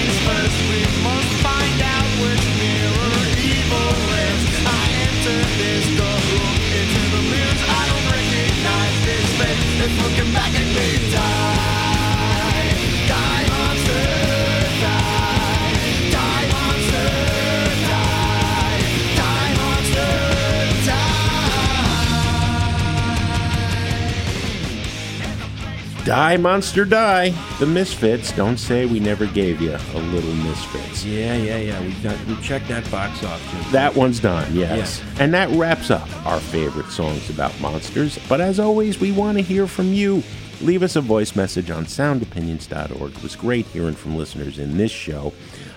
die. 26.14 26.38
Monster, 26.38 26.86
die. 26.86 27.32
The 27.58 27.66
Misfits. 27.66 28.32
Don't 28.34 28.58
say 28.58 28.86
we 28.86 29.00
never 29.00 29.26
gave 29.26 29.60
you 29.60 29.72
a 29.72 29.98
little 29.98 30.34
Misfits. 30.36 31.04
Yeah, 31.04 31.36
yeah, 31.36 31.58
yeah. 31.58 31.82
We 31.82 31.92
got 32.04 32.24
we 32.28 32.36
checked 32.40 32.68
that 32.68 32.90
box 32.92 33.24
off, 33.24 33.42
Jim. 33.52 33.72
That 33.72 33.96
one's 33.96 34.20
done, 34.20 34.56
yes. 34.56 35.02
And 35.20 35.34
that 35.34 35.50
wraps 35.50 35.90
up 35.90 36.08
our 36.28 36.40
favorite 36.40 36.92
songs 36.92 37.30
about 37.32 37.60
monsters. 37.60 38.20
But 38.30 38.42
as 38.42 38.60
always, 38.60 39.00
we 39.00 39.12
want 39.12 39.40
to 39.40 39.44
hear 39.44 39.66
from 39.66 39.92
you. 39.92 40.22
Leave 40.62 40.84
us 40.84 40.96
a 40.96 41.02
voice 41.02 41.36
message 41.36 41.72
on 41.72 41.86
soundopinions.org. 41.86 43.16
It 43.16 43.24
was 43.24 43.36
great 43.36 43.66
hearing 43.68 43.96
from 43.96 44.16
listeners 44.16 44.60
in 44.60 44.78
this 44.78 44.92
show. 44.92 45.34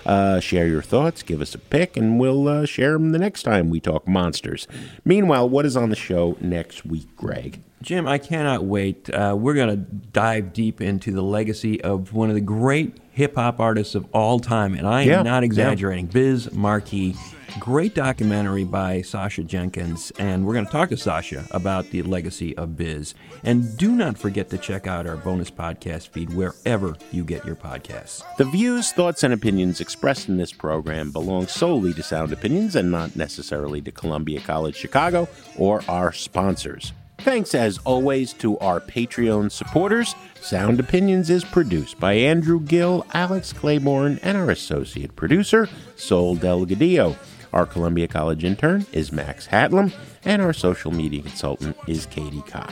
Uh, 0.07 0.39
share 0.39 0.67
your 0.67 0.81
thoughts, 0.81 1.21
give 1.21 1.41
us 1.41 1.53
a 1.53 1.57
pick, 1.57 1.97
and 1.97 2.17
we'll 2.17 2.47
uh, 2.47 2.65
share 2.65 2.93
them 2.93 3.11
the 3.11 3.19
next 3.19 3.43
time 3.43 3.69
we 3.69 3.79
talk 3.81 4.07
monsters. 4.07 4.65
Meanwhile, 5.03 5.49
what 5.49 5.65
is 5.65 5.75
on 5.75 5.89
the 5.89 5.97
show 5.97 6.37
next 6.39 6.85
week, 6.85 7.13
Greg? 7.17 7.61
Jim, 7.81 8.07
I 8.07 8.17
cannot 8.17 8.63
wait. 8.63 9.09
Uh, 9.09 9.35
we're 9.37 9.53
going 9.53 9.69
to 9.69 9.75
dive 9.75 10.53
deep 10.53 10.79
into 10.81 11.11
the 11.11 11.21
legacy 11.21 11.81
of 11.83 12.13
one 12.13 12.29
of 12.29 12.35
the 12.35 12.41
great 12.41 12.97
hip 13.11 13.35
hop 13.35 13.59
artists 13.59 13.95
of 13.95 14.07
all 14.13 14.39
time, 14.39 14.73
and 14.75 14.87
I 14.87 15.01
am 15.01 15.07
Yeah, 15.09 15.21
not 15.23 15.43
yeah. 15.43 15.45
exaggerating. 15.45 16.05
Biz 16.07 16.53
Markie. 16.53 17.15
Great 17.59 17.95
documentary 17.95 18.65
by 18.65 19.01
Sasha 19.01 19.43
Jenkins, 19.43 20.11
and 20.19 20.45
we're 20.45 20.53
going 20.53 20.65
to 20.65 20.71
talk 20.71 20.89
to 20.89 20.97
Sasha 20.97 21.47
about 21.51 21.89
the 21.89 22.03
legacy 22.03 22.55
of 22.55 22.77
Biz. 22.77 23.15
And 23.43 23.75
do 23.77 23.93
not 23.93 24.17
forget 24.17 24.49
to 24.49 24.57
check 24.57 24.85
out 24.85 25.07
our 25.07 25.15
bonus 25.15 25.49
podcast 25.49 26.09
feed 26.09 26.33
wherever 26.33 26.95
you 27.11 27.23
get 27.23 27.45
your 27.45 27.55
podcasts. 27.55 28.21
The 28.37 28.45
views, 28.45 28.91
thoughts, 28.91 29.23
and 29.23 29.33
opinions 29.33 29.81
expressed 29.81 30.29
in 30.29 30.37
this 30.37 30.51
program 30.51 31.11
belong 31.11 31.47
solely 31.47 31.93
to 31.93 32.03
Sound 32.03 32.31
Opinions 32.31 32.75
and 32.75 32.91
not 32.91 33.15
necessarily 33.15 33.81
to 33.81 33.91
Columbia 33.91 34.41
College 34.41 34.75
Chicago 34.75 35.27
or 35.57 35.81
our 35.87 36.11
sponsors. 36.11 36.91
Thanks 37.19 37.55
as 37.55 37.79
always 37.79 38.33
to 38.33 38.59
our 38.59 38.79
Patreon 38.79 39.51
supporters. 39.51 40.13
Sound 40.39 40.79
Opinions 40.79 41.29
is 41.29 41.43
produced 41.43 41.99
by 41.99 42.13
Andrew 42.13 42.59
Gill, 42.59 43.05
Alex 43.13 43.51
Claiborne, 43.51 44.19
and 44.21 44.37
our 44.37 44.51
associate 44.51 45.15
producer, 45.15 45.67
Sol 45.95 46.37
Delgadillo. 46.37 47.15
Our 47.57 47.65
Columbia 47.65 48.07
College 48.07 48.43
intern 48.43 48.85
is 48.93 49.11
Max 49.11 49.47
Hatlam, 49.47 49.91
and 50.23 50.43
our 50.43 50.53
social 50.53 50.91
media 50.91 51.23
consultant 51.23 51.75
is 51.87 52.05
Katie 52.05 52.43
Cott. 52.43 52.71